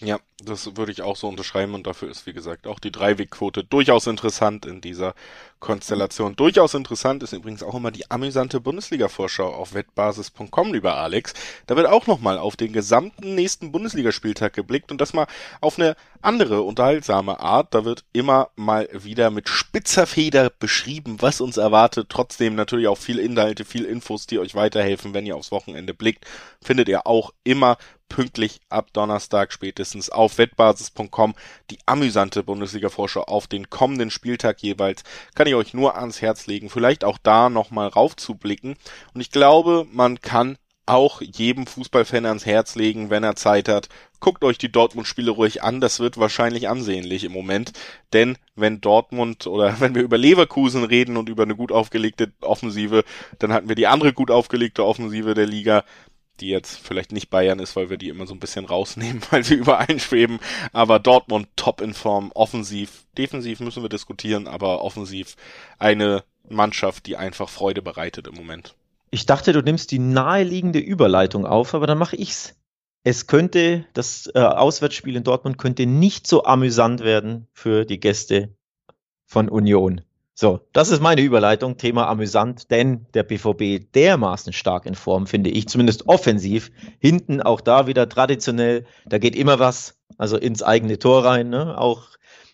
Ja, 0.00 0.18
das 0.44 0.76
würde 0.76 0.92
ich 0.92 1.02
auch 1.02 1.16
so 1.16 1.28
unterschreiben 1.28 1.74
und 1.74 1.86
dafür 1.86 2.08
ist, 2.08 2.26
wie 2.26 2.32
gesagt, 2.32 2.66
auch 2.66 2.78
die 2.78 2.92
Dreiwegquote 2.92 3.64
durchaus 3.64 4.06
interessant 4.06 4.66
in 4.66 4.80
dieser 4.80 5.14
Konstellation. 5.58 6.36
Durchaus 6.36 6.74
interessant 6.74 7.22
ist 7.24 7.32
übrigens 7.32 7.64
auch 7.64 7.74
immer 7.74 7.90
die 7.90 8.08
amüsante 8.10 8.60
Bundesliga-Vorschau 8.60 9.52
auf 9.52 9.74
wettbasis.com, 9.74 10.72
lieber 10.72 10.96
Alex. 10.96 11.34
Da 11.66 11.76
wird 11.76 11.88
auch 11.88 12.06
nochmal 12.06 12.38
auf 12.38 12.56
den 12.56 12.72
gesamten 12.72 13.34
nächsten 13.34 13.72
Bundesligaspieltag 13.72 14.52
geblickt 14.52 14.92
und 14.92 15.00
das 15.00 15.12
mal 15.12 15.26
auf 15.60 15.78
eine 15.78 15.96
andere, 16.22 16.62
unterhaltsame 16.62 17.40
Art. 17.40 17.74
Da 17.74 17.84
wird 17.84 18.04
immer 18.12 18.50
mal 18.54 18.88
wieder 18.92 19.30
mit 19.30 19.48
spitzer 19.48 20.06
Feder 20.06 20.50
beschrieben, 20.50 21.16
was 21.20 21.40
uns 21.40 21.56
erwartet. 21.56 22.08
Trotzdem 22.08 22.54
natürlich 22.54 22.86
auch 22.86 22.98
viel 22.98 23.18
Inhalte, 23.18 23.64
viel 23.64 23.84
Infos, 23.84 24.28
die 24.28 24.38
euch 24.38 24.54
weiterhelfen, 24.54 25.14
wenn 25.14 25.26
ihr 25.26 25.36
aufs 25.36 25.50
Wochenende 25.50 25.94
blickt. 25.94 26.24
Findet 26.62 26.88
ihr 26.88 27.06
auch 27.06 27.32
immer 27.42 27.78
pünktlich 28.08 28.60
ab 28.68 28.88
Donnerstag 28.92 29.52
spätestens 29.52 30.10
auf 30.10 30.38
wettbasis.com 30.38 31.34
die 31.70 31.78
amüsante 31.86 32.42
Bundesliga-Vorschau 32.42 33.22
auf 33.22 33.46
den 33.46 33.70
kommenden 33.70 34.10
Spieltag 34.10 34.62
jeweils. 34.62 35.04
Kann 35.34 35.46
ich 35.46 35.54
euch 35.54 35.74
nur 35.74 35.96
ans 35.96 36.22
Herz 36.22 36.46
legen, 36.46 36.70
vielleicht 36.70 37.04
auch 37.04 37.18
da 37.18 37.50
nochmal 37.50 37.88
raufzublicken. 37.88 38.76
Und 39.14 39.20
ich 39.20 39.30
glaube, 39.30 39.86
man 39.90 40.20
kann 40.20 40.58
auch 40.88 41.20
jedem 41.20 41.66
Fußballfan 41.66 42.24
ans 42.24 42.46
Herz 42.46 42.74
legen, 42.74 43.10
wenn 43.10 43.22
er 43.22 43.36
Zeit 43.36 43.68
hat. 43.68 43.88
Guckt 44.20 44.42
euch 44.42 44.58
die 44.58 44.72
Dortmund-Spiele 44.72 45.30
ruhig 45.30 45.62
an, 45.62 45.80
das 45.80 46.00
wird 46.00 46.18
wahrscheinlich 46.18 46.68
ansehnlich 46.68 47.24
im 47.24 47.32
Moment. 47.32 47.72
Denn 48.12 48.36
wenn 48.56 48.80
Dortmund 48.80 49.46
oder 49.46 49.76
wenn 49.80 49.94
wir 49.94 50.02
über 50.02 50.18
Leverkusen 50.18 50.84
reden 50.84 51.16
und 51.16 51.28
über 51.28 51.42
eine 51.42 51.56
gut 51.56 51.72
aufgelegte 51.72 52.32
Offensive, 52.40 53.04
dann 53.38 53.52
hatten 53.52 53.68
wir 53.68 53.76
die 53.76 53.86
andere 53.86 54.12
gut 54.12 54.30
aufgelegte 54.30 54.84
Offensive 54.84 55.34
der 55.34 55.46
Liga 55.46 55.84
die 56.40 56.48
jetzt 56.48 56.78
vielleicht 56.78 57.12
nicht 57.12 57.30
Bayern 57.30 57.58
ist, 57.58 57.76
weil 57.76 57.90
wir 57.90 57.96
die 57.96 58.08
immer 58.08 58.26
so 58.26 58.34
ein 58.34 58.40
bisschen 58.40 58.64
rausnehmen, 58.64 59.22
weil 59.30 59.44
sie 59.44 59.54
übereinschweben. 59.54 60.38
Aber 60.72 60.98
Dortmund 60.98 61.48
top 61.56 61.80
in 61.80 61.94
Form, 61.94 62.32
offensiv, 62.34 63.04
defensiv 63.16 63.60
müssen 63.60 63.82
wir 63.82 63.88
diskutieren, 63.88 64.46
aber 64.46 64.82
offensiv 64.82 65.36
eine 65.78 66.24
Mannschaft, 66.48 67.06
die 67.06 67.16
einfach 67.16 67.48
Freude 67.48 67.82
bereitet 67.82 68.26
im 68.26 68.34
Moment. 68.34 68.74
Ich 69.10 69.26
dachte, 69.26 69.52
du 69.52 69.62
nimmst 69.62 69.90
die 69.90 69.98
naheliegende 69.98 70.78
Überleitung 70.78 71.46
auf, 71.46 71.74
aber 71.74 71.86
dann 71.86 71.98
mache 71.98 72.16
ich's. 72.16 72.54
Es 73.04 73.26
könnte, 73.26 73.86
das 73.94 74.30
äh, 74.34 74.40
Auswärtsspiel 74.40 75.16
in 75.16 75.24
Dortmund 75.24 75.56
könnte 75.56 75.86
nicht 75.86 76.26
so 76.26 76.44
amüsant 76.44 77.00
werden 77.00 77.46
für 77.52 77.84
die 77.84 78.00
Gäste 78.00 78.54
von 79.24 79.48
Union. 79.48 80.02
So, 80.40 80.60
das 80.72 80.90
ist 80.90 81.02
meine 81.02 81.22
Überleitung, 81.22 81.78
Thema 81.78 82.06
amüsant, 82.06 82.70
denn 82.70 83.06
der 83.12 83.24
BVB 83.24 83.92
dermaßen 83.92 84.52
stark 84.52 84.86
in 84.86 84.94
Form, 84.94 85.26
finde 85.26 85.50
ich, 85.50 85.66
zumindest 85.66 86.06
offensiv. 86.06 86.70
Hinten 87.00 87.42
auch 87.42 87.60
da 87.60 87.88
wieder 87.88 88.08
traditionell, 88.08 88.84
da 89.04 89.18
geht 89.18 89.34
immer 89.34 89.58
was, 89.58 89.98
also 90.16 90.36
ins 90.36 90.62
eigene 90.62 91.00
Tor 91.00 91.24
rein, 91.24 91.50
ne? 91.50 91.76
auch 91.76 92.10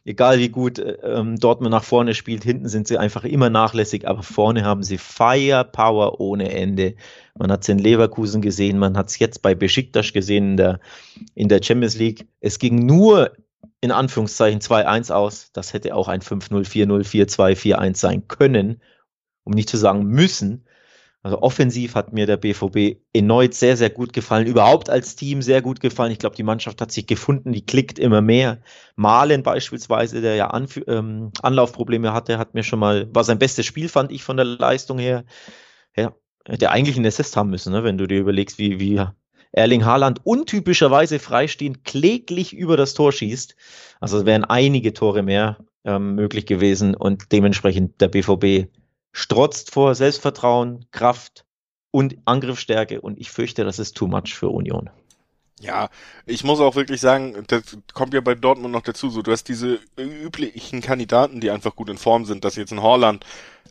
egal 0.07 0.39
wie 0.39 0.49
gut 0.49 0.83
ähm, 1.03 1.37
Dortmund 1.37 1.73
nach 1.73 1.85
vorne 1.85 2.15
spielt, 2.15 2.43
hinten 2.43 2.69
sind 2.69 2.89
sie 2.89 2.97
einfach 2.97 3.25
immer 3.25 3.51
nachlässig, 3.51 4.09
aber 4.09 4.23
vorne 4.23 4.65
haben 4.65 4.83
sie 4.83 4.97
Firepower 4.97 6.21
ohne 6.21 6.53
Ende. 6.53 6.95
Man 7.39 7.53
hat 7.53 7.65
es 7.65 7.69
in 7.69 7.79
Leverkusen 7.79 8.41
gesehen, 8.41 8.79
man 8.79 8.97
hat 8.97 9.11
es 9.11 9.19
jetzt 9.19 9.43
bei 9.43 9.55
Besiktas 9.55 10.15
gesehen 10.15 10.53
in 10.53 10.57
der, 10.57 10.81
in 11.35 11.49
der 11.49 11.63
Champions 11.63 11.99
League. 11.99 12.29
Es 12.41 12.59
ging 12.59 12.87
nur 12.87 13.33
in 13.85 13.93
Anführungszeichen 13.93 14.61
2-1 14.61 15.13
aus. 15.13 15.51
Das 15.53 15.75
hätte 15.75 15.95
auch 15.95 16.09
ein 16.09 16.23
5-0, 16.23 16.67
4-0, 16.67 17.05
4-2, 17.05 17.77
4-1 17.77 17.97
sein 17.99 18.29
können, 18.29 18.81
um 19.45 19.53
nicht 19.53 19.69
zu 19.69 19.77
sagen 19.77 20.05
müssen. 20.05 20.67
Also 21.23 21.43
offensiv 21.43 21.95
hat 21.95 22.15
mir 22.15 22.25
der 22.25 22.39
BVB 22.39 22.99
erneut 23.13 23.53
sehr, 23.53 23.77
sehr 23.77 23.91
gut 23.91 24.15
gefallen. 24.15 24.47
Überhaupt 24.47 24.89
als 24.89 25.17
Team 25.17 25.43
sehr 25.43 25.61
gut 25.61 25.81
gefallen. 25.81 26.13
Ich 26.13 26.19
glaube, 26.19 26.35
die 26.35 26.43
Mannschaft 26.43 26.81
hat 26.81 26.93
sich 26.93 27.07
gefunden, 27.07 27.53
die 27.53 27.67
klickt 27.67 27.99
immer 27.99 28.23
mehr. 28.23 28.63
Malen 28.97 29.43
beispielsweise, 29.43 30.23
der 30.23 30.35
ja 30.37 30.47
Anf 30.47 30.81
ähm, 30.87 31.31
Anlaufprobleme 31.43 32.15
hatte, 32.15 32.39
hat 32.39 32.55
mir 32.55 32.63
schon 32.63 32.79
mal, 32.79 33.15
war 33.15 33.25
sein 33.25 33.39
bestes 33.39 33.67
Spiel, 33.67 33.91
fand 33.91 34.13
ich 34.13 34.25
von 34.25 34.39
der 34.39 34.47
Leistung 34.47 34.99
her. 34.99 35.25
Ja, 35.95 36.15
hätte 36.47 36.71
eigentlich 36.71 36.97
einen 36.97 37.07
Assist 37.07 37.37
haben 37.37 37.51
müssen, 37.51 37.73
ne? 37.73 37.85
wenn 37.85 37.99
du 37.99 38.07
dir 38.07 38.21
überlegst, 38.21 38.57
wie, 38.57 38.81
wie 38.81 39.03
Erling 39.57 39.85
Haaland 39.85 40.21
untypischerweise 40.25 41.21
freistehend 41.21 41.85
kläglich 41.85 42.53
über 42.53 42.77
das 42.77 42.95
Tor 42.95 43.13
schießt. 43.13 43.55
Also 44.01 44.27
wären 44.27 44.45
einige 44.45 44.93
Tore 44.93 45.23
mehr 45.23 45.59
ähm, 45.85 46.17
möglich 46.17 46.45
gewesen 46.45 46.97
und 46.97 47.31
dementsprechend 47.31 48.01
der 48.01 48.09
BVB 48.09 48.69
strotzt 49.13 49.71
vor 49.71 49.95
Selbstvertrauen, 49.95 50.87
Kraft 50.91 51.45
und 51.93 52.17
Angriffsstärke 52.25 53.01
und 53.01 53.21
ich 53.21 53.31
fürchte, 53.31 53.65
das 53.65 53.79
ist 53.79 53.97
too 53.97 54.09
much 54.09 54.35
für 54.35 54.49
Union. 54.49 54.91
Ja, 55.61 55.89
ich 56.27 56.43
muss 56.43 56.59
auch 56.61 56.75
wirklich 56.75 57.01
sagen, 57.01 57.45
das 57.47 57.79
kommt 57.95 58.13
ja 58.13 58.21
bei 58.21 58.35
Dortmund 58.35 58.73
noch 58.73 58.83
dazu, 58.83 59.09
so 59.09 59.23
du 59.23 59.31
hast 59.31 59.45
diese 59.45 59.79
üblichen 59.97 60.81
Kandidaten, 60.83 61.41
die 61.41 61.51
einfach 61.51 61.77
gut 61.77 61.89
in 61.89 61.97
Form 61.97 62.25
sind, 62.25 62.45
dass 62.45 62.57
jetzt 62.57 62.73
ein 62.73 62.83
Horland 62.83 63.25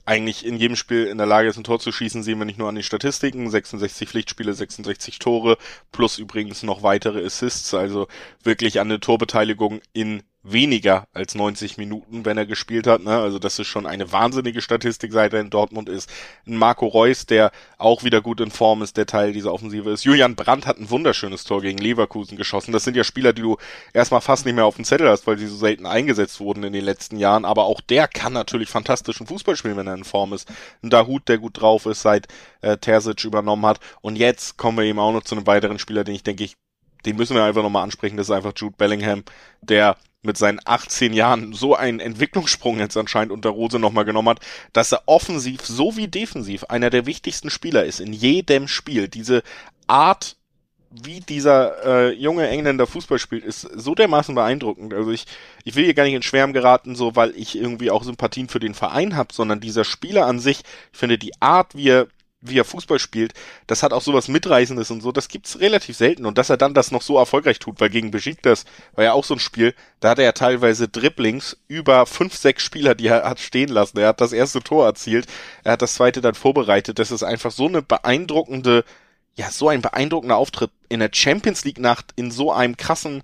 eigentlich 0.06 0.46
in 0.46 0.56
jedem 0.58 0.76
Spiel 0.76 1.06
in 1.08 1.18
der 1.18 1.28
Lage 1.28 1.50
ist, 1.50 1.58
ein 1.58 1.64
Tor 1.64 1.80
zu 1.80 1.92
schießen, 1.92 2.24
sehen 2.24 2.40
wir 2.40 2.46
nicht 2.46 2.58
nur 2.58 2.70
an 2.70 2.76
den 2.76 2.84
Statistiken, 2.84 3.50
66 3.50 4.10
Pflichtspiele, 4.10 4.54
66 4.54 5.20
Tore, 5.20 5.58
plus 5.92 6.18
übrigens 6.20 6.64
noch 6.64 6.84
weitere 6.84 7.26
Assists, 7.26 7.74
also 7.74 8.08
wirklich 8.44 8.80
an 8.80 8.90
der 8.90 9.00
Torbeteiligung 9.00 9.82
in 9.94 10.24
weniger 10.44 11.08
als 11.14 11.36
90 11.36 11.78
Minuten, 11.78 12.26
wenn 12.26 12.38
er 12.38 12.46
gespielt 12.46 12.86
hat. 12.86 13.02
Ne? 13.02 13.18
Also 13.18 13.40
das 13.40 13.60
ist 13.60 13.68
schon 13.68 13.86
eine 13.86 14.12
wahnsinnige 14.12 14.62
Statistik, 14.62 15.14
seit 15.14 15.34
er 15.34 15.40
in 15.40 15.50
Dortmund 15.50 15.88
ist. 15.88 16.12
Ein 16.46 16.58
Marco 16.58 16.86
Reus, 16.86 17.26
der 17.26 17.52
auch 17.78 18.04
wieder 18.04 18.22
gut 18.22 18.42
in 18.42 18.52
Form 18.52 18.82
ist, 18.82 18.98
der 18.98 19.06
Teil 19.06 19.32
dieser 19.32 19.54
Offensive 19.54 19.90
ist. 19.90 20.04
Julian 20.04 20.36
Brandt 20.36 20.68
hat 20.68 20.78
ein 20.78 20.90
wunderschönes 20.90 21.46
Tor 21.46 21.62
gegen 21.62 21.78
Leverkusen 21.78 22.38
geschossen. 22.38 22.74
Das 22.74 22.84
sind 22.84 22.98
ja 22.98 23.06
Spieler, 23.06 23.32
die 23.32 23.42
du 23.42 23.58
erstmal 23.94 24.20
fast 24.22 24.46
nicht 24.46 24.56
mehr 24.56 24.66
auf 24.66 24.76
dem 24.76 24.86
Zettel 24.86 25.08
hast, 25.08 25.26
weil 25.28 25.38
sie 25.38 25.48
so 25.48 25.56
selten 25.56 25.86
eingesetzt 25.86 26.42
wurden 26.42 26.64
in 26.64 26.74
den 26.74 26.84
letzten 26.84 27.18
Jahren. 27.18 27.46
Aber 27.46 27.64
auch 27.64 27.80
der 27.80 28.10
kann 28.10 28.34
natürlich 28.34 28.70
fantastischen 28.70 29.28
Fußball 29.28 29.56
spielen, 29.56 29.78
wenn 29.78 29.88
er 29.88 29.96
in 29.96 30.04
Form 30.04 30.34
ist. 30.34 30.52
Ein 30.84 30.90
Dahut, 30.90 31.30
der 31.30 31.38
gut 31.38 31.62
drauf 31.62 31.86
ist, 31.86 32.02
seit 32.02 32.28
äh, 32.62 32.78
Terzic 32.78 33.24
übernommen 33.24 33.66
hat. 33.66 33.80
Und 34.02 34.18
jetzt 34.18 34.58
kommen 34.58 34.78
wir 34.78 34.86
eben 34.86 35.00
auch 35.00 35.14
noch 35.14 35.24
zu 35.24 35.36
einem 35.36 35.48
weiteren 35.48 35.80
Spieler, 35.80 36.04
den 36.04 36.16
ich 36.16 36.24
denke 36.24 36.44
ich, 36.44 36.56
den 37.06 37.16
müssen 37.16 37.36
wir 37.36 37.44
einfach 37.44 37.64
nochmal 37.64 37.84
ansprechen. 37.84 38.18
Das 38.18 38.28
ist 38.28 38.32
einfach 38.32 38.54
Jude 38.56 38.76
Bellingham, 38.78 39.24
der 39.62 39.98
mit 40.24 40.38
seinen 40.38 40.60
18 40.64 41.14
Jahren 41.14 41.54
so 41.54 41.76
einen 41.76 42.00
Entwicklungssprung 42.00 42.80
jetzt 42.80 42.98
anscheinend 42.98 43.32
unter 43.32 43.50
Rose 43.50 43.80
nochmal 43.80 44.06
genommen 44.06 44.30
hat, 44.30 44.40
dass 44.72 44.92
er 44.92 45.04
offensiv 45.06 45.62
sowie 45.62 46.08
defensiv 46.08 46.64
einer 46.66 46.90
der 46.90 47.06
wichtigsten 47.06 47.50
Spieler 47.50 47.86
ist 47.86 48.00
in 48.00 48.14
jedem 48.14 48.68
Spiel. 48.68 49.08
Diese 49.08 49.44
Art, 49.88 50.38
wie 50.90 51.20
dieser 51.20 51.86
äh, 51.86 52.14
junge 52.14 52.48
Engländer 52.48 52.88
Fußball 52.88 53.20
spielt, 53.20 53.44
ist 53.44 53.62
so 53.62 53.96
dermaßen 53.96 54.34
beeindruckend. 54.34 54.94
Also 54.94 55.12
ich, 55.12 55.26
ich 55.64 55.76
will 55.76 55.86
hier 55.86 55.94
gar 55.94 56.04
nicht 56.04 56.14
in 56.14 56.24
Schwärm 56.24 56.54
geraten, 56.54 56.96
so 56.96 57.16
weil 57.16 57.32
ich 57.36 57.58
irgendwie 57.58 57.92
auch 57.92 58.04
Sympathien 58.04 58.48
für 58.48 58.60
den 58.60 58.74
Verein 58.74 59.16
habe, 59.16 59.34
sondern 59.34 59.60
dieser 59.60 59.84
Spieler 59.84 60.26
an 60.26 60.40
sich, 60.40 60.62
ich 60.92 61.00
finde 61.00 61.18
die 61.18 61.34
Art, 61.42 61.76
wie 61.76 61.90
er 61.90 62.08
wie 62.44 62.60
er 62.60 62.66
Fußball 62.66 63.00
spielt, 63.00 63.34
das 63.68 63.84
hat 63.84 63.94
auch 63.94 64.02
sowas 64.02 64.28
Mitreißendes 64.28 64.92
und 64.92 65.02
so, 65.02 65.12
das 65.12 65.28
gibt's 65.28 65.60
relativ 65.60 65.98
selten. 65.98 66.26
Und 66.26 66.38
dass 66.38 66.50
er 66.50 66.58
dann 66.58 66.74
das 66.74 66.92
noch 66.92 67.02
so 67.02 67.18
erfolgreich 67.18 67.60
tut, 67.60 67.80
weil 67.80 67.90
gegen 67.90 68.12
Besiktas 68.12 68.66
war 68.94 69.04
ja 69.04 69.14
auch 69.14 69.24
so 69.24 69.36
ein 69.36 69.40
Spiel, 69.40 69.74
da 70.00 70.10
hat 70.10 70.20
er 70.20 70.26
ja 70.26 70.32
teilweise 70.34 70.88
Dribblings 70.88 71.58
über 71.68 72.06
fünf, 72.06 72.36
sechs 72.36 72.64
Spieler, 72.64 72.96
die 72.96 73.08
er 73.08 73.24
hat 73.24 73.40
stehen 73.40 73.70
lassen. 73.70 73.98
Er 73.98 74.10
hat 74.10 74.22
das 74.22 74.34
erste 74.34 74.62
Tor 74.62 74.86
erzielt, 74.86 75.28
er 75.64 75.74
hat 75.74 75.82
das 75.82 75.96
zweite 75.96 76.22
dann 76.22 76.36
vorbereitet. 76.36 77.00
Das 77.00 77.12
ist 77.12 77.24
einfach 77.24 77.52
so 77.52 77.68
eine 77.68 77.82
beeindruckende, 77.82 78.84
ja, 79.36 79.50
so 79.50 79.70
ein 79.70 79.82
beeindruckender 79.82 80.38
Auftritt 80.38 80.72
in 80.90 81.00
der 81.00 81.10
Champions 81.12 81.66
League 81.66 81.80
Nacht 81.80 82.12
in 82.16 82.30
so 82.30 82.52
einem 82.52 82.78
krassen 82.78 83.24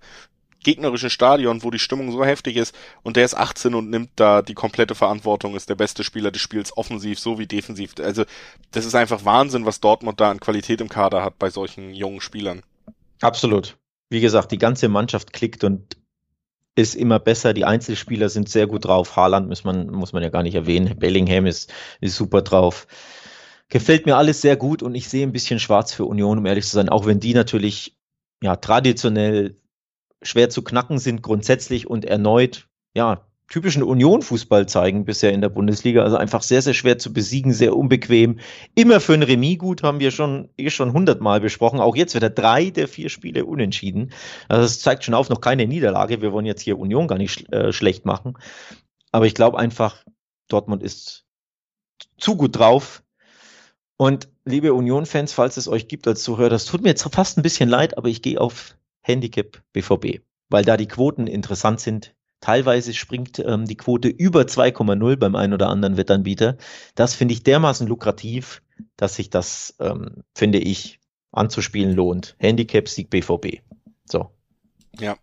gegnerischen 0.63 1.09
Stadion, 1.09 1.63
wo 1.63 1.71
die 1.71 1.79
Stimmung 1.79 2.11
so 2.11 2.23
heftig 2.23 2.57
ist 2.57 2.75
und 3.03 3.15
der 3.15 3.25
ist 3.25 3.35
18 3.35 3.75
und 3.75 3.89
nimmt 3.89 4.11
da 4.15 4.41
die 4.41 4.53
komplette 4.53 4.95
Verantwortung, 4.95 5.55
ist 5.55 5.69
der 5.69 5.75
beste 5.75 6.03
Spieler 6.03 6.31
des 6.31 6.41
Spiels, 6.41 6.75
offensiv 6.75 7.19
sowie 7.19 7.47
defensiv. 7.47 7.93
Also 7.99 8.25
das 8.71 8.85
ist 8.85 8.95
einfach 8.95 9.25
Wahnsinn, 9.25 9.65
was 9.65 9.79
Dortmund 9.79 10.19
da 10.19 10.31
an 10.31 10.39
Qualität 10.39 10.81
im 10.81 10.89
Kader 10.89 11.23
hat 11.23 11.39
bei 11.39 11.49
solchen 11.49 11.93
jungen 11.93 12.21
Spielern. 12.21 12.61
Absolut. 13.21 13.77
Wie 14.09 14.21
gesagt, 14.21 14.51
die 14.51 14.57
ganze 14.57 14.89
Mannschaft 14.89 15.33
klickt 15.33 15.63
und 15.63 15.97
ist 16.75 16.95
immer 16.95 17.19
besser. 17.19 17.53
Die 17.53 17.65
Einzelspieler 17.65 18.29
sind 18.29 18.49
sehr 18.49 18.67
gut 18.67 18.85
drauf. 18.85 19.15
Haaland 19.15 19.47
muss 19.47 19.63
man, 19.63 19.87
muss 19.87 20.13
man 20.13 20.23
ja 20.23 20.29
gar 20.29 20.43
nicht 20.43 20.55
erwähnen. 20.55 20.97
Bellingham 20.97 21.45
ist, 21.45 21.71
ist 21.99 22.15
super 22.15 22.41
drauf. 22.41 22.87
Gefällt 23.67 24.05
mir 24.05 24.17
alles 24.17 24.41
sehr 24.41 24.55
gut 24.55 24.81
und 24.81 24.95
ich 24.95 25.09
sehe 25.09 25.25
ein 25.25 25.31
bisschen 25.31 25.59
schwarz 25.59 25.93
für 25.93 26.05
Union, 26.05 26.39
um 26.39 26.45
ehrlich 26.45 26.65
zu 26.65 26.71
sein, 26.71 26.89
auch 26.89 27.05
wenn 27.05 27.19
die 27.19 27.33
natürlich 27.33 27.95
ja 28.41 28.55
traditionell 28.55 29.57
schwer 30.21 30.49
zu 30.49 30.63
knacken 30.63 30.99
sind 30.99 31.21
grundsätzlich 31.21 31.87
und 31.87 32.05
erneut, 32.05 32.67
ja, 32.93 33.25
typischen 33.49 33.83
Union-Fußball 33.83 34.67
zeigen 34.67 35.05
bisher 35.05 35.33
in 35.33 35.41
der 35.41 35.49
Bundesliga. 35.49 36.03
Also 36.03 36.17
einfach 36.17 36.43
sehr, 36.43 36.61
sehr 36.61 36.73
schwer 36.73 36.97
zu 36.99 37.11
besiegen, 37.11 37.51
sehr 37.51 37.75
unbequem. 37.75 38.39
Immer 38.75 38.99
für 38.99 39.13
ein 39.13 39.23
Remis 39.23 39.57
gut, 39.57 39.83
haben 39.83 39.99
wir 39.99 40.11
schon, 40.11 40.49
eh 40.57 40.69
schon 40.69 40.93
hundertmal 40.93 41.41
besprochen. 41.41 41.79
Auch 41.79 41.95
jetzt 41.95 42.15
wieder 42.15 42.29
drei 42.29 42.69
der 42.69 42.87
vier 42.87 43.09
Spiele 43.09 43.45
unentschieden. 43.45 44.11
Also 44.47 44.63
das 44.63 44.79
zeigt 44.79 45.03
schon 45.03 45.15
auf, 45.15 45.29
noch 45.29 45.41
keine 45.41 45.65
Niederlage. 45.65 46.21
Wir 46.21 46.31
wollen 46.31 46.45
jetzt 46.45 46.61
hier 46.61 46.77
Union 46.77 47.07
gar 47.07 47.17
nicht 47.17 47.51
äh, 47.51 47.73
schlecht 47.73 48.05
machen. 48.05 48.37
Aber 49.11 49.25
ich 49.25 49.33
glaube 49.33 49.57
einfach, 49.57 50.05
Dortmund 50.47 50.83
ist 50.83 51.25
zu 52.17 52.35
gut 52.35 52.57
drauf. 52.57 53.03
Und 53.97 54.29
liebe 54.45 54.73
Union-Fans, 54.73 55.33
falls 55.33 55.57
es 55.57 55.67
euch 55.67 55.87
gibt 55.87 56.07
als 56.07 56.23
Zuhörer, 56.23 56.49
das 56.49 56.65
tut 56.65 56.83
mir 56.83 56.89
jetzt 56.89 57.03
fast 57.11 57.37
ein 57.37 57.41
bisschen 57.41 57.67
leid, 57.67 57.97
aber 57.97 58.07
ich 58.07 58.21
gehe 58.21 58.39
auf 58.39 58.75
Handicap 59.01 59.61
BVB, 59.73 60.21
weil 60.49 60.65
da 60.65 60.77
die 60.77 60.87
Quoten 60.87 61.27
interessant 61.27 61.79
sind. 61.79 62.15
Teilweise 62.41 62.93
springt 62.93 63.39
ähm, 63.39 63.65
die 63.65 63.75
Quote 63.75 64.07
über 64.07 64.41
2,0 64.41 65.17
beim 65.17 65.35
einen 65.35 65.53
oder 65.53 65.67
anderen 65.67 65.97
Wettanbieter. 65.97 66.57
Das 66.95 67.13
finde 67.13 67.33
ich 67.33 67.43
dermaßen 67.43 67.87
lukrativ, 67.87 68.61
dass 68.95 69.15
sich 69.15 69.29
das, 69.29 69.75
ähm, 69.79 70.23
finde 70.33 70.59
ich, 70.59 70.99
anzuspielen 71.31 71.93
lohnt. 71.93 72.35
Handicap 72.39 72.87
Sieg 72.87 73.09
BVB. 73.09 73.61
So. 74.05 74.31
Ja, 74.99 75.17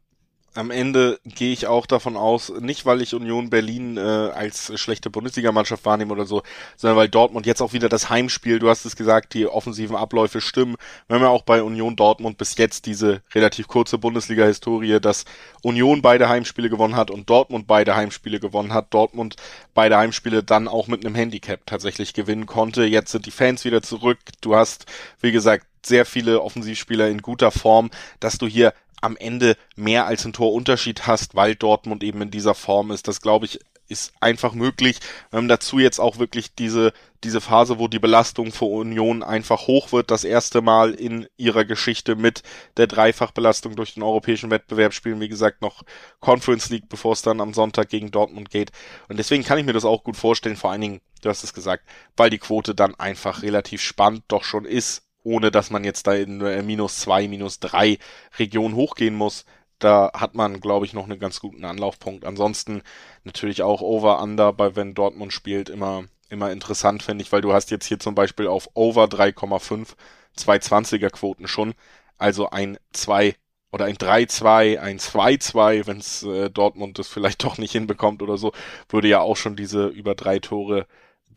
am 0.57 0.71
Ende 0.71 1.19
gehe 1.25 1.53
ich 1.53 1.66
auch 1.66 1.87
davon 1.87 2.16
aus, 2.16 2.53
nicht 2.61 2.87
weil 2.87 3.03
ich 3.03 3.14
Union 3.14 3.51
Berlin 3.51 3.97
äh, 3.97 4.01
als 4.01 4.79
schlechte 4.81 5.11
Bundesligamannschaft 5.11 5.85
wahrnehme 5.85 6.12
oder 6.12 6.27
so, 6.27 6.42
sondern 6.77 6.97
weil 6.97 7.09
Dortmund 7.09 7.47
jetzt 7.47 7.61
auch 7.61 7.73
wieder 7.73 7.88
das 7.88 8.11
Heimspiel, 8.11 8.59
du 8.59 8.69
hast 8.69 8.85
es 8.85 8.97
gesagt, 8.97 9.35
die 9.35 9.47
offensiven 9.47 9.97
Abläufe 9.97 10.40
stimmen. 10.40 10.77
Wir 11.09 11.16
haben 11.16 11.25
auch 11.25 11.42
bei 11.42 11.62
Union 11.62 11.97
Dortmund 11.97 12.38
bis 12.38 12.57
jetzt 12.57 12.87
diese 12.87 13.23
relativ 13.35 13.69
kurze 13.69 13.99
Bundesliga-Historie, 13.99 15.01
dass 15.01 15.25
Union 15.62 16.03
beide 16.03 16.29
Heimspiele 16.29 16.71
gewonnen 16.71 16.97
hat 16.97 17.11
und 17.11 17.29
Dortmund 17.29 17.66
beide 17.66 17.97
Heimspiele 17.97 18.40
gewonnen 18.40 18.73
hat. 18.73 18.92
Dortmund 18.95 19.37
beide 19.75 19.97
Heimspiele 19.97 20.42
dann 20.42 20.69
auch 20.69 20.88
mit 20.88 21.05
einem 21.05 21.14
Handicap 21.14 21.61
tatsächlich 21.66 22.14
gewinnen 22.14 22.47
konnte. 22.47 22.85
Jetzt 22.85 23.12
sind 23.12 23.27
die 23.27 23.31
Fans 23.31 23.64
wieder 23.64 23.83
zurück. 23.83 24.19
Du 24.40 24.57
hast, 24.57 24.87
wie 25.21 25.33
gesagt, 25.33 25.66
sehr 25.87 26.05
viele 26.05 26.42
Offensivspieler 26.42 27.09
in 27.09 27.23
guter 27.23 27.51
Form, 27.51 27.90
dass 28.21 28.38
du 28.38 28.47
hier 28.47 28.73
am 29.01 29.17
Ende 29.17 29.57
mehr 29.77 30.07
als 30.07 30.25
ein 30.25 30.33
Torunterschied 30.33 31.07
hast, 31.07 31.35
weil 31.35 31.55
Dortmund 31.55 32.03
eben 32.03 32.23
in 32.23 32.31
dieser 32.31 32.55
Form 32.55 32.91
ist. 32.91 33.09
Das 33.09 33.21
glaube 33.21 33.47
ich 33.47 33.61
ist 33.89 34.13
einfach 34.21 34.53
möglich. 34.53 34.99
Haben 35.33 35.49
dazu 35.49 35.79
jetzt 35.79 35.99
auch 35.99 36.19
wirklich 36.19 36.55
diese, 36.55 36.93
diese 37.25 37.41
Phase, 37.41 37.79
wo 37.79 37.89
die 37.89 37.99
Belastung 37.99 38.53
für 38.53 38.65
Union 38.65 39.23
einfach 39.23 39.67
hoch 39.67 39.93
wird. 39.93 40.11
Das 40.11 40.25
erste 40.25 40.61
Mal 40.61 40.95
in 40.95 41.27
ihrer 41.37 41.65
Geschichte 41.65 42.17
mit 42.17 42.43
der 42.77 42.87
Dreifachbelastung 42.87 43.77
durch 43.77 43.95
den 43.95 44.03
europäischen 44.03 44.51
Wettbewerb 44.51 44.93
spielen. 44.93 45.21
Wie 45.21 45.29
gesagt, 45.29 45.63
noch 45.63 45.83
Conference 46.21 46.71
League, 46.71 46.89
bevor 46.89 47.13
es 47.13 47.23
dann 47.23 47.41
am 47.41 47.55
Sonntag 47.55 47.89
gegen 47.89 48.11
Dortmund 48.11 48.51
geht. 48.51 48.73
Und 49.09 49.18
deswegen 49.18 49.45
kann 49.45 49.59
ich 49.59 49.66
mir 49.66 49.73
das 49.73 49.85
auch 49.85 50.05
gut 50.05 50.16
vorstellen. 50.16 50.57
Vor 50.57 50.73
allen 50.73 50.81
Dingen, 50.81 51.01
du 51.23 51.29
hast 51.29 51.45
es 51.45 51.55
gesagt, 51.55 51.85
weil 52.16 52.31
die 52.31 52.39
Quote 52.39 52.75
dann 52.75 52.95
einfach 52.97 53.43
relativ 53.43 53.83
spannend 53.83 54.25
doch 54.29 54.45
schon 54.45 54.64
ist 54.64 55.06
ohne 55.27 55.51
dass 55.51 55.70
man 55.70 55.83
jetzt 55.85 56.07
da 56.07 56.14
in 56.14 56.41
äh, 56.41 56.62
minus 56.62 57.01
zwei, 57.01 57.27
minus 57.27 57.59
drei 57.59 57.99
Region 58.39 58.74
hochgehen 58.77 59.14
muss. 59.16 59.45
Da 59.81 60.12
hat 60.14 60.35
man, 60.35 60.61
glaube 60.61 60.87
ich, 60.87 60.95
noch 60.95 61.05
einen 61.05 61.18
ganz 61.18 61.41
guten 61.41 61.64
Anlaufpunkt. 61.64 62.24
Ansonsten 62.24 62.83
natürlich 63.24 63.62
auch 63.62 63.83
Over-Under, 63.83 64.53
bei 64.53 64.77
wenn 64.77 64.95
Dortmund 64.95 65.33
spielt, 65.33 65.68
immer, 65.68 66.05
immer 66.31 66.53
interessant, 66.53 67.03
finde 67.03 67.22
ich, 67.22 67.33
weil 67.33 67.43
du 67.43 67.53
hast 67.53 67.70
jetzt 67.72 67.87
hier 67.87 67.99
zum 67.99 68.14
Beispiel 68.14 68.47
auf 68.47 68.70
Over 68.74 69.05
3,5 69.05 69.95
220er 70.39 71.11
Quoten 71.11 71.49
schon. 71.49 71.74
Also 72.18 72.51
ein 72.51 72.79
2 72.93 73.35
oder 73.72 73.87
ein 73.87 73.97
3-2, 73.97 74.79
ein 74.79 74.99
2-2, 74.99 75.87
wenn 75.87 75.99
es 75.99 76.22
äh, 76.22 76.51
Dortmund 76.51 76.99
das 77.01 77.09
vielleicht 77.09 77.43
doch 77.45 77.59
nicht 77.59 77.72
hinbekommt 77.72 78.22
oder 78.22 78.39
so, 78.39 78.53
würde 78.89 79.09
ja 79.09 79.20
auch 79.20 79.37
schon 79.37 79.57
diese 79.57 79.89
über 79.89 80.14
drei 80.14 80.39
Tore 80.39 80.87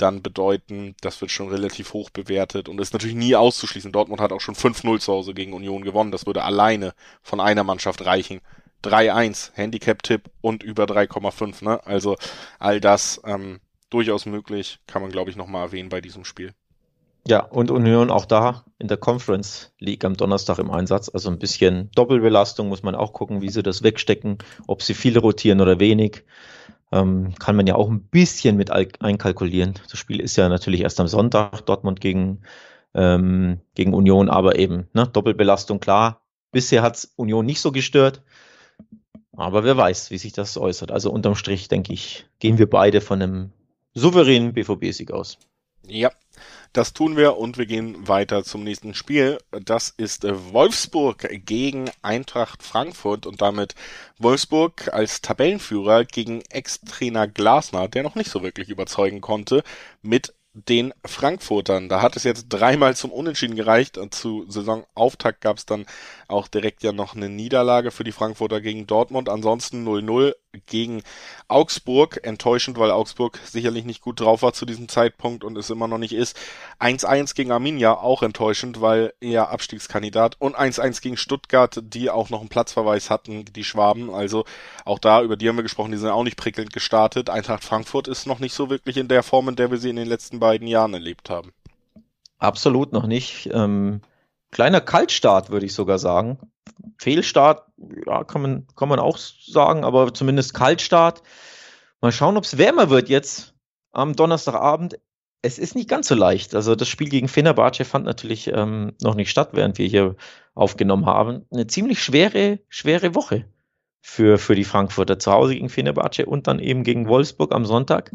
dann 0.02 0.22
bedeuten. 0.22 0.96
Das 1.02 1.22
wird 1.22 1.32
schon 1.32 1.50
relativ 1.50 1.94
hoch 1.94 2.10
bewertet 2.10 2.70
und 2.70 2.80
ist 2.80 2.94
natürlich 2.94 3.16
nie 3.16 3.36
auszuschließen. 3.36 3.92
Dortmund 3.92 4.22
hat 4.22 4.32
auch 4.32 4.42
schon 4.42 4.56
5-0 4.56 5.00
zu 5.00 5.14
Hause 5.14 5.34
gegen 5.34 5.54
Union 5.54 5.84
gewonnen. 5.84 6.12
Das 6.12 6.26
würde 6.26 6.44
alleine 6.44 6.94
von 7.22 7.40
einer 7.40 7.64
Mannschaft 7.64 8.06
reichen. 8.06 8.42
3-1, 8.84 9.52
Handicap-Tipp 9.56 10.30
und 10.42 10.64
über 10.64 10.86
3,5. 10.86 11.64
Ne? 11.66 11.86
Also 11.86 12.16
all 12.60 12.80
das 12.80 13.22
ähm, 13.26 13.60
durchaus 13.90 14.26
möglich, 14.26 14.80
kann 14.88 15.02
man 15.02 15.12
glaube 15.12 15.30
ich 15.30 15.36
nochmal 15.36 15.66
erwähnen 15.68 15.90
bei 15.90 16.02
diesem 16.02 16.24
Spiel. 16.24 16.54
Ja, 17.28 17.42
und 17.42 17.70
Union 17.70 18.10
auch 18.10 18.26
da 18.26 18.64
in 18.80 18.88
der 18.88 18.98
Conference 18.98 19.72
League 19.78 20.06
am 20.06 20.16
Donnerstag 20.16 20.58
im 20.58 20.72
Einsatz. 20.72 21.10
Also 21.10 21.30
ein 21.30 21.38
bisschen 21.38 21.92
Doppelbelastung 21.94 22.70
muss 22.70 22.82
man 22.82 22.96
auch 22.96 23.14
gucken, 23.14 23.42
wie 23.42 23.50
sie 23.50 23.62
das 23.62 23.84
wegstecken, 23.84 24.38
ob 24.68 24.82
sie 24.82 24.94
viel 24.94 25.18
rotieren 25.18 25.62
oder 25.62 25.80
wenig. 25.80 26.24
Ähm, 26.92 27.36
kann 27.38 27.56
man 27.56 27.68
ja 27.68 27.76
auch 27.76 27.90
ein 27.90 28.02
bisschen 28.02 28.58
mit 28.58 28.72
einkalkulieren. 28.72 29.76
Das 29.90 30.00
Spiel 30.00 30.20
ist 30.20 30.36
ja 30.36 30.50
natürlich 30.50 30.82
erst 30.82 31.00
am 31.00 31.08
Sonntag, 31.08 31.66
Dortmund 31.66 32.02
gegen, 32.02 32.42
ähm, 32.96 33.60
gegen 33.76 33.94
Union, 33.94 34.30
aber 34.30 34.58
eben 34.58 34.88
ne, 34.94 35.08
Doppelbelastung, 35.08 35.80
klar. 35.80 36.22
Bisher 36.52 36.82
hat's 36.82 37.14
Union 37.16 37.46
nicht 37.46 37.62
so 37.62 37.72
gestört. 37.72 38.24
Aber 39.34 39.64
wer 39.64 39.78
weiß, 39.78 40.12
wie 40.12 40.18
sich 40.18 40.34
das 40.34 40.58
äußert. 40.58 40.92
Also 40.92 41.12
unterm 41.12 41.36
Strich, 41.36 41.68
denke 41.68 41.94
ich, 41.94 42.26
gehen 42.40 42.58
wir 42.58 42.70
beide 42.70 43.02
von 43.02 43.22
einem 43.22 43.52
souveränen 43.94 44.54
BVB-Sieg 44.54 45.12
aus. 45.12 45.38
Ja, 45.88 46.12
das 46.74 46.94
tun 46.94 47.18
wir 47.18 47.38
und 47.38 47.58
wir 47.58 47.66
gehen 47.66 48.08
weiter 48.08 48.44
zum 48.44 48.64
nächsten 48.64 48.94
Spiel. 48.94 49.40
Das 49.52 49.90
ist 49.90 50.24
äh, 50.24 50.54
Wolfsburg 50.54 51.28
gegen 51.46 51.90
Eintracht 52.02 52.64
Frankfurt 52.64 53.26
und 53.26 53.42
damit 53.42 53.76
Wolfsburg 54.18 54.94
als 54.94 55.22
Tabellenführer 55.22 56.06
gegen 56.06 56.42
Ex-Trainer 56.50 57.28
Glasner, 57.28 57.88
der 57.88 58.04
noch 58.04 58.16
nicht 58.16 58.30
so 58.30 58.44
wirklich 58.44 58.70
überzeugen 58.70 59.22
konnte, 59.22 59.64
mit 60.02 60.34
den 60.54 60.94
Frankfurtern. 61.06 61.90
Da 61.90 62.02
hat 62.02 62.16
es 62.16 62.24
jetzt 62.24 62.48
dreimal 62.50 62.96
zum 62.96 63.12
Unentschieden 63.12 63.56
gereicht. 63.56 63.98
Und 63.98 64.14
zu 64.14 64.46
Saisonauftakt 64.50 65.42
gab 65.42 65.58
es 65.58 65.66
dann 65.66 65.86
auch 66.28 66.48
direkt 66.48 66.84
ja 66.84 66.92
noch 66.92 67.16
eine 67.16 67.30
Niederlage 67.30 67.92
für 67.92 68.04
die 68.04 68.12
Frankfurter 68.12 68.62
gegen 68.62 68.88
Dortmund. 68.88 69.30
Ansonsten 69.30 69.88
0-0 69.88 70.34
gegen 70.66 71.04
Augsburg. 71.48 72.20
Enttäuschend, 72.24 72.78
weil 72.78 72.92
Augsburg 72.92 73.40
sicherlich 73.46 73.86
nicht 73.86 74.02
gut 74.02 74.20
drauf 74.20 74.42
war 74.42 74.54
zu 74.54 74.66
diesem 74.66 74.88
Zeitpunkt 74.88 75.44
und 75.44 75.58
es 75.58 75.70
immer 75.70 75.88
noch 75.88 75.98
nicht 75.98 76.14
ist. 76.14 76.40
1-1 76.80 77.36
gegen 77.36 77.52
Arminia, 77.52 77.94
auch 77.94 78.24
enttäuschend, 78.24 78.82
weil 78.82 79.14
eher 79.20 79.50
Abstiegskandidat. 79.50 80.38
Und 80.40 80.58
1-1 80.58 81.02
gegen 81.02 81.18
Stuttgart, 81.18 81.80
die 81.84 82.10
auch 82.10 82.30
noch 82.30 82.40
einen 82.40 82.50
Platzverweis 82.50 83.10
hatten, 83.10 83.46
die 83.46 83.64
Schwaben. 83.64 84.10
Also 84.14 84.46
auch 84.86 85.00
da, 85.00 85.22
über 85.22 85.38
die 85.38 85.48
haben 85.48 85.58
wir 85.58 85.64
gesprochen, 85.64 85.92
die 85.92 85.98
sind 85.98 86.10
auch 86.10 86.24
nicht 86.24 86.38
prickelnd 86.38 86.74
gestartet. 86.74 87.30
Eintracht 87.30 87.64
Frankfurt 87.64 88.08
ist 88.08 88.26
noch 88.26 88.40
nicht 88.40 88.54
so 88.54 88.70
wirklich 88.70 88.98
in 88.98 89.08
der 89.08 89.24
Form, 89.24 89.50
in 89.50 89.56
der 89.56 89.72
wir 89.72 89.78
sie 89.78 89.90
in 89.90 89.96
den 89.96 90.08
letzten 90.08 90.40
beiden 90.40 90.68
Jahren 90.68 90.94
erlebt 90.94 91.30
haben. 91.30 91.52
Absolut 92.40 92.94
noch 92.94 93.06
nicht. 93.06 93.50
Ähm, 93.52 94.02
kleiner 94.52 94.82
Kaltstart, 94.82 95.50
würde 95.50 95.66
ich 95.66 95.74
sogar 95.74 96.00
sagen. 96.00 96.40
Fehlstart, 97.00 97.66
ja, 98.06 98.24
kann 98.26 98.42
man, 98.42 98.68
kann 98.76 98.90
man 98.90 99.00
auch 99.00 99.18
sagen, 99.18 99.84
aber 99.86 100.14
zumindest 100.14 100.54
Kaltstart. 100.54 101.24
Mal 102.02 102.12
schauen, 102.12 102.38
ob 102.38 102.44
es 102.44 102.58
wärmer 102.58 102.90
wird 102.90 103.10
jetzt 103.10 103.56
am 103.92 104.16
Donnerstagabend. 104.16 105.00
Es 105.42 105.58
ist 105.58 105.76
nicht 105.76 105.90
ganz 105.90 106.10
so 106.10 106.16
leicht. 106.16 106.54
Also 106.54 106.76
das 106.76 106.90
Spiel 106.90 107.08
gegen 107.08 107.30
Fenerbahce 107.30 107.86
fand 107.86 108.06
natürlich 108.06 108.48
ähm, 108.48 108.94
noch 109.02 109.16
nicht 109.16 109.30
statt, 109.30 109.52
während 109.54 109.78
wir 109.78 109.88
hier 109.88 110.16
aufgenommen 110.54 111.06
haben. 111.06 111.46
Eine 111.52 111.68
ziemlich 111.68 112.04
schwere, 112.04 112.60
schwere 112.68 113.16
Woche 113.16 113.46
für, 114.02 114.38
für 114.38 114.56
die 114.56 114.66
Frankfurter. 114.66 115.20
Zu 115.20 115.32
Hause 115.32 115.54
gegen 115.54 115.70
Fenerbahce 115.70 116.26
und 116.26 116.48
dann 116.48 116.60
eben 116.60 116.84
gegen 116.84 117.08
Wolfsburg 117.08 117.54
am 117.54 117.66
Sonntag. 117.66 118.12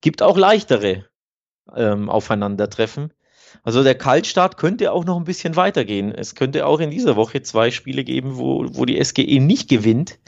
Gibt 0.00 0.22
auch 0.22 0.38
leichtere 0.38 1.06
ähm, 1.74 2.08
Aufeinandertreffen. 2.08 3.12
Also 3.62 3.82
der 3.82 3.94
Kaltstart 3.94 4.56
könnte 4.56 4.92
auch 4.92 5.04
noch 5.04 5.16
ein 5.16 5.24
bisschen 5.24 5.56
weitergehen. 5.56 6.12
Es 6.12 6.34
könnte 6.34 6.66
auch 6.66 6.80
in 6.80 6.90
dieser 6.90 7.16
Woche 7.16 7.42
zwei 7.42 7.70
Spiele 7.70 8.04
geben, 8.04 8.36
wo, 8.36 8.66
wo 8.70 8.84
die 8.84 9.02
SGE 9.02 9.40
nicht 9.40 9.68
gewinnt. 9.68 10.18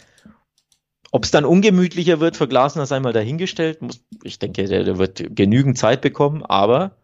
Ob 1.12 1.24
es 1.24 1.30
dann 1.30 1.44
ungemütlicher 1.44 2.20
wird 2.20 2.36
für 2.36 2.48
Glasner, 2.48 2.86
sei 2.86 3.00
mal 3.00 3.12
dahingestellt. 3.12 3.78
ich 4.22 4.38
denke, 4.38 4.64
der, 4.64 4.84
der 4.84 4.98
wird 4.98 5.34
genügend 5.34 5.78
Zeit 5.78 6.00
bekommen, 6.00 6.42
aber 6.42 6.96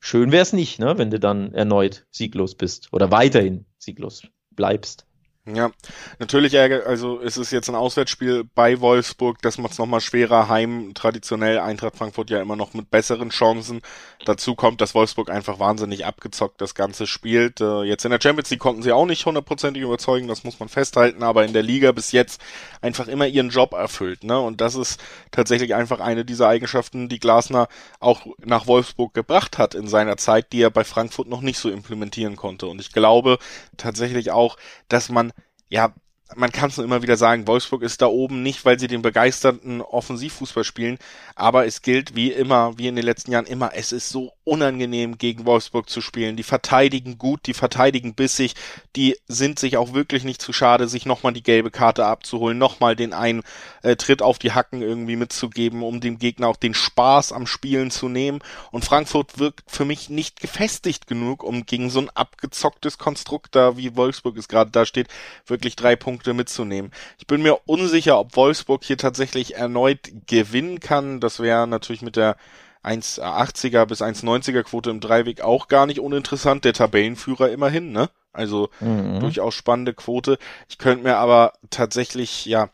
schön 0.00 0.32
wäre 0.32 0.42
es 0.42 0.52
nicht, 0.52 0.78
ne, 0.78 0.98
wenn 0.98 1.10
du 1.10 1.20
dann 1.20 1.52
erneut 1.54 2.06
sieglos 2.10 2.54
bist 2.54 2.92
oder 2.92 3.10
weiterhin 3.10 3.64
sieglos 3.78 4.22
bleibst. 4.50 5.06
Ja, 5.48 5.70
natürlich, 6.18 6.58
also 6.58 7.20
es 7.20 7.36
ist 7.36 7.52
jetzt 7.52 7.68
ein 7.68 7.76
Auswärtsspiel 7.76 8.42
bei 8.56 8.80
Wolfsburg, 8.80 9.40
das 9.42 9.58
macht 9.58 9.72
es 9.74 9.78
nochmal 9.78 10.00
schwerer. 10.00 10.48
Heim 10.48 10.90
traditionell 10.92 11.60
Eintracht 11.60 11.94
Frankfurt 11.96 12.30
ja 12.30 12.42
immer 12.42 12.56
noch 12.56 12.74
mit 12.74 12.90
besseren 12.90 13.30
Chancen. 13.30 13.80
Dazu 14.24 14.56
kommt, 14.56 14.80
dass 14.80 14.96
Wolfsburg 14.96 15.30
einfach 15.30 15.60
wahnsinnig 15.60 16.04
abgezockt 16.04 16.60
das 16.60 16.74
Ganze 16.74 17.06
spielt. 17.06 17.60
Äh, 17.60 17.82
jetzt 17.82 18.04
in 18.04 18.10
der 18.10 18.18
Champions 18.20 18.50
League 18.50 18.58
konnten 18.58 18.82
sie 18.82 18.90
auch 18.90 19.06
nicht 19.06 19.24
hundertprozentig 19.24 19.84
überzeugen, 19.84 20.26
das 20.26 20.42
muss 20.42 20.58
man 20.58 20.68
festhalten, 20.68 21.22
aber 21.22 21.44
in 21.44 21.52
der 21.52 21.62
Liga 21.62 21.92
bis 21.92 22.10
jetzt 22.10 22.40
einfach 22.80 23.06
immer 23.06 23.28
ihren 23.28 23.50
Job 23.50 23.72
erfüllt. 23.72 24.24
Ne? 24.24 24.40
Und 24.40 24.60
das 24.60 24.74
ist 24.74 25.00
tatsächlich 25.30 25.76
einfach 25.76 26.00
eine 26.00 26.24
dieser 26.24 26.48
Eigenschaften, 26.48 27.08
die 27.08 27.20
Glasner 27.20 27.68
auch 28.00 28.26
nach 28.44 28.66
Wolfsburg 28.66 29.14
gebracht 29.14 29.58
hat 29.58 29.76
in 29.76 29.86
seiner 29.86 30.16
Zeit, 30.16 30.52
die 30.52 30.62
er 30.62 30.70
bei 30.70 30.82
Frankfurt 30.82 31.28
noch 31.28 31.40
nicht 31.40 31.60
so 31.60 31.70
implementieren 31.70 32.34
konnte. 32.34 32.66
Und 32.66 32.80
ich 32.80 32.92
glaube 32.92 33.38
tatsächlich 33.76 34.32
auch, 34.32 34.56
dass 34.88 35.08
man 35.08 35.32
ja, 35.68 35.94
man 36.34 36.50
kann 36.50 36.70
es 36.70 36.76
nur 36.76 36.84
immer 36.84 37.02
wieder 37.02 37.16
sagen, 37.16 37.46
Wolfsburg 37.46 37.82
ist 37.82 38.02
da 38.02 38.06
oben 38.06 38.42
nicht, 38.42 38.64
weil 38.64 38.78
sie 38.80 38.88
den 38.88 39.02
begeisterten 39.02 39.80
Offensivfußball 39.80 40.64
spielen, 40.64 40.98
aber 41.36 41.66
es 41.66 41.82
gilt 41.82 42.16
wie 42.16 42.32
immer, 42.32 42.76
wie 42.78 42.88
in 42.88 42.96
den 42.96 43.04
letzten 43.04 43.30
Jahren 43.30 43.46
immer, 43.46 43.70
es 43.74 43.92
ist 43.92 44.08
so 44.08 44.32
unangenehm 44.42 45.18
gegen 45.18 45.46
Wolfsburg 45.46 45.88
zu 45.88 46.00
spielen. 46.00 46.36
Die 46.36 46.42
verteidigen 46.42 47.18
gut, 47.18 47.46
die 47.46 47.54
verteidigen 47.54 48.14
bissig, 48.14 48.54
die 48.96 49.16
sind 49.28 49.58
sich 49.58 49.76
auch 49.76 49.92
wirklich 49.92 50.24
nicht 50.24 50.42
zu 50.42 50.52
schade, 50.52 50.88
sich 50.88 51.06
nochmal 51.06 51.32
die 51.32 51.42
gelbe 51.42 51.70
Karte 51.70 52.06
abzuholen, 52.06 52.58
nochmal 52.58 52.96
den 52.96 53.12
einen 53.12 53.42
äh, 53.82 53.96
Tritt 53.96 54.20
auf 54.20 54.38
die 54.38 54.52
Hacken 54.52 54.82
irgendwie 54.82 55.16
mitzugeben, 55.16 55.82
um 55.82 56.00
dem 56.00 56.18
Gegner 56.18 56.48
auch 56.48 56.56
den 56.56 56.74
Spaß 56.74 57.32
am 57.32 57.46
Spielen 57.46 57.90
zu 57.90 58.08
nehmen. 58.08 58.40
Und 58.72 58.84
Frankfurt 58.84 59.38
wirkt 59.38 59.70
für 59.70 59.84
mich 59.84 60.10
nicht 60.10 60.40
gefestigt 60.40 61.06
genug, 61.06 61.42
um 61.44 61.66
gegen 61.66 61.90
so 61.90 62.00
ein 62.00 62.10
abgezocktes 62.10 62.98
Konstrukt 62.98 63.54
da, 63.54 63.76
wie 63.76 63.96
Wolfsburg 63.96 64.36
es 64.36 64.48
gerade 64.48 64.70
da 64.70 64.86
steht, 64.86 65.08
wirklich 65.46 65.76
drei 65.76 65.96
Punkte 65.96 66.15
mitzunehmen. 66.34 66.92
Ich 67.18 67.26
bin 67.26 67.42
mir 67.42 67.60
unsicher, 67.66 68.18
ob 68.18 68.36
Wolfsburg 68.36 68.84
hier 68.84 68.98
tatsächlich 68.98 69.56
erneut 69.56 69.98
gewinnen 70.26 70.80
kann. 70.80 71.20
Das 71.20 71.40
wäre 71.40 71.66
natürlich 71.66 72.02
mit 72.02 72.16
der 72.16 72.36
1,80er 72.84 73.84
bis 73.86 74.00
1,90er 74.00 74.62
Quote 74.62 74.90
im 74.90 75.00
Dreiweg 75.00 75.40
auch 75.40 75.68
gar 75.68 75.86
nicht 75.86 76.00
uninteressant. 76.00 76.64
Der 76.64 76.72
Tabellenführer 76.72 77.50
immerhin, 77.50 77.92
ne? 77.92 78.08
Also 78.32 78.70
mhm. 78.80 79.20
durchaus 79.20 79.54
spannende 79.54 79.94
Quote. 79.94 80.38
Ich 80.68 80.78
könnte 80.78 81.04
mir 81.04 81.16
aber 81.16 81.54
tatsächlich, 81.70 82.44
ja, 82.46 82.70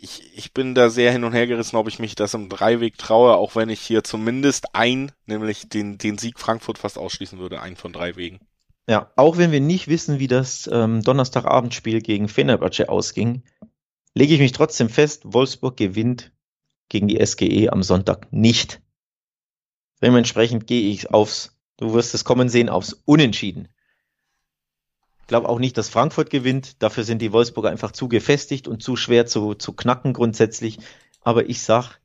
ich, 0.00 0.36
ich 0.36 0.52
bin 0.52 0.74
da 0.74 0.90
sehr 0.90 1.12
hin 1.12 1.24
und 1.24 1.32
her 1.32 1.46
gerissen, 1.46 1.76
ob 1.76 1.88
ich 1.88 1.98
mich 1.98 2.14
das 2.14 2.34
im 2.34 2.48
Dreiweg 2.48 2.98
traue, 2.98 3.34
auch 3.34 3.56
wenn 3.56 3.68
ich 3.68 3.80
hier 3.80 4.04
zumindest 4.04 4.74
ein, 4.74 5.12
nämlich 5.26 5.68
den, 5.68 5.98
den 5.98 6.18
Sieg 6.18 6.38
Frankfurt 6.38 6.78
fast 6.78 6.98
ausschließen 6.98 7.38
würde, 7.38 7.60
einen 7.60 7.76
von 7.76 7.92
drei 7.92 8.16
Wegen. 8.16 8.40
Ja, 8.88 9.12
auch 9.16 9.36
wenn 9.36 9.52
wir 9.52 9.60
nicht 9.60 9.88
wissen, 9.88 10.18
wie 10.18 10.28
das 10.28 10.68
ähm, 10.72 11.02
Donnerstagabendspiel 11.02 12.00
gegen 12.00 12.26
Fenerbahce 12.26 12.88
ausging, 12.88 13.42
lege 14.14 14.32
ich 14.32 14.40
mich 14.40 14.52
trotzdem 14.52 14.88
fest, 14.88 15.22
Wolfsburg 15.26 15.76
gewinnt 15.76 16.32
gegen 16.88 17.06
die 17.06 17.24
SGE 17.24 17.68
am 17.70 17.82
Sonntag 17.82 18.32
nicht. 18.32 18.80
Dementsprechend 20.00 20.66
gehe 20.66 20.90
ich 20.90 21.12
aufs, 21.12 21.58
du 21.76 21.92
wirst 21.92 22.14
es 22.14 22.24
kommen 22.24 22.48
sehen, 22.48 22.70
aufs 22.70 22.94
Unentschieden. 23.04 23.68
Ich 25.20 25.26
glaube 25.26 25.50
auch 25.50 25.58
nicht, 25.58 25.76
dass 25.76 25.90
Frankfurt 25.90 26.30
gewinnt. 26.30 26.82
Dafür 26.82 27.04
sind 27.04 27.20
die 27.20 27.32
Wolfsburger 27.32 27.68
einfach 27.68 27.92
zu 27.92 28.08
gefestigt 28.08 28.68
und 28.68 28.82
zu 28.82 28.96
schwer 28.96 29.26
zu, 29.26 29.52
zu 29.52 29.74
knacken 29.74 30.14
grundsätzlich. 30.14 30.78
Aber 31.20 31.46
ich 31.50 31.60
sag, 31.60 32.00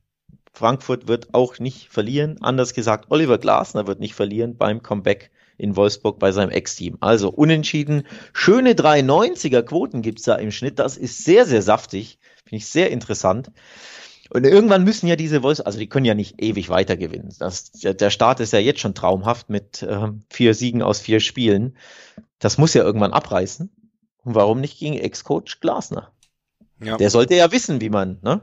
Frankfurt 0.52 1.08
wird 1.08 1.32
auch 1.32 1.58
nicht 1.58 1.88
verlieren. 1.88 2.42
Anders 2.42 2.74
gesagt, 2.74 3.06
Oliver 3.08 3.38
Glasner 3.38 3.86
wird 3.86 4.00
nicht 4.00 4.14
verlieren 4.14 4.58
beim 4.58 4.82
Comeback 4.82 5.30
in 5.56 5.76
Wolfsburg 5.76 6.18
bei 6.18 6.32
seinem 6.32 6.50
Ex-Team. 6.50 6.96
Also 7.00 7.30
unentschieden. 7.30 8.06
Schöne 8.32 8.72
390er 8.72 9.62
Quoten 9.62 10.02
gibt's 10.02 10.24
da 10.24 10.34
im 10.36 10.50
Schnitt. 10.50 10.78
Das 10.78 10.96
ist 10.96 11.24
sehr, 11.24 11.46
sehr 11.46 11.62
saftig. 11.62 12.18
Finde 12.44 12.56
ich 12.56 12.66
sehr 12.66 12.90
interessant. 12.90 13.50
Und 14.30 14.44
irgendwann 14.44 14.84
müssen 14.84 15.06
ja 15.06 15.16
diese 15.16 15.42
Wolves, 15.42 15.60
also 15.60 15.78
die 15.78 15.88
können 15.88 16.06
ja 16.06 16.14
nicht 16.14 16.42
ewig 16.42 16.68
weiter 16.68 16.96
gewinnen. 16.96 17.32
Das, 17.38 17.70
der 17.72 18.10
Start 18.10 18.40
ist 18.40 18.52
ja 18.52 18.58
jetzt 18.58 18.80
schon 18.80 18.94
traumhaft 18.94 19.50
mit 19.50 19.82
äh, 19.82 20.08
vier 20.30 20.54
Siegen 20.54 20.82
aus 20.82 20.98
vier 20.98 21.20
Spielen. 21.20 21.76
Das 22.38 22.58
muss 22.58 22.74
ja 22.74 22.82
irgendwann 22.82 23.12
abreißen. 23.12 23.70
Und 24.24 24.34
warum 24.34 24.60
nicht 24.60 24.78
gegen 24.78 24.96
Ex-Coach 24.96 25.60
Glasner? 25.60 26.10
Ja. 26.82 26.96
Der 26.96 27.10
sollte 27.10 27.34
ja 27.34 27.52
wissen, 27.52 27.80
wie 27.80 27.90
man 27.90 28.18
ne, 28.22 28.40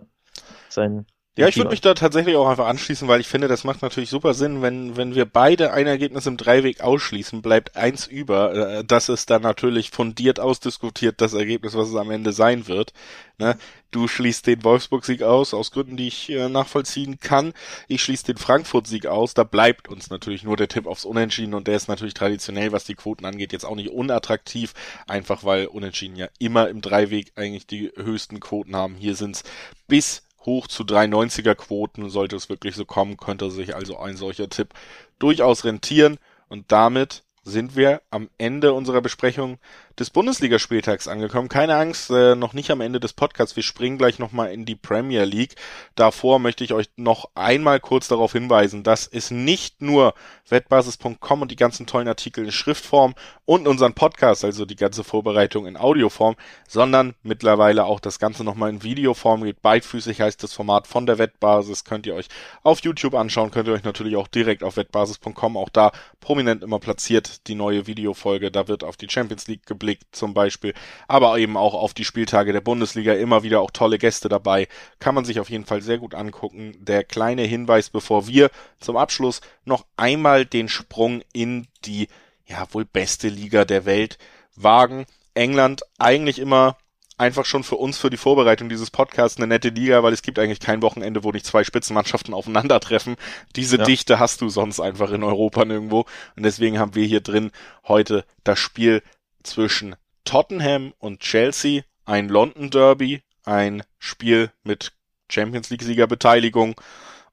sein 0.69 1.05
Ja, 1.37 1.47
ich 1.47 1.55
würde 1.55 1.69
mich 1.69 1.79
da 1.79 1.93
tatsächlich 1.93 2.35
auch 2.35 2.49
einfach 2.49 2.67
anschließen, 2.67 3.07
weil 3.07 3.21
ich 3.21 3.27
finde, 3.29 3.47
das 3.47 3.63
macht 3.63 3.81
natürlich 3.81 4.09
super 4.09 4.33
Sinn, 4.33 4.61
wenn, 4.61 4.97
wenn 4.97 5.15
wir 5.15 5.23
beide 5.23 5.71
ein 5.71 5.87
Ergebnis 5.87 6.25
im 6.25 6.35
Dreiweg 6.35 6.81
ausschließen, 6.81 7.41
bleibt 7.41 7.77
eins 7.77 8.05
über. 8.05 8.53
Äh, 8.53 8.83
das 8.83 9.07
ist 9.07 9.29
dann 9.29 9.41
natürlich 9.41 9.91
fundiert 9.91 10.41
ausdiskutiert, 10.41 11.21
das 11.21 11.33
Ergebnis, 11.33 11.73
was 11.73 11.87
es 11.87 11.95
am 11.95 12.11
Ende 12.11 12.33
sein 12.33 12.67
wird. 12.67 12.91
Ne? 13.37 13.57
Du 13.91 14.09
schließt 14.09 14.45
den 14.45 14.65
Wolfsburg-Sieg 14.65 15.23
aus, 15.23 15.53
aus 15.53 15.71
Gründen, 15.71 15.95
die 15.95 16.09
ich 16.09 16.29
äh, 16.29 16.49
nachvollziehen 16.49 17.21
kann. 17.21 17.53
Ich 17.87 18.03
schließe 18.03 18.25
den 18.25 18.37
Frankfurt-Sieg 18.37 19.05
aus. 19.05 19.33
Da 19.33 19.45
bleibt 19.45 19.87
uns 19.87 20.09
natürlich 20.09 20.43
nur 20.43 20.57
der 20.57 20.67
Tipp 20.67 20.85
aufs 20.85 21.05
Unentschieden 21.05 21.53
und 21.53 21.65
der 21.65 21.77
ist 21.77 21.87
natürlich 21.87 22.13
traditionell, 22.13 22.73
was 22.73 22.83
die 22.83 22.95
Quoten 22.95 23.23
angeht, 23.23 23.53
jetzt 23.53 23.65
auch 23.65 23.77
nicht 23.77 23.91
unattraktiv, 23.91 24.73
einfach 25.07 25.45
weil 25.45 25.67
Unentschieden 25.67 26.17
ja 26.17 26.27
immer 26.39 26.67
im 26.67 26.81
Dreiweg 26.81 27.31
eigentlich 27.37 27.67
die 27.67 27.89
höchsten 27.95 28.41
Quoten 28.41 28.75
haben. 28.75 28.95
Hier 28.95 29.15
sind's 29.15 29.43
bis 29.87 30.23
hoch 30.45 30.67
zu 30.67 30.83
390er 30.83 31.55
Quoten. 31.55 32.09
Sollte 32.09 32.35
es 32.35 32.49
wirklich 32.49 32.75
so 32.75 32.85
kommen, 32.85 33.17
könnte 33.17 33.51
sich 33.51 33.75
also 33.75 33.97
ein 33.97 34.17
solcher 34.17 34.49
Tipp 34.49 34.73
durchaus 35.19 35.63
rentieren. 35.63 36.17
Und 36.49 36.71
damit 36.71 37.23
sind 37.43 37.75
wir 37.75 38.01
am 38.11 38.29
Ende 38.37 38.73
unserer 38.73 39.01
Besprechung 39.01 39.57
des 39.99 40.09
Bundesligaspieltags 40.09 41.07
angekommen. 41.07 41.49
Keine 41.49 41.75
Angst, 41.75 42.09
äh, 42.09 42.35
noch 42.35 42.53
nicht 42.53 42.71
am 42.71 42.81
Ende 42.81 42.99
des 42.99 43.13
Podcasts. 43.13 43.55
Wir 43.55 43.63
springen 43.63 43.97
gleich 43.97 44.19
nochmal 44.19 44.51
in 44.51 44.65
die 44.65 44.75
Premier 44.75 45.25
League. 45.25 45.55
Davor 45.95 46.39
möchte 46.39 46.63
ich 46.63 46.73
euch 46.73 46.89
noch 46.95 47.29
einmal 47.35 47.79
kurz 47.79 48.07
darauf 48.07 48.31
hinweisen, 48.31 48.83
dass 48.83 49.07
es 49.07 49.31
nicht 49.31 49.81
nur 49.81 50.13
wettbasis.com 50.49 51.41
und 51.41 51.51
die 51.51 51.55
ganzen 51.55 51.85
tollen 51.85 52.07
Artikel 52.07 52.45
in 52.45 52.51
Schriftform 52.51 53.15
und 53.45 53.67
unseren 53.67 53.93
Podcast, 53.93 54.43
also 54.45 54.65
die 54.65 54.75
ganze 54.75 55.03
Vorbereitung 55.03 55.65
in 55.67 55.77
Audioform, 55.77 56.35
sondern 56.67 57.15
mittlerweile 57.23 57.85
auch 57.85 57.99
das 57.99 58.19
Ganze 58.19 58.43
nochmal 58.43 58.69
in 58.69 58.83
Videoform 58.83 59.43
gibt. 59.43 59.61
Beidfüßig 59.61 60.21
heißt 60.21 60.41
das 60.41 60.53
Format 60.53 60.87
von 60.87 61.05
der 61.05 61.17
Wettbasis. 61.17 61.83
Könnt 61.83 62.07
ihr 62.07 62.15
euch 62.15 62.27
auf 62.63 62.79
YouTube 62.81 63.13
anschauen, 63.13 63.51
könnt 63.51 63.67
ihr 63.67 63.73
euch 63.73 63.83
natürlich 63.83 64.15
auch 64.15 64.27
direkt 64.27 64.63
auf 64.63 64.77
wettbasis.com, 64.77 65.57
auch 65.57 65.69
da 65.69 65.91
prominent 66.19 66.63
immer 66.63 66.79
platziert, 66.79 67.47
die 67.47 67.55
neue 67.55 67.87
Videofolge. 67.87 68.51
Da 68.51 68.67
wird 68.67 68.83
auf 68.83 68.97
die 68.97 69.09
Champions 69.09 69.47
League 69.47 69.65
geblickt 69.65 69.90
zum 70.11 70.33
Beispiel, 70.33 70.73
aber 71.07 71.37
eben 71.37 71.57
auch 71.57 71.73
auf 71.73 71.93
die 71.93 72.05
Spieltage 72.05 72.53
der 72.53 72.61
Bundesliga. 72.61 73.13
Immer 73.13 73.43
wieder 73.43 73.61
auch 73.61 73.71
tolle 73.71 73.97
Gäste 73.97 74.29
dabei. 74.29 74.67
Kann 74.99 75.15
man 75.15 75.25
sich 75.25 75.39
auf 75.39 75.49
jeden 75.49 75.65
Fall 75.65 75.81
sehr 75.81 75.97
gut 75.97 76.15
angucken. 76.15 76.75
Der 76.79 77.03
kleine 77.03 77.43
Hinweis, 77.43 77.89
bevor 77.89 78.27
wir 78.27 78.49
zum 78.79 78.97
Abschluss 78.97 79.41
noch 79.65 79.85
einmal 79.97 80.45
den 80.45 80.69
Sprung 80.69 81.21
in 81.33 81.67
die 81.85 82.07
ja 82.45 82.67
wohl 82.71 82.85
beste 82.85 83.29
Liga 83.29 83.65
der 83.65 83.85
Welt 83.85 84.17
wagen. 84.55 85.05
England 85.33 85.81
eigentlich 85.97 86.39
immer 86.39 86.77
einfach 87.21 87.45
schon 87.45 87.63
für 87.63 87.75
uns 87.75 87.99
für 87.99 88.09
die 88.09 88.17
Vorbereitung 88.17 88.67
dieses 88.67 88.89
Podcasts 88.89 89.37
eine 89.37 89.45
nette 89.45 89.69
Liga, 89.69 90.01
weil 90.01 90.11
es 90.11 90.23
gibt 90.23 90.39
eigentlich 90.39 90.59
kein 90.59 90.81
Wochenende, 90.81 91.23
wo 91.23 91.31
nicht 91.31 91.45
zwei 91.45 91.63
Spitzenmannschaften 91.63 92.33
aufeinandertreffen. 92.33 93.15
Diese 93.55 93.77
ja. 93.77 93.83
Dichte 93.85 94.19
hast 94.19 94.41
du 94.41 94.49
sonst 94.49 94.79
einfach 94.79 95.11
in 95.11 95.23
Europa 95.23 95.63
nirgendwo. 95.63 96.05
Und 96.35 96.43
deswegen 96.43 96.79
haben 96.79 96.95
wir 96.95 97.05
hier 97.05 97.21
drin 97.21 97.51
heute 97.87 98.25
das 98.43 98.57
Spiel 98.57 99.03
zwischen 99.43 99.95
Tottenham 100.23 100.93
und 100.99 101.19
Chelsea, 101.19 101.83
ein 102.05 102.29
London 102.29 102.69
Derby, 102.69 103.21
ein 103.43 103.83
Spiel 103.99 104.51
mit 104.63 104.93
Champions 105.29 105.69
League 105.69 105.83
Siegerbeteiligung 105.83 106.79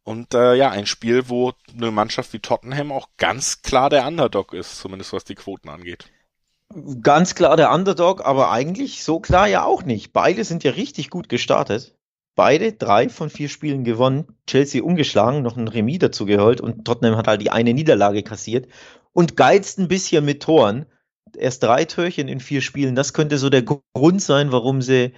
und 0.05 0.33
äh, 0.33 0.55
ja, 0.55 0.71
ein 0.71 0.87
Spiel, 0.87 1.29
wo 1.29 1.53
eine 1.77 1.91
Mannschaft 1.91 2.33
wie 2.33 2.39
Tottenham 2.39 2.93
auch 2.93 3.09
ganz 3.19 3.61
klar 3.61 3.91
der 3.91 4.07
Underdog 4.07 4.55
ist, 4.55 4.79
zumindest 4.79 5.13
was 5.13 5.25
die 5.25 5.35
Quoten 5.35 5.69
angeht. 5.69 6.11
Ganz 7.03 7.35
klar 7.35 7.57
der 7.57 7.73
Underdog, 7.73 8.25
aber 8.25 8.51
eigentlich 8.51 9.03
so 9.03 9.21
klar 9.21 9.49
ja 9.49 9.65
auch 9.65 9.83
nicht. 9.83 10.13
Beide 10.13 10.45
sind 10.45 10.65
ja 10.65 10.73
richtig 10.73 11.11
gut 11.11 11.29
gestartet. 11.29 11.95
Beide 12.35 12.73
drei 12.73 13.09
von 13.09 13.31
vier 13.31 13.49
Spielen 13.49 13.85
gewonnen. 13.85 14.39
Chelsea 14.47 14.83
umgeschlagen, 14.83 15.43
noch 15.43 15.57
ein 15.57 15.69
Remis 15.69 15.99
dazu 15.99 16.25
geholt 16.25 16.61
und 16.61 16.85
Tottenham 16.85 17.17
hat 17.17 17.27
halt 17.27 17.43
die 17.43 17.51
eine 17.51 17.75
Niederlage 17.75 18.23
kassiert 18.23 18.67
und 19.13 19.37
geizt 19.37 19.79
ein 19.79 19.89
bisschen 19.89 20.25
mit 20.25 20.43
Toren 20.43 20.87
erst 21.39 21.63
drei 21.63 21.85
Türchen 21.85 22.29
in 22.29 22.41
vier 22.41 22.61
Spielen. 22.61 22.95
Das 22.95 23.13
könnte 23.13 23.39
so 23.39 23.51
der 23.51 23.63
Grund 23.63 24.23
sein, 24.23 24.53
warum 24.53 24.83
sie 24.83 25.13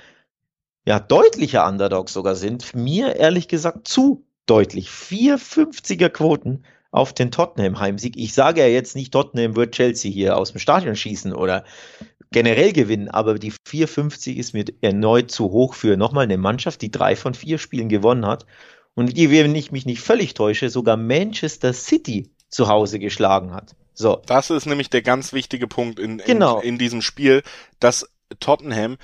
ja 0.86 1.00
deutlicher 1.00 1.66
Underdogs 1.66 2.12
sogar 2.12 2.34
sind. 2.34 2.74
Mir 2.74 3.16
ehrlich 3.16 3.48
gesagt 3.48 3.88
zu 3.88 4.26
deutlich. 4.46 4.88
450er 4.88 6.08
Quoten 6.08 6.64
auf 6.90 7.12
den 7.12 7.30
Tottenham 7.30 7.78
Heimsieg. 7.78 8.16
Ich 8.16 8.34
sage 8.34 8.60
ja 8.60 8.66
jetzt 8.66 8.96
nicht, 8.96 9.12
Tottenham 9.12 9.56
wird 9.56 9.74
Chelsea 9.74 10.10
hier 10.10 10.36
aus 10.36 10.52
dem 10.52 10.58
Stadion 10.58 10.96
schießen 10.96 11.32
oder 11.32 11.64
generell 12.32 12.72
gewinnen, 12.72 13.08
aber 13.08 13.38
die 13.38 13.52
450 13.66 14.36
ist 14.36 14.54
mir 14.54 14.64
erneut 14.80 15.30
zu 15.30 15.50
hoch 15.50 15.74
für 15.74 15.96
nochmal 15.96 16.24
eine 16.24 16.38
Mannschaft, 16.38 16.82
die 16.82 16.90
drei 16.90 17.16
von 17.16 17.34
vier 17.34 17.58
Spielen 17.58 17.88
gewonnen 17.88 18.26
hat 18.26 18.46
und 18.94 19.16
die, 19.16 19.30
wenn 19.30 19.54
ich 19.54 19.72
mich 19.72 19.86
nicht 19.86 20.00
völlig 20.00 20.34
täusche, 20.34 20.68
sogar 20.70 20.96
Manchester 20.96 21.72
City 21.72 22.30
zu 22.48 22.68
Hause 22.68 22.98
geschlagen 22.98 23.52
hat. 23.52 23.76
So. 24.00 24.22
Das 24.24 24.48
ist 24.48 24.64
nämlich 24.64 24.88
der 24.88 25.02
ganz 25.02 25.34
wichtige 25.34 25.66
Punkt 25.66 25.98
in, 25.98 26.18
genau. 26.18 26.58
in, 26.60 26.70
in 26.70 26.78
diesem 26.78 27.02
Spiel, 27.02 27.42
dass 27.80 28.08
Tottenham 28.40 28.96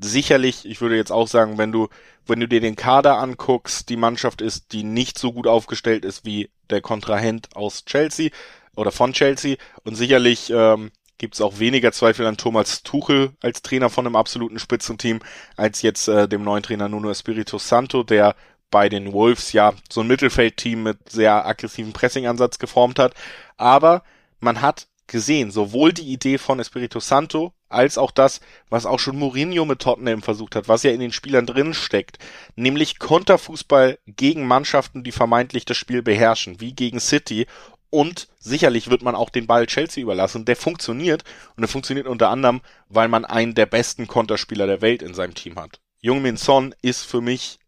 sicherlich, 0.00 0.64
ich 0.64 0.80
würde 0.80 0.96
jetzt 0.96 1.10
auch 1.10 1.26
sagen, 1.26 1.58
wenn 1.58 1.72
du, 1.72 1.88
wenn 2.24 2.38
du 2.38 2.46
dir 2.46 2.60
den 2.60 2.76
Kader 2.76 3.18
anguckst, 3.18 3.88
die 3.88 3.96
Mannschaft 3.96 4.40
ist, 4.40 4.70
die 4.70 4.84
nicht 4.84 5.18
so 5.18 5.32
gut 5.32 5.48
aufgestellt 5.48 6.04
ist 6.04 6.24
wie 6.24 6.50
der 6.70 6.80
Kontrahent 6.82 7.48
aus 7.56 7.84
Chelsea 7.84 8.30
oder 8.76 8.92
von 8.92 9.12
Chelsea 9.12 9.56
und 9.82 9.96
sicherlich 9.96 10.50
ähm, 10.50 10.92
gibt 11.18 11.34
es 11.34 11.40
auch 11.40 11.58
weniger 11.58 11.90
Zweifel 11.90 12.24
an 12.24 12.36
Thomas 12.36 12.84
Tuchel 12.84 13.32
als 13.42 13.60
Trainer 13.62 13.90
von 13.90 14.06
einem 14.06 14.14
absoluten 14.14 14.60
Spitzenteam 14.60 15.18
als 15.56 15.82
jetzt 15.82 16.06
äh, 16.06 16.28
dem 16.28 16.44
neuen 16.44 16.62
Trainer 16.62 16.88
Nuno 16.88 17.10
Espirito 17.10 17.58
Santo, 17.58 18.04
der 18.04 18.36
bei 18.70 18.88
den 18.88 19.12
Wolves 19.12 19.52
ja 19.52 19.72
so 19.90 20.02
ein 20.02 20.06
Mittelfeldteam 20.06 20.84
mit 20.84 21.10
sehr 21.10 21.44
aggressiven 21.44 21.92
Pressingansatz 21.92 22.60
geformt 22.60 23.00
hat. 23.00 23.14
Aber 23.56 24.04
man 24.44 24.60
hat 24.60 24.86
gesehen, 25.06 25.50
sowohl 25.50 25.92
die 25.92 26.12
Idee 26.12 26.38
von 26.38 26.60
Espirito 26.60 27.00
Santo 27.00 27.52
als 27.68 27.98
auch 27.98 28.10
das, 28.10 28.40
was 28.70 28.86
auch 28.86 28.98
schon 28.98 29.18
Mourinho 29.18 29.64
mit 29.64 29.80
Tottenham 29.80 30.22
versucht 30.22 30.54
hat, 30.56 30.68
was 30.68 30.82
ja 30.82 30.92
in 30.92 31.00
den 31.00 31.12
Spielern 31.12 31.44
drin 31.44 31.74
steckt, 31.74 32.18
nämlich 32.56 32.98
Konterfußball 32.98 33.98
gegen 34.06 34.46
Mannschaften, 34.46 35.04
die 35.04 35.12
vermeintlich 35.12 35.64
das 35.64 35.76
Spiel 35.76 36.02
beherrschen, 36.02 36.60
wie 36.60 36.72
gegen 36.72 37.00
City 37.00 37.46
und 37.90 38.28
sicherlich 38.40 38.90
wird 38.90 39.02
man 39.02 39.14
auch 39.14 39.30
den 39.30 39.46
Ball 39.46 39.66
Chelsea 39.66 40.02
überlassen. 40.02 40.44
Der 40.44 40.56
funktioniert 40.56 41.22
und 41.56 41.60
der 41.60 41.68
funktioniert 41.68 42.08
unter 42.08 42.28
anderem, 42.28 42.60
weil 42.88 43.06
man 43.06 43.24
einen 43.24 43.54
der 43.54 43.66
besten 43.66 44.08
Konterspieler 44.08 44.66
der 44.66 44.80
Welt 44.80 45.00
in 45.00 45.14
seinem 45.14 45.34
Team 45.34 45.56
hat. 45.60 45.80
Jung 46.00 46.20
Min 46.20 46.36
Son 46.36 46.74
ist 46.82 47.04
für 47.04 47.20
mich 47.20 47.60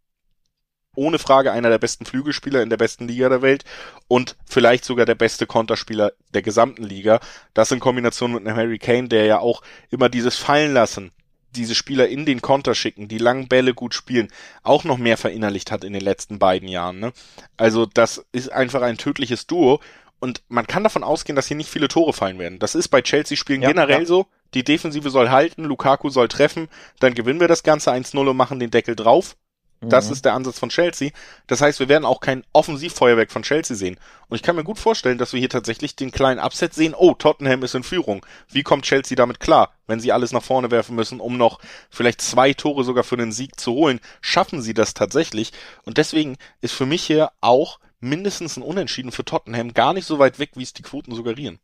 ohne 0.96 1.18
Frage 1.18 1.52
einer 1.52 1.70
der 1.70 1.78
besten 1.78 2.06
Flügelspieler 2.06 2.62
in 2.62 2.70
der 2.70 2.76
besten 2.76 3.06
Liga 3.08 3.28
der 3.28 3.42
Welt 3.42 3.64
und 4.08 4.36
vielleicht 4.44 4.84
sogar 4.84 5.06
der 5.06 5.14
beste 5.14 5.46
Konterspieler 5.46 6.12
der 6.34 6.42
gesamten 6.42 6.84
Liga. 6.84 7.20
Das 7.54 7.70
in 7.70 7.80
Kombination 7.80 8.32
mit 8.32 8.46
einem 8.46 8.56
Harry 8.56 8.78
Kane, 8.78 9.08
der 9.08 9.26
ja 9.26 9.38
auch 9.38 9.62
immer 9.90 10.08
dieses 10.08 10.36
Fallen 10.36 10.72
lassen, 10.72 11.12
diese 11.56 11.74
Spieler 11.74 12.08
in 12.08 12.26
den 12.26 12.42
Konter 12.42 12.74
schicken, 12.74 13.08
die 13.08 13.18
langen 13.18 13.48
Bälle 13.48 13.74
gut 13.74 13.94
spielen, 13.94 14.28
auch 14.62 14.84
noch 14.84 14.98
mehr 14.98 15.16
verinnerlicht 15.16 15.70
hat 15.70 15.84
in 15.84 15.92
den 15.92 16.02
letzten 16.02 16.38
beiden 16.38 16.68
Jahren. 16.68 17.00
Ne? 17.00 17.12
Also 17.56 17.86
das 17.86 18.24
ist 18.32 18.52
einfach 18.52 18.82
ein 18.82 18.98
tödliches 18.98 19.46
Duo 19.46 19.80
und 20.18 20.42
man 20.48 20.66
kann 20.66 20.82
davon 20.82 21.04
ausgehen, 21.04 21.36
dass 21.36 21.46
hier 21.46 21.56
nicht 21.56 21.70
viele 21.70 21.88
Tore 21.88 22.12
fallen 22.12 22.38
werden. 22.38 22.58
Das 22.58 22.74
ist 22.74 22.88
bei 22.88 23.02
Chelsea-Spielen 23.02 23.62
ja, 23.62 23.68
generell 23.68 24.00
ja. 24.00 24.06
so. 24.06 24.26
Die 24.54 24.64
Defensive 24.64 25.10
soll 25.10 25.30
halten, 25.30 25.64
Lukaku 25.64 26.08
soll 26.08 26.28
treffen, 26.28 26.68
dann 27.00 27.14
gewinnen 27.14 27.40
wir 27.40 27.48
das 27.48 27.62
Ganze 27.62 27.92
1-0 27.92 28.16
und 28.28 28.36
machen 28.36 28.60
den 28.60 28.70
Deckel 28.70 28.96
drauf. 28.96 29.36
Das 29.80 30.06
mhm. 30.06 30.12
ist 30.12 30.24
der 30.24 30.34
Ansatz 30.34 30.58
von 30.58 30.70
Chelsea. 30.70 31.10
Das 31.46 31.60
heißt, 31.60 31.80
wir 31.80 31.88
werden 31.88 32.04
auch 32.04 32.20
kein 32.20 32.44
Offensivfeuerwerk 32.52 33.30
von 33.30 33.42
Chelsea 33.42 33.76
sehen. 33.76 33.98
Und 34.28 34.36
ich 34.36 34.42
kann 34.42 34.56
mir 34.56 34.64
gut 34.64 34.78
vorstellen, 34.78 35.18
dass 35.18 35.32
wir 35.32 35.40
hier 35.40 35.50
tatsächlich 35.50 35.96
den 35.96 36.10
kleinen 36.10 36.40
Upset 36.40 36.74
sehen. 36.74 36.94
Oh, 36.96 37.14
Tottenham 37.14 37.62
ist 37.62 37.74
in 37.74 37.82
Führung. 37.82 38.24
Wie 38.50 38.62
kommt 38.62 38.84
Chelsea 38.84 39.16
damit 39.16 39.40
klar, 39.40 39.72
wenn 39.86 40.00
sie 40.00 40.12
alles 40.12 40.32
nach 40.32 40.42
vorne 40.42 40.70
werfen 40.70 40.96
müssen, 40.96 41.20
um 41.20 41.36
noch 41.36 41.60
vielleicht 41.90 42.20
zwei 42.20 42.54
Tore 42.54 42.84
sogar 42.84 43.04
für 43.04 43.16
den 43.16 43.32
Sieg 43.32 43.60
zu 43.60 43.72
holen? 43.72 44.00
Schaffen 44.20 44.62
sie 44.62 44.74
das 44.74 44.94
tatsächlich? 44.94 45.52
Und 45.84 45.98
deswegen 45.98 46.36
ist 46.60 46.74
für 46.74 46.86
mich 46.86 47.04
hier 47.04 47.30
auch 47.40 47.78
mindestens 48.00 48.56
ein 48.56 48.62
Unentschieden 48.62 49.12
für 49.12 49.24
Tottenham 49.24 49.74
gar 49.74 49.92
nicht 49.92 50.06
so 50.06 50.18
weit 50.18 50.38
weg, 50.38 50.50
wie 50.54 50.62
es 50.62 50.72
die 50.72 50.82
Quoten 50.82 51.14
suggerieren. 51.14 51.58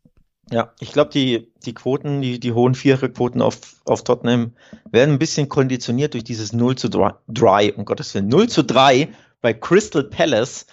Ja, 0.51 0.73
ich 0.79 0.91
glaube, 0.91 1.09
die, 1.11 1.51
die 1.65 1.73
Quoten, 1.73 2.21
die, 2.21 2.39
die 2.39 2.51
hohen 2.51 2.75
Viererquoten 2.75 3.41
auf, 3.41 3.57
auf 3.85 4.03
Tottenham 4.03 4.53
werden 4.91 5.15
ein 5.15 5.19
bisschen 5.19 5.49
konditioniert 5.49 6.13
durch 6.13 6.23
dieses 6.23 6.53
0 6.53 6.75
zu 6.75 6.89
3, 6.89 7.73
um 7.73 7.85
Gottes 7.85 8.13
Willen. 8.13 8.27
0 8.27 8.49
zu 8.49 8.63
3 8.63 9.09
bei 9.41 9.53
Crystal 9.53 10.03
Palace. 10.03 10.65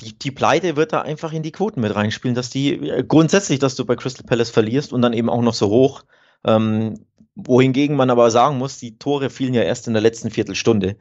Die, 0.00 0.16
die 0.16 0.30
Pleite 0.30 0.76
wird 0.76 0.92
da 0.92 1.00
einfach 1.00 1.32
in 1.32 1.42
die 1.42 1.50
Quoten 1.50 1.80
mit 1.80 1.94
reinspielen, 1.94 2.34
dass 2.34 2.50
die 2.50 2.74
äh, 2.74 3.02
grundsätzlich, 3.02 3.58
dass 3.58 3.74
du 3.74 3.84
bei 3.84 3.96
Crystal 3.96 4.26
Palace 4.26 4.50
verlierst 4.50 4.92
und 4.92 5.02
dann 5.02 5.12
eben 5.12 5.30
auch 5.30 5.42
noch 5.42 5.54
so 5.54 5.68
hoch. 5.68 6.04
Ähm, 6.44 7.06
wohingegen 7.34 7.96
man 7.96 8.10
aber 8.10 8.30
sagen 8.30 8.58
muss, 8.58 8.78
die 8.78 8.98
Tore 8.98 9.30
fielen 9.30 9.54
ja 9.54 9.62
erst 9.62 9.86
in 9.86 9.94
der 9.94 10.02
letzten 10.02 10.30
Viertelstunde. 10.30 10.96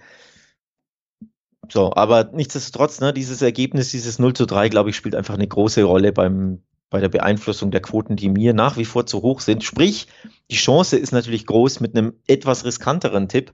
So, 1.70 1.94
aber 1.94 2.30
nichtsdestotrotz, 2.32 3.02
ne, 3.02 3.12
dieses 3.12 3.42
Ergebnis, 3.42 3.92
dieses 3.92 4.20
0 4.20 4.34
zu 4.34 4.46
3, 4.46 4.70
glaube 4.70 4.92
ich, 4.92 4.96
spielt 4.96 5.16
einfach 5.16 5.34
eine 5.34 5.48
große 5.48 5.84
Rolle 5.84 6.14
beim, 6.14 6.64
bei 6.90 7.00
der 7.00 7.10
Beeinflussung 7.10 7.72
der 7.72 7.82
Quoten, 7.82 8.16
die 8.16 8.30
mir 8.30 8.54
nach 8.54 8.78
wie 8.78 8.86
vor 8.86 9.06
zu 9.06 9.22
hoch 9.22 9.42
sind. 9.42 9.64
Sprich, 9.64 10.08
die 10.50 10.56
Chance 10.56 10.98
ist 10.98 11.12
natürlich 11.12 11.46
groß 11.46 11.80
mit 11.80 11.96
einem 11.96 12.14
etwas 12.28 12.64
riskanteren 12.64 13.28
Tipp, 13.28 13.54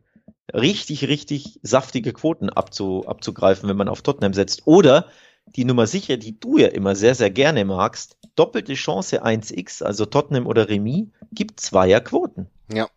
richtig, 0.53 1.07
richtig 1.07 1.59
saftige 1.63 2.13
Quoten 2.13 2.49
abzu, 2.49 3.05
abzugreifen, 3.07 3.67
wenn 3.69 3.77
man 3.77 3.89
auf 3.89 4.01
Tottenham 4.01 4.34
setzt. 4.34 4.67
Oder 4.67 5.07
die 5.55 5.65
Nummer 5.65 5.88
sicher, 5.88 6.17
die 6.17 6.39
du 6.39 6.57
ja 6.57 6.67
immer 6.67 6.95
sehr, 6.95 7.15
sehr 7.15 7.31
gerne 7.31 7.65
magst, 7.65 8.17
doppelte 8.36 8.73
Chance 8.75 9.23
1x, 9.23 9.84
also 9.84 10.05
Tottenham 10.05 10.47
oder 10.47 10.69
Remis, 10.69 11.07
gibt 11.31 11.59
zweier 11.59 12.01
Quoten. 12.01 12.47
Ja. 12.71 12.88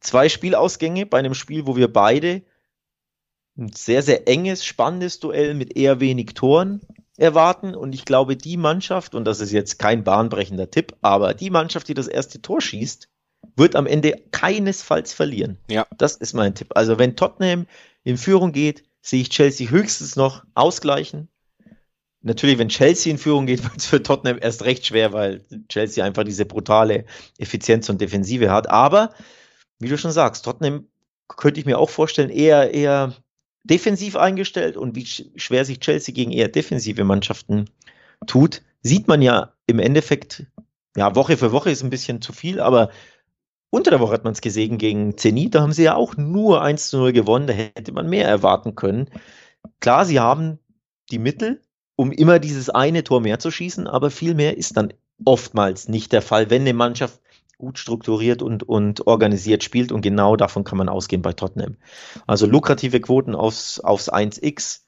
Zwei 0.00 0.28
Spielausgänge 0.28 1.06
bei 1.06 1.18
einem 1.18 1.34
Spiel, 1.34 1.66
wo 1.66 1.76
wir 1.76 1.92
beide 1.92 2.42
ein 3.56 3.70
sehr, 3.72 4.02
sehr 4.02 4.28
enges, 4.28 4.64
spannendes 4.64 5.20
Duell 5.20 5.54
mit 5.54 5.76
eher 5.76 6.00
wenig 6.00 6.34
Toren 6.34 6.80
erwarten. 7.22 7.74
Und 7.74 7.94
ich 7.94 8.04
glaube, 8.04 8.36
die 8.36 8.56
Mannschaft, 8.56 9.14
und 9.14 9.24
das 9.24 9.40
ist 9.40 9.52
jetzt 9.52 9.78
kein 9.78 10.04
bahnbrechender 10.04 10.70
Tipp, 10.70 10.96
aber 11.00 11.34
die 11.34 11.50
Mannschaft, 11.50 11.88
die 11.88 11.94
das 11.94 12.08
erste 12.08 12.42
Tor 12.42 12.60
schießt, 12.60 13.08
wird 13.56 13.76
am 13.76 13.86
Ende 13.86 14.22
keinesfalls 14.30 15.12
verlieren. 15.12 15.58
Ja. 15.68 15.86
Das 15.96 16.16
ist 16.16 16.34
mein 16.34 16.54
Tipp. 16.54 16.72
Also 16.74 16.98
wenn 16.98 17.16
Tottenham 17.16 17.66
in 18.04 18.18
Führung 18.18 18.52
geht, 18.52 18.84
sehe 19.00 19.22
ich 19.22 19.30
Chelsea 19.30 19.68
höchstens 19.68 20.16
noch 20.16 20.44
ausgleichen. 20.54 21.28
Natürlich, 22.20 22.58
wenn 22.58 22.68
Chelsea 22.68 23.10
in 23.10 23.18
Führung 23.18 23.46
geht, 23.46 23.62
wird 23.64 23.76
es 23.76 23.86
für 23.86 24.02
Tottenham 24.02 24.38
erst 24.40 24.64
recht 24.64 24.86
schwer, 24.86 25.12
weil 25.12 25.44
Chelsea 25.68 26.04
einfach 26.04 26.24
diese 26.24 26.44
brutale 26.44 27.04
Effizienz 27.38 27.88
und 27.88 28.00
Defensive 28.00 28.50
hat. 28.50 28.70
Aber, 28.70 29.12
wie 29.78 29.88
du 29.88 29.98
schon 29.98 30.12
sagst, 30.12 30.44
Tottenham 30.44 30.88
könnte 31.28 31.60
ich 31.60 31.66
mir 31.66 31.78
auch 31.78 31.90
vorstellen, 31.90 32.30
eher, 32.30 32.72
eher 32.74 33.14
defensiv 33.64 34.16
eingestellt 34.16 34.76
und 34.76 34.96
wie 34.96 35.06
schwer 35.06 35.64
sich 35.64 35.80
Chelsea 35.80 36.14
gegen 36.14 36.32
eher 36.32 36.48
defensive 36.48 37.04
Mannschaften 37.04 37.70
tut, 38.26 38.62
sieht 38.82 39.08
man 39.08 39.22
ja 39.22 39.52
im 39.66 39.78
Endeffekt, 39.78 40.46
ja, 40.96 41.14
Woche 41.14 41.36
für 41.36 41.52
Woche 41.52 41.70
ist 41.70 41.82
ein 41.82 41.90
bisschen 41.90 42.20
zu 42.20 42.32
viel, 42.32 42.60
aber 42.60 42.90
unter 43.70 43.90
der 43.90 44.00
Woche 44.00 44.12
hat 44.12 44.24
man 44.24 44.34
es 44.34 44.40
gesehen 44.40 44.76
gegen 44.78 45.16
Zenit, 45.16 45.54
da 45.54 45.62
haben 45.62 45.72
sie 45.72 45.84
ja 45.84 45.94
auch 45.94 46.16
nur 46.16 46.60
1 46.62 46.90
zu 46.90 46.98
0 46.98 47.12
gewonnen, 47.12 47.46
da 47.46 47.54
hätte 47.54 47.92
man 47.92 48.08
mehr 48.08 48.28
erwarten 48.28 48.74
können. 48.74 49.08
Klar, 49.80 50.04
sie 50.04 50.20
haben 50.20 50.58
die 51.10 51.18
Mittel, 51.18 51.62
um 51.96 52.12
immer 52.12 52.38
dieses 52.38 52.68
eine 52.68 53.04
Tor 53.04 53.20
mehr 53.20 53.38
zu 53.38 53.50
schießen, 53.50 53.86
aber 53.86 54.10
viel 54.10 54.34
mehr 54.34 54.58
ist 54.58 54.76
dann 54.76 54.92
oftmals 55.24 55.88
nicht 55.88 56.12
der 56.12 56.20
Fall, 56.20 56.50
wenn 56.50 56.62
eine 56.62 56.74
Mannschaft 56.74 57.21
gut 57.62 57.78
strukturiert 57.78 58.42
und, 58.42 58.64
und 58.64 59.06
organisiert 59.06 59.62
spielt 59.62 59.92
und 59.92 60.00
genau 60.00 60.34
davon 60.34 60.64
kann 60.64 60.78
man 60.78 60.88
ausgehen 60.88 61.22
bei 61.22 61.32
Tottenham. 61.32 61.76
Also 62.26 62.44
lukrative 62.46 63.00
Quoten 63.00 63.36
aufs, 63.36 63.78
aufs 63.78 64.12
1x 64.12 64.80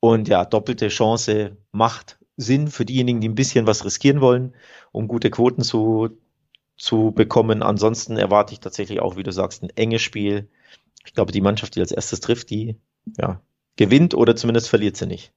und 0.00 0.26
ja, 0.26 0.44
doppelte 0.44 0.88
Chance 0.88 1.56
macht 1.70 2.18
Sinn 2.36 2.66
für 2.66 2.84
diejenigen, 2.84 3.20
die 3.20 3.28
ein 3.28 3.36
bisschen 3.36 3.68
was 3.68 3.84
riskieren 3.84 4.20
wollen, 4.20 4.56
um 4.90 5.06
gute 5.06 5.30
Quoten 5.30 5.62
zu, 5.62 6.18
zu 6.76 7.12
bekommen. 7.12 7.62
Ansonsten 7.62 8.16
erwarte 8.16 8.54
ich 8.54 8.58
tatsächlich 8.58 8.98
auch, 8.98 9.16
wie 9.16 9.22
du 9.22 9.30
sagst, 9.30 9.62
ein 9.62 9.70
enges 9.76 10.02
Spiel. 10.02 10.48
Ich 11.04 11.14
glaube, 11.14 11.30
die 11.30 11.40
Mannschaft, 11.40 11.76
die 11.76 11.80
als 11.80 11.92
erstes 11.92 12.18
trifft, 12.18 12.50
die 12.50 12.80
ja, 13.18 13.40
gewinnt 13.76 14.14
oder 14.14 14.34
zumindest 14.34 14.68
verliert 14.68 14.96
sie 14.96 15.06
nicht. 15.06 15.32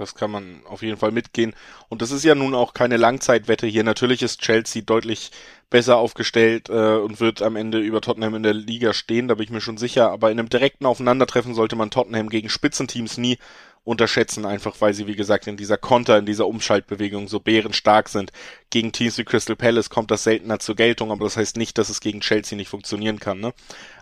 Das 0.00 0.14
kann 0.14 0.30
man 0.30 0.62
auf 0.64 0.80
jeden 0.80 0.96
Fall 0.96 1.12
mitgehen. 1.12 1.54
Und 1.90 2.00
das 2.00 2.10
ist 2.10 2.24
ja 2.24 2.34
nun 2.34 2.54
auch 2.54 2.72
keine 2.72 2.96
Langzeitwette 2.96 3.66
hier. 3.66 3.84
Natürlich 3.84 4.22
ist 4.22 4.40
Chelsea 4.40 4.80
deutlich 4.80 5.30
besser 5.68 5.98
aufgestellt 5.98 6.70
äh, 6.70 6.96
und 6.96 7.20
wird 7.20 7.42
am 7.42 7.54
Ende 7.54 7.78
über 7.80 8.00
Tottenham 8.00 8.34
in 8.34 8.42
der 8.42 8.54
Liga 8.54 8.94
stehen, 8.94 9.28
da 9.28 9.34
bin 9.34 9.44
ich 9.44 9.50
mir 9.50 9.60
schon 9.60 9.76
sicher. 9.76 10.10
Aber 10.10 10.30
in 10.30 10.38
einem 10.38 10.48
direkten 10.48 10.86
Aufeinandertreffen 10.86 11.54
sollte 11.54 11.76
man 11.76 11.90
Tottenham 11.90 12.30
gegen 12.30 12.48
Spitzenteams 12.48 13.18
nie 13.18 13.36
unterschätzen, 13.84 14.46
einfach 14.46 14.80
weil 14.80 14.94
sie, 14.94 15.06
wie 15.06 15.16
gesagt, 15.16 15.46
in 15.46 15.58
dieser 15.58 15.76
Konter, 15.76 16.16
in 16.16 16.26
dieser 16.26 16.46
Umschaltbewegung 16.46 17.28
so 17.28 17.38
bärenstark 17.38 18.08
sind. 18.08 18.32
Gegen 18.70 18.92
Teams 18.92 19.18
wie 19.18 19.24
Crystal 19.24 19.56
Palace 19.56 19.90
kommt 19.90 20.10
das 20.10 20.24
seltener 20.24 20.60
zur 20.60 20.76
Geltung, 20.76 21.10
aber 21.10 21.24
das 21.24 21.36
heißt 21.36 21.58
nicht, 21.58 21.76
dass 21.76 21.90
es 21.90 22.00
gegen 22.00 22.20
Chelsea 22.20 22.56
nicht 22.56 22.68
funktionieren 22.68 23.20
kann. 23.20 23.40
Ne? 23.40 23.52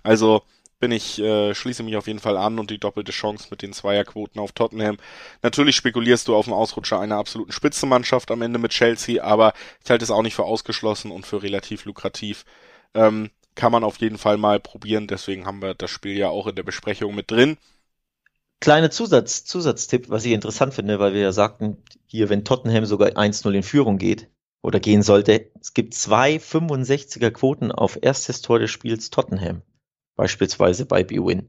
Also 0.05 0.42
bin 0.79 0.93
ich, 0.93 1.18
äh, 1.18 1.55
schließe 1.55 1.83
mich 1.83 1.97
auf 1.97 2.07
jeden 2.07 2.20
Fall 2.20 2.37
an 2.37 2.59
und 2.59 2.70
die 2.70 2.79
doppelte 2.79 3.12
Chance 3.12 3.49
mit 3.51 3.62
den 3.62 3.72
Zweierquoten 3.72 4.41
auf 4.41 4.53
Tottenham. 4.53 4.97
Natürlich 5.43 5.76
spekulierst 5.76 6.29
du 6.29 6.37
auf 6.37 6.47
den 6.47 6.55
Ausrutscher 6.55 7.01
einer 7.01 7.16
absoluten 7.16 7.53
Spitzenmannschaft 7.53 8.31
am 8.31 8.43
Ende 8.43 8.59
mit 8.59 8.72
Chelsea, 8.72 9.22
aber 9.22 9.53
ich 9.85 9.91
halte 9.91 10.05
es 10.05 10.11
auch 10.11 10.22
nicht 10.22 10.35
für 10.35 10.45
ausgeschlossen 10.45 11.11
und 11.11 11.26
für 11.26 11.43
relativ 11.43 11.85
lukrativ. 11.85 12.45
Ähm, 12.95 13.31
kann 13.55 13.72
man 13.72 13.85
auf 13.85 13.99
jeden 13.99 14.18
Fall 14.18 14.37
mal 14.37 14.61
probieren, 14.61 15.09
deswegen 15.09 15.47
haben 15.47 15.62
wir 15.62 15.74
das 15.74 15.91
Spiel 15.91 16.16
ja 16.16 16.29
auch 16.29 16.47
in 16.47 16.55
der 16.55 16.62
Besprechung 16.62 17.14
mit 17.14 17.31
drin. 17.31 17.59
Kleiner 18.61 18.91
Zusatz, 18.91 19.45
Zusatztipp, 19.45 20.11
was 20.11 20.24
ich 20.24 20.33
interessant 20.33 20.74
finde, 20.74 20.99
weil 20.99 21.12
wir 21.12 21.20
ja 21.20 21.33
sagten, 21.33 21.76
hier, 22.07 22.29
wenn 22.29 22.45
Tottenham 22.45 22.87
sogar 22.87 23.11
1-0 23.11 23.53
in 23.53 23.62
Führung 23.62 23.99
geht 23.99 24.29
oder 24.62 24.81
gehen 24.81 25.03
sollte, 25.03 25.51
es 25.61 25.74
gibt 25.74 25.95
zwei 25.95 26.37
65er 26.37 27.31
Quoten 27.31 27.72
auf 27.72 27.99
erstes 28.01 28.43
Tor 28.43 28.59
des 28.59 28.70
Spiels 28.70 29.11
Tottenham 29.11 29.62
beispielsweise 30.18 30.84
bei 30.84 31.04
BWin. 31.04 31.48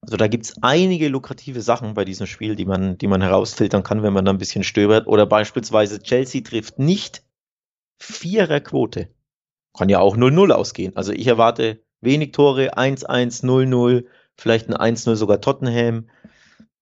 Also 0.00 0.16
da 0.16 0.28
gibt's 0.28 0.54
einige 0.62 1.08
lukrative 1.08 1.60
Sachen 1.60 1.92
bei 1.92 2.06
diesem 2.06 2.26
Spiel, 2.26 2.56
die 2.56 2.64
man, 2.64 2.96
die 2.96 3.06
man 3.06 3.20
herausfiltern 3.20 3.82
kann, 3.82 4.02
wenn 4.02 4.14
man 4.14 4.24
da 4.24 4.32
ein 4.32 4.38
bisschen 4.38 4.64
stöbert. 4.64 5.06
Oder 5.06 5.26
beispielsweise 5.26 6.02
Chelsea 6.02 6.40
trifft 6.40 6.78
nicht 6.78 7.22
Viererquote. 7.98 9.08
Kann 9.76 9.90
ja 9.90 10.00
auch 10.00 10.16
0-0 10.16 10.50
ausgehen. 10.52 10.96
Also 10.96 11.12
ich 11.12 11.26
erwarte 11.26 11.82
wenig 12.00 12.32
Tore, 12.32 12.78
1-1, 12.78 13.44
0-0, 13.44 14.06
vielleicht 14.36 14.70
ein 14.70 14.96
1-0 14.96 15.14
sogar 15.14 15.42
Tottenham. 15.42 16.08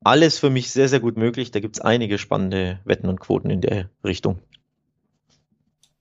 Alles 0.04 0.38
für 0.38 0.50
mich 0.50 0.70
sehr, 0.70 0.88
sehr 0.88 1.00
gut 1.00 1.16
möglich. 1.16 1.50
Da 1.50 1.58
gibt's 1.58 1.80
einige 1.80 2.18
spannende 2.18 2.78
Wetten 2.84 3.08
und 3.08 3.18
Quoten 3.18 3.50
in 3.50 3.62
der 3.62 3.90
Richtung. 4.04 4.38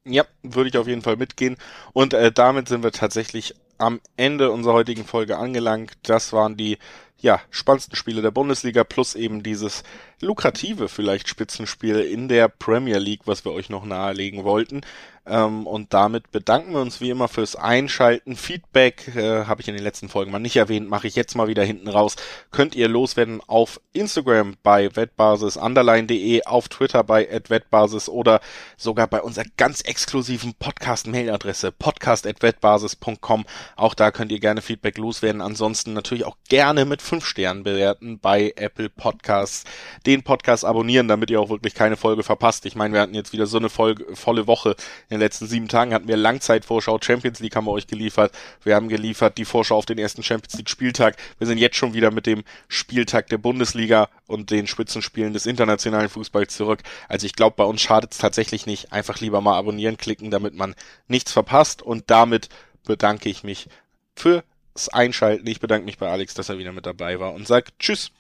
Ja, 0.05 0.25
würde 0.43 0.69
ich 0.69 0.77
auf 0.77 0.87
jeden 0.87 1.01
Fall 1.01 1.17
mitgehen. 1.17 1.57
Und 1.93 2.13
äh, 2.13 2.31
damit 2.31 2.67
sind 2.67 2.83
wir 2.83 2.91
tatsächlich 2.91 3.55
am 3.77 3.99
Ende 4.17 4.51
unserer 4.51 4.73
heutigen 4.73 5.05
Folge 5.05 5.37
angelangt. 5.37 5.93
Das 6.03 6.33
waren 6.33 6.57
die 6.57 6.77
ja, 7.19 7.41
spannendsten 7.49 7.95
Spiele 7.95 8.21
der 8.21 8.31
Bundesliga 8.31 8.83
plus 8.83 9.15
eben 9.15 9.41
dieses 9.41 9.83
lukrative 10.21 10.89
vielleicht 10.89 11.27
Spitzenspiel 11.27 11.99
in 11.99 12.27
der 12.27 12.47
Premier 12.47 12.97
League, 12.97 13.21
was 13.25 13.45
wir 13.45 13.51
euch 13.51 13.69
noch 13.69 13.85
nahelegen 13.85 14.43
wollten. 14.43 14.81
Ähm, 15.27 15.65
und 15.65 15.93
damit 15.93 16.31
bedanken 16.31 16.73
wir 16.73 16.81
uns 16.81 17.01
wie 17.01 17.09
immer 17.09 17.27
fürs 17.27 17.55
Einschalten. 17.55 18.35
Feedback 18.35 19.15
äh, 19.15 19.45
habe 19.45 19.61
ich 19.61 19.67
in 19.67 19.73
den 19.73 19.83
letzten 19.83 20.07
Folgen 20.07 20.31
mal 20.31 20.39
nicht 20.39 20.55
erwähnt, 20.55 20.87
mache 20.87 21.07
ich 21.07 21.15
jetzt 21.15 21.35
mal 21.35 21.47
wieder 21.47 21.63
hinten 21.63 21.87
raus. 21.87 22.15
Könnt 22.51 22.75
ihr 22.75 22.87
loswerden 22.87 23.41
auf 23.47 23.81
Instagram 23.93 24.55
bei 24.61 24.95
wettbasis 24.95 25.57
underline.de, 25.57 26.43
auf 26.43 26.69
Twitter 26.69 27.03
bei 27.03 27.27
wettbasis 27.47 28.07
oder 28.07 28.39
sogar 28.77 29.07
bei 29.07 29.21
unserer 29.21 29.45
ganz 29.57 29.81
exklusiven 29.81 30.53
Podcast-Mailadresse 30.53 31.71
podcast.wettbasis.com. 31.71 33.45
Auch 33.75 33.95
da 33.95 34.11
könnt 34.11 34.31
ihr 34.31 34.39
gerne 34.39 34.61
Feedback 34.61 34.97
loswerden. 34.99 35.41
Ansonsten 35.41 35.93
natürlich 35.93 36.25
auch 36.25 36.37
gerne 36.49 36.85
mit 36.85 37.01
fünf 37.01 37.25
Sternen 37.25 37.63
bewerten 37.63 38.19
bei 38.19 38.53
Apple 38.55 38.89
Podcasts. 38.89 39.63
Den 40.05 40.23
Podcast 40.23 40.65
abonnieren, 40.65 41.07
damit 41.07 41.29
ihr 41.29 41.39
auch 41.39 41.49
wirklich 41.49 41.73
keine 41.73 41.97
Folge 41.97 42.23
verpasst. 42.23 42.65
Ich 42.65 42.75
meine, 42.75 42.93
wir 42.93 43.01
hatten 43.01 43.15
jetzt 43.15 43.33
wieder 43.33 43.47
so 43.47 43.57
eine 43.57 43.69
Folge, 43.69 44.15
volle 44.15 44.47
Woche 44.47 44.75
in 45.09 45.15
den 45.15 45.19
letzten 45.19 45.47
sieben 45.47 45.67
Tagen 45.67 45.93
hatten 45.93 46.07
wir 46.07 46.17
Langzeitvorschau 46.17 46.99
Champions 47.01 47.39
League 47.39 47.55
haben 47.55 47.65
wir 47.65 47.71
euch 47.71 47.87
geliefert. 47.87 48.31
Wir 48.63 48.75
haben 48.75 48.89
geliefert 48.89 49.37
die 49.37 49.45
Vorschau 49.45 49.77
auf 49.77 49.85
den 49.85 49.97
ersten 49.97 50.23
Champions 50.23 50.55
League 50.55 50.69
Spieltag. 50.69 51.17
Wir 51.37 51.47
sind 51.47 51.57
jetzt 51.57 51.77
schon 51.77 51.93
wieder 51.93 52.11
mit 52.11 52.25
dem 52.25 52.43
Spieltag 52.67 53.27
der 53.27 53.37
Bundesliga 53.37 54.09
und 54.27 54.51
den 54.51 54.67
Spitzenspielen 54.67 55.33
des 55.33 55.45
internationalen 55.45 56.09
Fußballs 56.09 56.55
zurück. 56.55 56.81
Also 57.07 57.25
ich 57.25 57.33
glaube, 57.33 57.55
bei 57.57 57.63
uns 57.63 57.81
schadet 57.81 58.11
es 58.11 58.17
tatsächlich 58.17 58.65
nicht. 58.65 58.91
Einfach 58.91 59.19
lieber 59.19 59.41
mal 59.41 59.57
abonnieren 59.57 59.97
klicken, 59.97 60.31
damit 60.31 60.55
man 60.55 60.75
nichts 61.07 61.31
verpasst. 61.31 61.81
Und 61.81 62.09
damit 62.09 62.49
bedanke 62.85 63.29
ich 63.29 63.43
mich 63.43 63.67
fürs 64.15 64.43
Einschalten. 64.91 65.47
Ich 65.47 65.59
bedanke 65.59 65.85
mich 65.85 65.97
bei 65.97 66.09
Alex, 66.09 66.33
dass 66.33 66.49
er 66.49 66.57
wieder 66.57 66.71
mit 66.71 66.85
dabei 66.85 67.19
war 67.19 67.33
und 67.33 67.47
sage 67.47 67.71
Tschüss. 67.79 68.11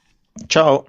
Ciao. 0.49 0.85